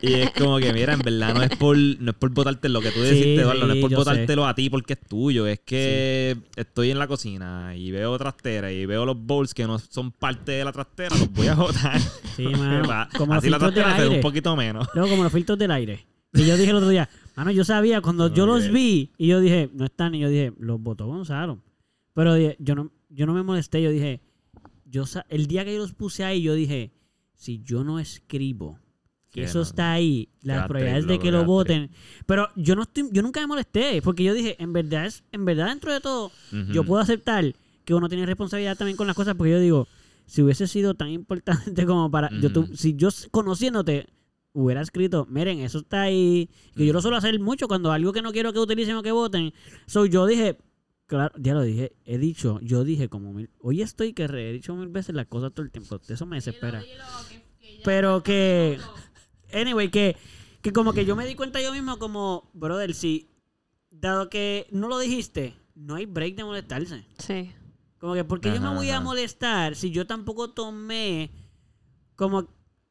[0.00, 2.80] Y es como que, mira, en verdad no es por, no es por votarte lo
[2.80, 5.46] que tú Sí, deciste, Eduardo, no sí, es por votártelo a ti porque es tuyo.
[5.46, 9.78] Es que estoy en la cocina y veo trastera y veo los bowls que no
[9.78, 12.00] son parte de la trastera, los voy a votar.
[12.36, 12.44] Sí,
[13.16, 14.88] Como Así la trastera se ve un poquito menos.
[14.94, 16.06] Luego, como los filtros del aire.
[16.32, 19.40] Y yo dije el otro día, mano, yo sabía, cuando yo los vi, y yo
[19.40, 21.60] dije, no están, y yo dije, los votó Gonzalo.
[22.14, 24.20] Pero yo no, yo no me molesté, yo dije,
[24.94, 26.92] yo el día que yo los puse ahí, yo dije,
[27.34, 28.78] si yo no escribo
[29.30, 29.62] que eso no.
[29.64, 31.90] está ahí, las probabilidades de que lo voten.
[32.26, 35.44] Pero yo no estoy, yo nunca me molesté, porque yo dije, en verdad es, en
[35.44, 36.30] verdad dentro de todo,
[36.70, 36.88] yo Ujú.
[36.88, 37.52] puedo aceptar
[37.84, 39.88] que uno tiene responsabilidad también con las cosas, porque yo digo,
[40.26, 44.06] si hubiese sido tan importante como para, yo tu- si yo conociéndote
[44.52, 48.22] hubiera escrito, miren, eso está ahí, que yo lo suelo hacer mucho cuando algo que
[48.22, 49.52] no quiero que utilicen o que voten.
[49.86, 50.56] So yo dije,
[51.06, 54.52] claro, ya lo dije, he dicho, yo dije como mil, hoy estoy que re- he
[54.52, 56.82] dicho mil veces las cosas todo el tiempo, eso me desespera.
[57.84, 58.78] Pero que,
[59.52, 60.16] anyway, que,
[60.62, 63.30] que como que yo me di cuenta yo mismo como, brother, si,
[63.90, 67.04] dado que no lo dijiste, no hay break de molestarse.
[67.18, 67.52] Sí.
[67.98, 71.30] Como que, porque yo me Ajá, voy a molestar si yo tampoco tomé
[72.16, 72.48] como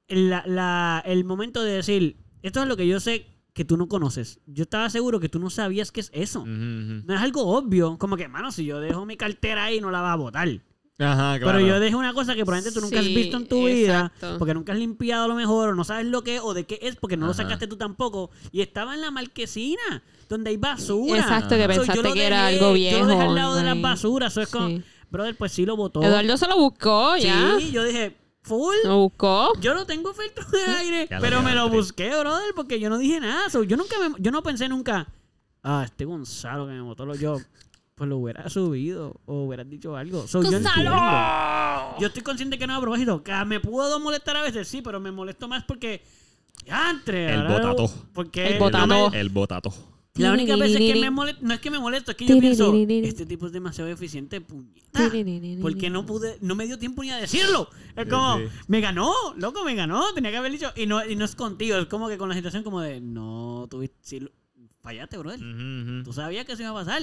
[0.08, 3.88] la- la- el momento de decir, esto es lo que yo sé que tú no
[3.88, 4.40] conoces.
[4.48, 6.46] Yo estaba seguro que tú no sabías qué es eso.
[6.46, 7.98] No es algo obvio.
[7.98, 10.48] Como que, mano, si yo dejo mi cartera ahí, no la vas a botar.
[11.00, 11.58] Ajá, claro.
[11.58, 14.54] Pero yo dejé una cosa que probablemente tú nunca has visto en tu vida, porque
[14.54, 16.80] nunca has limpiado a lo mejor, o no sabes lo que es, o de qué
[16.82, 18.30] es, porque no lo sacaste tú tampoco.
[18.52, 21.20] Y estaba en la marquesina, donde hay basura.
[21.20, 21.62] Exacto, que.
[21.64, 22.98] So, pensaste lo que era algo viejo.
[23.00, 24.32] Yo lo dejé al lado de las basuras.
[24.34, 24.84] Eso es como, Sí.
[25.10, 26.02] brother, pues sí lo votó.
[26.02, 27.56] Eduardo se lo buscó ya.
[27.60, 28.76] Sí, yo dije, Full.
[28.84, 29.54] ¿Lo buscó?
[29.62, 32.90] Yo no tengo filtro de aire, Ya lo pero me lo busqué, brother, porque yo
[32.90, 33.50] no dije nada.
[33.50, 35.08] So, yo nunca me, yo no pensé nunca,
[35.64, 37.38] ah, este Gonzalo que me botó lo yo,
[37.96, 40.28] pues lo hubiera subido o hubieras dicho algo.
[40.28, 40.90] So, yo ¡Gonzalo!
[40.92, 42.00] entiendo.
[42.00, 43.24] Yo estoy consciente que no a propósito.
[43.24, 46.04] Que me puedo molestar a veces, sí, pero me molesto más porque.
[46.66, 47.34] Ya, entre.
[47.34, 47.90] El botato.
[48.14, 48.88] Porque El botato.
[48.88, 49.74] no me- El botato.
[50.22, 52.36] La única vez es que me molesto, no es que me molesto, es que yo
[52.42, 52.72] pienso,
[53.08, 55.00] este tipo es demasiado eficiente, puñeta.
[55.62, 57.68] Porque no pude, no me dio tiempo ni a decirlo.
[57.96, 58.38] Es como,
[58.68, 60.72] me ganó, loco, me ganó, tenía que haber dicho.
[60.76, 63.68] Y no, y no es contigo, es como que con la situación como de, no,
[63.72, 64.32] tuviste, lo-
[64.82, 65.40] fallaste, brother.
[65.40, 66.04] Ujú.
[66.04, 67.02] Tú sabías que eso iba a pasar.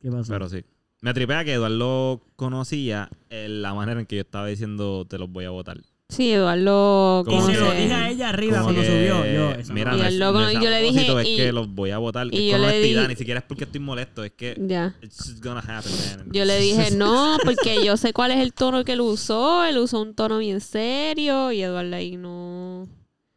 [0.00, 0.32] ¿Qué pasó?
[0.32, 0.64] Pero sí.
[1.00, 5.30] Me tripea que Eduardo conocía eh, la manera en que yo estaba diciendo te los
[5.30, 5.78] voy a votar.
[6.08, 9.26] Sí, Eduardo y Como se lo dije a ella arriba cuando que, subió.
[9.26, 9.96] Yo, eso mira, no.
[9.96, 11.90] Y no es- loco- no es y yo le dije, es y- que los voy
[11.90, 12.28] a votar.
[12.30, 14.56] y es yo con le honestidad, dije- ni siquiera es porque estoy molesto, es que
[14.68, 14.94] Ya.
[15.02, 16.28] it's gonna happen, man.
[16.32, 19.64] Yo le dije, no, porque yo sé cuál es el tono que él usó.
[19.64, 22.88] Él usó un tono bien serio y Eduardo ahí no.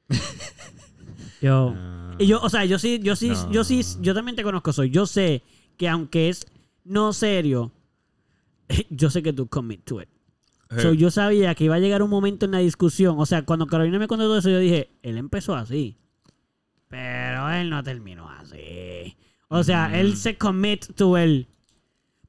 [1.42, 2.16] Yo, Ah.
[2.20, 3.52] y yo, o sea, yo sí, yo sí, No.
[3.52, 4.90] yo sí, yo también te conozco, soy.
[4.90, 5.42] Yo sé
[5.78, 6.46] que aunque es
[6.84, 7.72] no serio,
[8.90, 10.10] yo sé que tú commit to it.
[10.78, 13.16] So, yo sabía que iba a llegar un momento en la discusión.
[13.20, 15.98] O sea, cuando Carolina me contó todo eso, yo dije, él empezó así.
[16.88, 19.16] Pero él no terminó así.
[19.48, 19.96] O sea, Mm.
[19.96, 21.48] él se commit to él.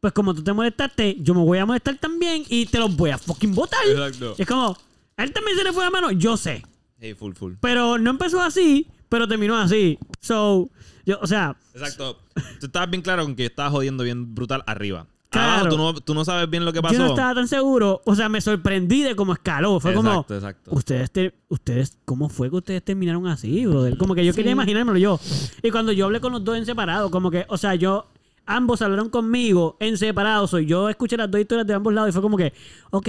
[0.01, 3.11] Pues como tú te molestaste, yo me voy a molestar también y te los voy
[3.11, 3.81] a fucking botar.
[3.87, 4.35] Exacto.
[4.39, 4.75] Es como,
[5.17, 6.65] a él también se le fue la mano, yo sé.
[6.99, 7.55] Hey, full, full.
[7.61, 9.99] Pero no empezó así, pero terminó así.
[10.21, 10.71] So,
[11.05, 12.19] yo, o sea, Exacto.
[12.59, 15.07] Tú estabas bien claro con que yo estaba jodiendo bien brutal arriba.
[15.31, 15.51] Claro.
[15.61, 16.95] Abajo, tú no, tú no sabes bien lo que pasó.
[16.95, 18.03] yo no estaba tan seguro.
[18.05, 19.79] O sea, me sorprendí de cómo escaló.
[19.79, 20.71] Fue como, Exacto, exacto.
[20.75, 23.97] Ustedes, te- ustedes, ¿cómo fue que ustedes terminaron así, brother?
[23.97, 24.37] Como que yo Sí.
[24.39, 25.21] quería imaginármelo yo.
[25.63, 28.07] Y cuando yo hablé con los dos en separado, como que, o sea, yo,
[28.45, 30.49] ambos hablaron conmigo en separado.
[30.49, 32.53] Soy yo escuché las dos historias de ambos lados y fue como que,
[32.91, 33.09] ok,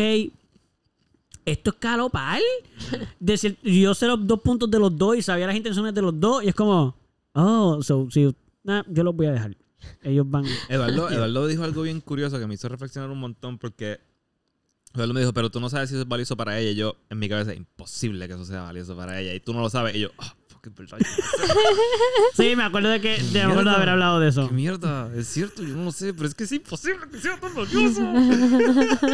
[1.46, 2.42] esto es calopal.
[3.20, 6.20] Decir, yo sé los dos puntos de los dos y sabía las intenciones de los
[6.20, 6.96] dos y es como,
[7.34, 8.32] oh, so, si,
[8.64, 9.56] nah, yo los voy a dejar.
[10.04, 10.46] Ellos van.
[10.70, 14.00] Eduardo, Eduardo dijo algo bien curioso que me hizo reflexionar un montón porque
[14.94, 16.72] Eduardo me dijo, pero tú no sabes si eso es valioso para ella.
[16.72, 19.34] Y yo, en mi cabeza, imposible que eso sea valioso para ella.
[19.34, 19.96] Y tú no lo sabes.
[19.96, 20.36] Y yo, ah,
[20.70, 20.98] es verdad.
[22.36, 24.48] Sí, me acuerdo de que, de, me acuerdo de haber hablado de eso.
[24.48, 27.40] Qué mierda, es cierto, yo no lo sé, pero es que es imposible que sea
[27.40, 28.02] tan valioso.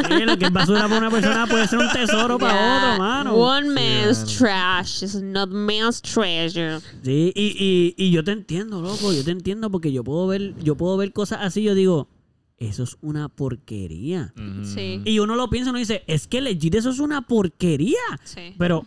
[0.08, 3.04] Sí, lo que es basura para una persona puede ser un tesoro para Ya, otro,
[3.04, 3.34] mano.
[3.36, 4.38] One man's mano.
[4.38, 6.80] trash is not man's treasure.
[7.04, 10.54] Sí, y, y, y yo te entiendo, loco, yo te entiendo porque yo puedo ver,
[10.64, 12.10] yo puedo ver cosas así, yo digo,
[12.58, 14.34] eso es una porquería.
[14.64, 15.02] Sí.
[15.06, 18.00] Y uno lo piensa y uno dice, es que legit eso es una porquería.
[18.24, 18.56] Sí.
[18.58, 18.86] Pero,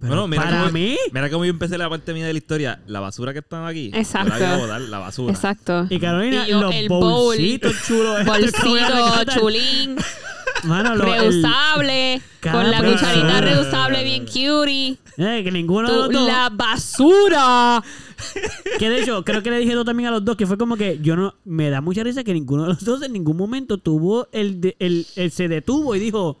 [0.00, 2.38] pero Bueno, mira para cómo, mí, Mira cómo yo empecé la parte mía de la
[2.38, 2.80] historia.
[2.86, 3.90] La basura que estaba aquí.
[3.94, 4.32] Exacto.
[4.32, 5.32] yo la iba a botar, la basura.
[5.32, 5.86] Exacto.
[5.90, 7.00] y Carolina, Y yo, los el bowl.
[7.24, 8.18] bolsitos chulos.
[8.18, 9.96] que voy a Bolsito, chulín,
[10.64, 14.98] Mano, lo- reusable, con la cucharita reusable bien cutie.
[15.16, 16.26] eh, que ninguno de los dos.
[16.26, 17.82] La basura.
[18.78, 20.76] Que de hecho, creo que le dije yo también a los dos que fue como
[20.76, 21.34] que yo no.
[21.44, 24.60] Me da mucha risa que ninguno de los dos en ningún momento tuvo el.
[24.60, 26.38] de- el, el- se detuvo y dijo.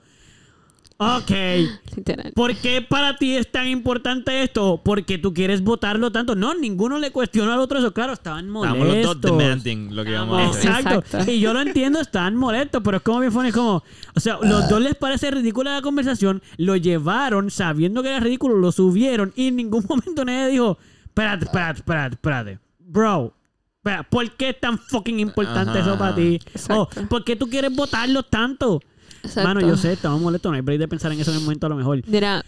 [1.00, 1.30] Ok,
[1.96, 2.32] Literal.
[2.34, 4.80] ¿por qué para ti es tan importante esto?
[4.84, 6.34] Porque tú quieres votarlo tanto.
[6.34, 7.94] No, ninguno le cuestionó al otro eso.
[7.94, 8.78] Claro, estaban molestos.
[8.82, 10.70] Estábamos los dos demanding lo que íbamos a Estábamos- hacer.
[10.70, 10.98] Exacto.
[11.06, 11.30] Exacto.
[11.32, 13.84] Y yo lo entiendo, estaban molestos, pero es como bien funny, es como,
[14.14, 18.56] o sea, los dos les parece ridícula la conversación, lo llevaron sabiendo que era ridículo,
[18.56, 23.34] lo subieron y en ningún momento nadie dijo, espérate, espérate, espérate, espérate, bro.
[23.76, 25.80] espera, ¿Por qué es tan fucking importante Ajá.
[25.80, 26.40] eso para ti?
[26.44, 26.50] O,
[26.82, 27.08] Exacto.
[27.08, 28.80] ¿Por qué tú quieres votarlos tanto?
[29.22, 29.48] Exacto.
[29.48, 31.66] Mano, yo sé, estamos molestos, no hay break de pensar en eso en el momento
[31.66, 32.00] a lo mejor.
[32.06, 32.44] Mira,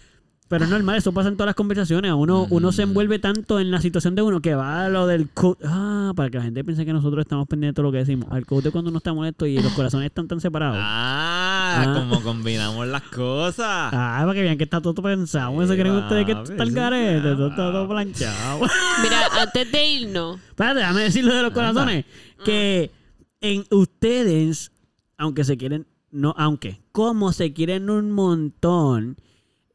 [0.47, 2.11] Pero es normal, eso pasa en todas las conversaciones.
[2.13, 5.29] Uno, uno se envuelve tanto en la situación de uno que va a lo del
[5.29, 5.59] code.
[5.65, 8.27] Ah, para que la gente piense que nosotros estamos pendientes de lo que decimos.
[8.31, 10.75] Al code de cuando uno está molesto y los corazones están tan separados.
[10.77, 11.93] Ah, Ah.
[11.93, 13.93] como combinamos las cosas.
[13.93, 15.61] Ah, para que vean que está todo pensado.
[15.63, 17.21] Eso creen ustedes que está el sí, garete.
[17.35, 18.59] Todo todo planchado.
[19.03, 20.37] mira, antes de irnos.
[20.49, 22.03] Espérate, déjame decir lo de los corazones.
[22.43, 22.91] Que
[23.39, 24.71] en ustedes,
[25.17, 29.17] aunque se quieren, no, aunque, como se quieren un montón,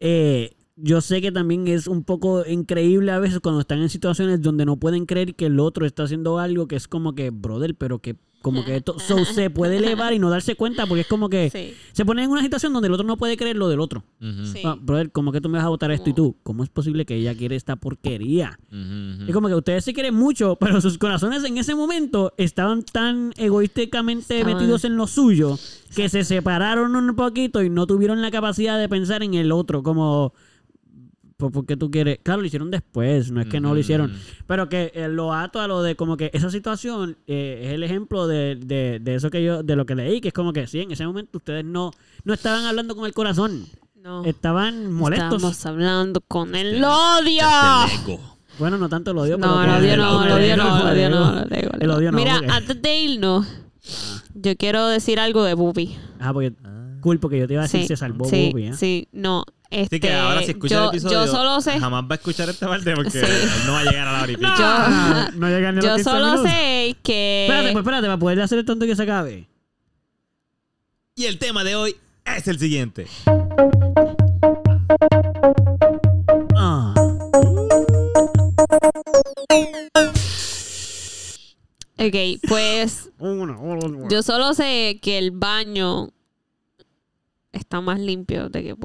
[0.01, 4.43] eh, yo sé que también es un poco increíble a veces cuando están en situaciones
[4.43, 7.75] donde no pueden creer que el otro está haciendo algo que es como que, brother,
[7.75, 8.17] pero que
[8.47, 11.51] como que esto so, se puede elevar y no darse cuenta porque es como que
[11.51, 11.75] Sí.
[11.93, 14.05] se ponen en una situación donde el otro no puede creer lo del otro.
[14.21, 14.61] Sí.
[14.65, 16.37] Ah, brother, ¿cómo que tú me vas a votar esto y tú?
[16.45, 18.57] ¿Cómo es posible que ella quiere esta porquería?
[18.71, 19.25] ujú.
[19.27, 23.33] Es como que ustedes se quieren mucho, pero sus corazones en ese momento estaban tan
[23.37, 25.59] egoísticamente Estaban- metidos en lo suyo
[25.95, 29.83] que se separaron un poquito y no tuvieron la capacidad de pensar en el otro,
[29.83, 30.33] como...
[31.37, 32.19] ¿Por, por qué tú quieres?
[32.23, 34.11] Claro, lo hicieron después, no es que no lo hicieron.
[34.47, 37.83] Pero que eh, lo ato a lo de como que esa situación eh, es el
[37.83, 40.67] ejemplo de, de, de eso que yo, de lo que leí, que es como que
[40.67, 41.91] sí, en ese momento ustedes no,
[42.25, 43.67] no estaban hablando con el corazón.
[44.03, 44.25] No.
[44.25, 45.35] estaban molestos.
[45.35, 47.45] Estamos hablando con el Este- odio.
[47.93, 48.21] Este.
[48.59, 50.87] Bueno, no tanto el odio, No, pero el que- odio no, el odio no, el
[50.87, 51.41] odio no.
[51.43, 53.47] el el odio El no, Mira, porque- antes de irnos,
[54.33, 55.97] yo quiero decir algo de Bubi.
[56.21, 56.76] Ah, porque Ah.
[57.07, 58.75] Cool, porque yo te iba a decir Sí, se salvó sí, Bubi, ¿eh?
[58.75, 59.45] sí, no.
[59.71, 62.15] Este, Así que ahora si escucha yo, el episodio, yo solo sé, jamás va a
[62.15, 63.19] escuchar esta parte porque Sí.
[63.19, 64.49] él no va a llegar a la hora y pico.
[64.53, 66.51] Ah, no llegan ni a yo 15 solo minutos.
[66.51, 69.49] sé que Espérate, pues espérate, para poder hacer el tonto que se acabe.
[71.15, 73.07] Y el tema de hoy es el siguiente.
[76.57, 76.95] Ah.
[81.99, 82.15] Ok,
[82.47, 84.09] pues Uno, uno, uno.
[84.11, 86.11] yo solo sé que el baño
[87.57, 88.71] está más limpio de que.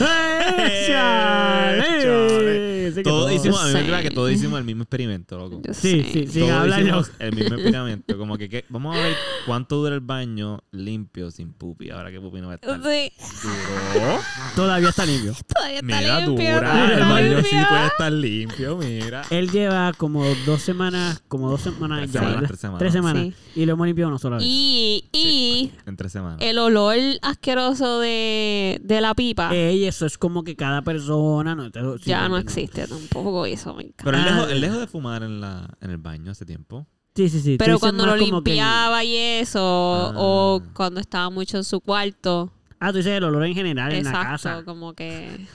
[0.00, 2.92] ¡Eh, chale!
[2.92, 3.32] Sí Todos todo.
[3.32, 3.86] hicimos, a mí me sé.
[3.86, 5.60] creo que todos hicimos el mismo experimento, loco.
[5.64, 6.12] Yo Sí, sé.
[6.12, 8.16] sí, sí, todos el mismo experimento.
[8.16, 11.90] Como que, que- vamos a ver cuánto dura el baño limpio sin pupi.
[11.90, 12.80] Ahora que pupi no va a estar.
[12.82, 13.12] Sí,
[13.42, 14.18] Duró.
[14.54, 15.34] Todavía está limpio.
[15.46, 16.54] todavía está Mira, limpio.
[16.54, 16.92] dura.
[16.94, 17.68] El baño sí limpio.
[17.68, 19.22] puede estar limpio, mira.
[19.30, 22.78] Él lleva como dos semanas, como dos semanas Tres ya, semanas, tres semanas.
[22.78, 23.22] Tres semanas.
[23.54, 23.60] Sí.
[23.60, 24.44] Y lo hemos limpiado una sola vez.
[24.46, 26.38] Y, y En tres semanas.
[26.40, 31.54] el olor asqueroso de, de la pipa Ey, eso es como que cada persona...
[31.54, 33.46] No, te- sí, ya no existe tampoco.
[33.46, 34.04] Eso me encanta.
[34.04, 34.34] Pero él Ah.
[34.34, 36.86] dejó, él dejó de fumar en, la, en el baño hace tiempo.
[37.14, 37.52] Sí, sí, sí.
[37.52, 40.12] Tú Pero dices cuando más lo como que- limpiaba y eso, Ah.
[40.16, 42.52] o cuando estaba mucho en su cuarto.
[42.78, 44.62] Ah, tú dices el olor en general en la Exacto, casa.
[44.64, 45.46] como que.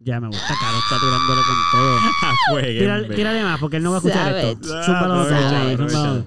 [0.00, 1.98] Ya me gusta, Caro está tirándole con todo.
[2.78, 4.50] Tírale, tírale más, porque él no va a escuchar Savage.
[4.52, 4.76] esto.
[4.78, 6.26] Ah, Zúmbalo.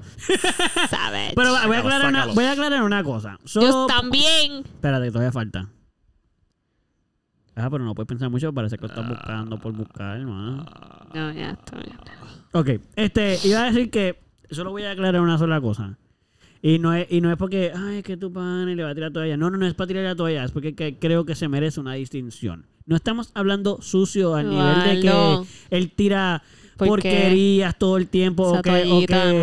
[0.90, 1.34] ¿Sabes?
[1.36, 2.34] Pero va- voy a, Sácalo, aclarar una, sácalo.
[2.36, 3.38] voy a aclarar una cosa.
[3.46, 4.58] Yo también.
[4.66, 5.70] Espérate, que todavía falta.
[7.56, 10.66] Ah, pero no puedes pensar mucho, parece que lo estás buscando por buscar, ¿no?
[11.14, 11.78] No, ya está.
[12.54, 14.20] Ok, este, iba a decir que
[14.50, 15.98] solo voy a aclarar una sola cosa.
[16.62, 18.96] Y no es, y no es porque, ay, es que tu pan le va a
[18.96, 19.36] tirar toalla.
[19.38, 21.80] No, no, no es para tirar la toalla, es porque que- creo que se merece
[21.80, 22.68] una distinción.
[22.86, 26.44] No estamos hablando sucio al nivel de que él tira
[26.78, 27.10] ¿por qué?
[27.10, 28.74] porquerías todo el tiempo Esa o que, o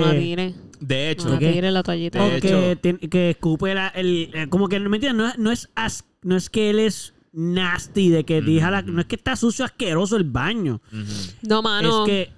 [0.01, 0.55] no la que, tire.
[0.81, 2.19] De hecho, No la tire la toallita.
[2.25, 5.15] De o que, tien- que escupe la- el, eh, como que, ¿me entiendes?
[5.15, 8.83] No, es- no, es as- no es que él es nasty, de que dija la-
[8.83, 10.81] no es que está sucio, asqueroso el baño.
[11.43, 12.05] No, mano.
[12.05, 12.33] Es que...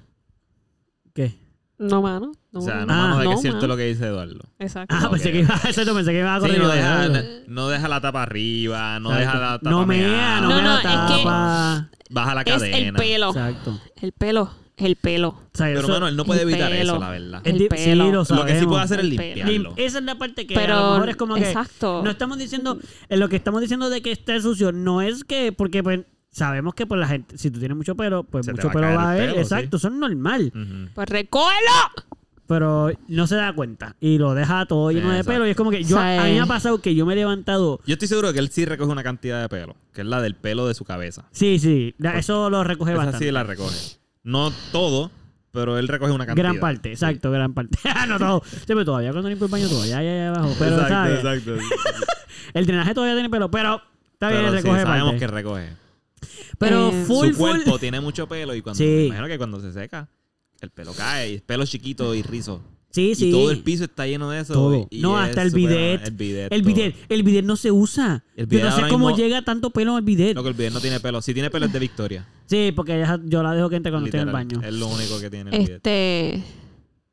[1.15, 1.40] ¿Qué?
[1.81, 2.33] No, mano.
[2.53, 3.69] No, o sea, no, Ah, mano, de que no, es cierto mano.
[3.69, 4.41] lo que dice Eduardo.
[4.59, 4.95] Exacto.
[4.99, 5.13] Ah, Ok.
[5.13, 6.59] pensé que iba, exacto, pensé que iba a Sí, correr.
[6.61, 7.09] no, deja,
[7.49, 10.69] no deja la tapa arriba, no deja la tapa No mea, no, No, mea no,
[10.71, 11.89] la es que- tapa.
[12.11, 12.77] baja la es cadena.
[12.89, 13.29] el pelo.
[13.31, 13.81] Exacto.
[14.01, 14.51] El pelo.
[14.77, 15.29] El pelo.
[15.29, 16.93] O sea, Pero, eso- mano, él no puede evitar pelo.
[16.95, 17.41] eso, la verdad.
[17.45, 17.83] es el pelo.
[17.83, 19.45] Sí, lo Lo que sí puede hacer es limpiarlo.
[19.71, 20.75] Lim- Esa es la parte que Pero.
[20.77, 21.41] a lo mejor es como que...
[21.43, 22.03] Exacto.
[22.03, 22.79] No estamos diciendo...
[23.09, 25.53] en lo que estamos diciendo de que esté sucio no es que...
[25.53, 26.01] Porque pues
[26.31, 27.37] sabemos que pues la gente...
[27.39, 29.31] Si tú tienes mucho pelo, pues Se mucho va pelo va a haber.
[29.31, 30.53] pelo, Exacto, eso es normal.
[30.95, 31.71] Pues recógelo.
[32.47, 33.95] Pero no se da cuenta.
[34.01, 35.33] Y lo deja todo lleno de Exacto.
[35.33, 35.47] pelo.
[35.47, 35.97] Y es como que yo...
[35.97, 37.81] O sea, a mí me ha pasado que yo me he levantado...
[37.87, 40.21] Yo estoy seguro de que él sí recoge una cantidad de pelo, que es la
[40.21, 41.27] del pelo de su cabeza.
[41.31, 41.95] Sí, sí.
[41.99, 43.27] la- Eso lo recoge Esa bastante.
[43.27, 43.77] sí la recoge.
[44.25, 45.13] No todo,
[45.53, 46.45] pero él recoge una cantidad.
[46.49, 47.79] Gran parte, exacto, gran parte.
[47.95, 48.43] Ah, no todo.
[48.45, 50.55] Sí, pero todavía cuando limpio el baño todavía ya, ya abajo.
[50.59, 51.15] Pero exacto,
[51.55, 51.55] exacto.
[52.55, 53.81] El drenaje todavía tiene pelo, pero
[54.15, 55.19] está bien, Pero sí, recoge sabemos parte.
[55.21, 55.69] que recoge.
[56.59, 57.49] Pero Eh, full, Su full.
[57.51, 58.85] cuerpo tiene mucho pelo y cuando Sí.
[58.85, 60.09] me imagino que cuando se seca,
[60.61, 62.63] el pelo cae y pelo chiquito y rizo.
[62.91, 63.29] Sí, sí.
[63.29, 64.53] Y todo el piso está lleno de eso.
[64.53, 64.89] Todo.
[64.91, 66.03] y- y no, es hasta el bidet.
[66.05, 66.53] El bidet.
[66.53, 68.25] El bidet, el bidet no se usa.
[68.35, 70.35] El Yo bidet no sé cómo mismo- llega tanto pelo al bidet.
[70.35, 71.23] No, que el bidet no tiene pelo.
[71.23, 72.27] Si tiene pelo es de Victoria.
[72.47, 74.47] Sí, porque ella- yo la dejo que entre cuando esté en el Literal.
[74.49, 74.69] baño.
[74.69, 75.77] Es lo único que tiene el bidet.
[75.77, 76.43] Este.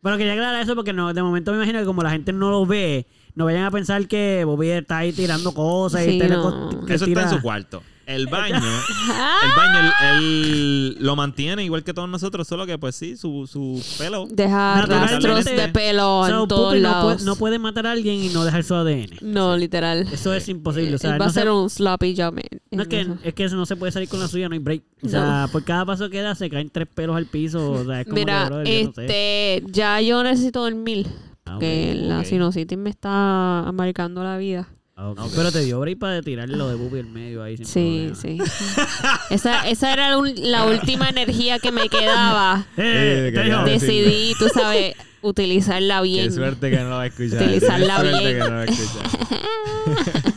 [0.01, 2.49] Pero quería aclarar eso porque no, de momento me imagino que como la gente no
[2.49, 3.05] lo ve,
[3.35, 6.69] no vayan a pensar que Bobby está ahí tirando cosas y está no.
[6.87, 7.83] Eso está en su cuarto.
[8.07, 9.93] El baño, el baño, él,
[10.23, 14.25] él lo mantiene igual que todos nosotros, solo que pues sí, su, su pelo.
[14.29, 17.13] Deja rastros de pelo So, en todos Pupi no, lados.
[17.15, 19.17] puede, no puede matar a alguien y no dejar su ADN.
[19.21, 20.07] No, literal.
[20.11, 20.95] Eso es imposible.
[20.95, 22.37] O sea, Él va no a ser se- un sloppy job.
[22.39, 23.17] en- No es que, eso.
[23.23, 24.83] es que eso no se puede salir con la suya, no hay break.
[25.03, 27.71] O sea, por cada paso que da se caen tres pelos al piso.
[27.71, 29.05] O sea, es como Mira, que, brother, yo no sé.
[29.05, 31.07] este, ya yo necesito dormir.
[31.45, 32.25] Ah, la ok.
[32.25, 34.67] sinusitis me está amaricando la vida.
[34.99, 35.19] Ah, ok.
[35.19, 35.31] Ok.
[35.35, 37.55] Pero te dio break para tirarle lo de Bubi en medio ahí.
[37.57, 38.45] sin Sí, problema.
[38.47, 38.83] sí.
[39.29, 42.65] esa, esa era la, un- la última energía que me quedaba.
[42.77, 46.33] Eh, decir- Decidí, tú sabes, utilizarla Qué bien.
[46.33, 47.43] suerte que no lo va a escuchar.
[47.43, 48.33] Utilizarla Qué suerte bien.
[48.33, 50.33] que no lo va a escuchar.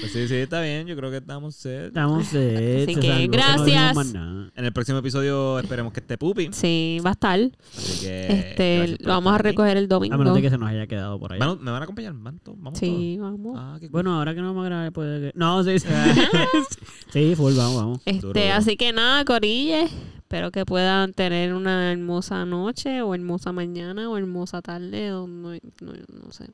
[0.00, 0.86] pues sí, sí, está bien.
[0.86, 1.86] Yo creo que estamos set.
[1.88, 3.96] Estamos set, Así que gracias.
[4.14, 6.48] En el próximo episodio esperemos que esté Pupi.
[6.52, 7.40] Sí, va a estar.
[7.76, 8.26] Así que.
[8.32, 9.42] Este, lo vamos a aquí.
[9.44, 10.18] recoger el A domingo.
[10.18, 11.38] menos de que se nos haya quedado por ahí.
[11.38, 12.12] ¿Van- ¿Me van a acompañar?
[12.14, 12.58] ¿Van todos?
[12.60, 13.56] ¿Vamos Sí, vamos.
[13.58, 13.78] Ah.
[13.90, 15.32] Bueno, ahora que no vamos a grabar, puede que.
[15.38, 15.88] No, sí, sí.
[17.12, 18.00] sí, full, vamos, vamos.
[18.04, 18.40] Este, duro.
[18.54, 19.88] así que nada, Corille.
[20.18, 25.50] Espero que puedan tener una hermosa noche, o hermosa mañana, o hermosa tarde, o no,
[25.80, 25.92] no,
[26.24, 26.44] no sé.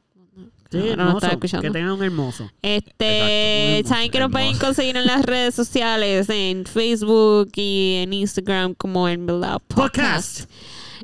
[0.70, 1.16] Sí, no hermoso.
[1.18, 1.62] estás escuchando.
[1.62, 2.50] Que tengan un hermoso.
[2.60, 3.94] Este, Exacto.
[3.94, 4.66] saben que nos pueden Hermoso.
[4.66, 10.40] conseguir en las redes sociales, en Facebook y en Instagram como Milao Podcast.
[10.40, 10.50] Podcast.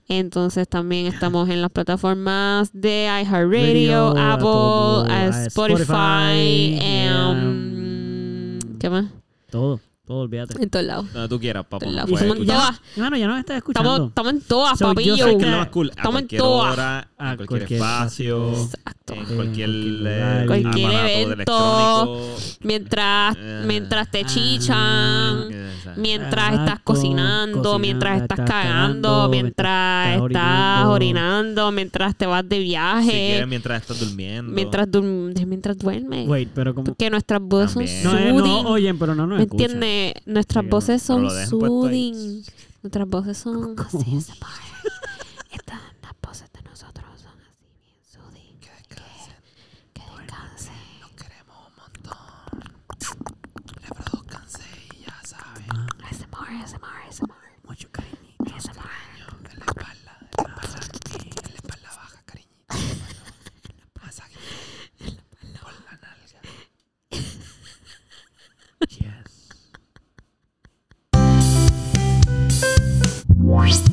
[0.09, 8.59] Entonces también estamos en las plataformas de iHeartRadio, Radio, Apple, Apple, eh, Spotify, Spotify, em,
[8.79, 9.05] ¿qué más?
[9.51, 10.61] Todo, todo, olvídate.
[10.63, 11.13] En todos lados.
[11.13, 11.87] Donde tú quieras, papá.
[11.87, 12.81] Estamos en todas.
[12.97, 14.07] Hermano, ya nos estás Estamos, escuchando.
[14.09, 15.15] estamos en todas, So, yo papillo.
[15.17, 15.89] sé ¿Sabes qué que- lo más cool?
[15.89, 16.73] A Estamos en cualquier todas.
[16.73, 17.01] hora, a
[17.31, 19.02] A cualquier, cualquier espacio, Exacto.
[19.15, 20.45] En En cualquier, cualquier eh.
[20.47, 22.37] Cualquier evento.
[22.63, 26.61] Mientras, Eh, mientras te ah, chichan, eh, sea, mientras Exacto.
[26.65, 30.93] estás cocinando, Cocinando, mientras estás estás cagando, cagando, mientras estás estás orinando.
[30.93, 34.53] orinando, mientras te vas de Si viaje, quieres mientras estás durmiendo.
[34.53, 36.29] mientras, dur- mientras duermes.
[36.29, 36.85] Wait, pero como...
[36.87, 38.37] Porque nuestras voces son También.
[38.37, 38.63] No, eh, soothing.
[38.65, 40.15] no oyen, pero no nos ¿Me entiendes?
[40.27, 42.43] Nuestras Digo, voces son soothing.
[42.83, 44.21] Nuestras voces son así, ¿Cómo?
[44.21, 44.59] se paran.
[45.53, 48.59] Estas, las voces de nosotros son así, bien soothing.
[48.61, 49.35] Que descansen.
[49.95, 50.75] Que descansen.
[51.01, 52.73] Los queremos un montón.
[53.83, 54.63] Reproduzcanse
[54.97, 55.87] y ya saben.
[56.61, 57.33] ASMR, ASMR.
[57.67, 58.37] Mucho cariño.
[58.55, 58.83] ASMR.
[59.51, 60.19] En la espalda.
[60.37, 60.81] En la espalda,
[61.17, 62.75] en la espalda baja, cariñito.
[64.03, 64.41] Masajito.
[65.63, 66.41] Por la nalga.
[68.89, 69.49] Yes.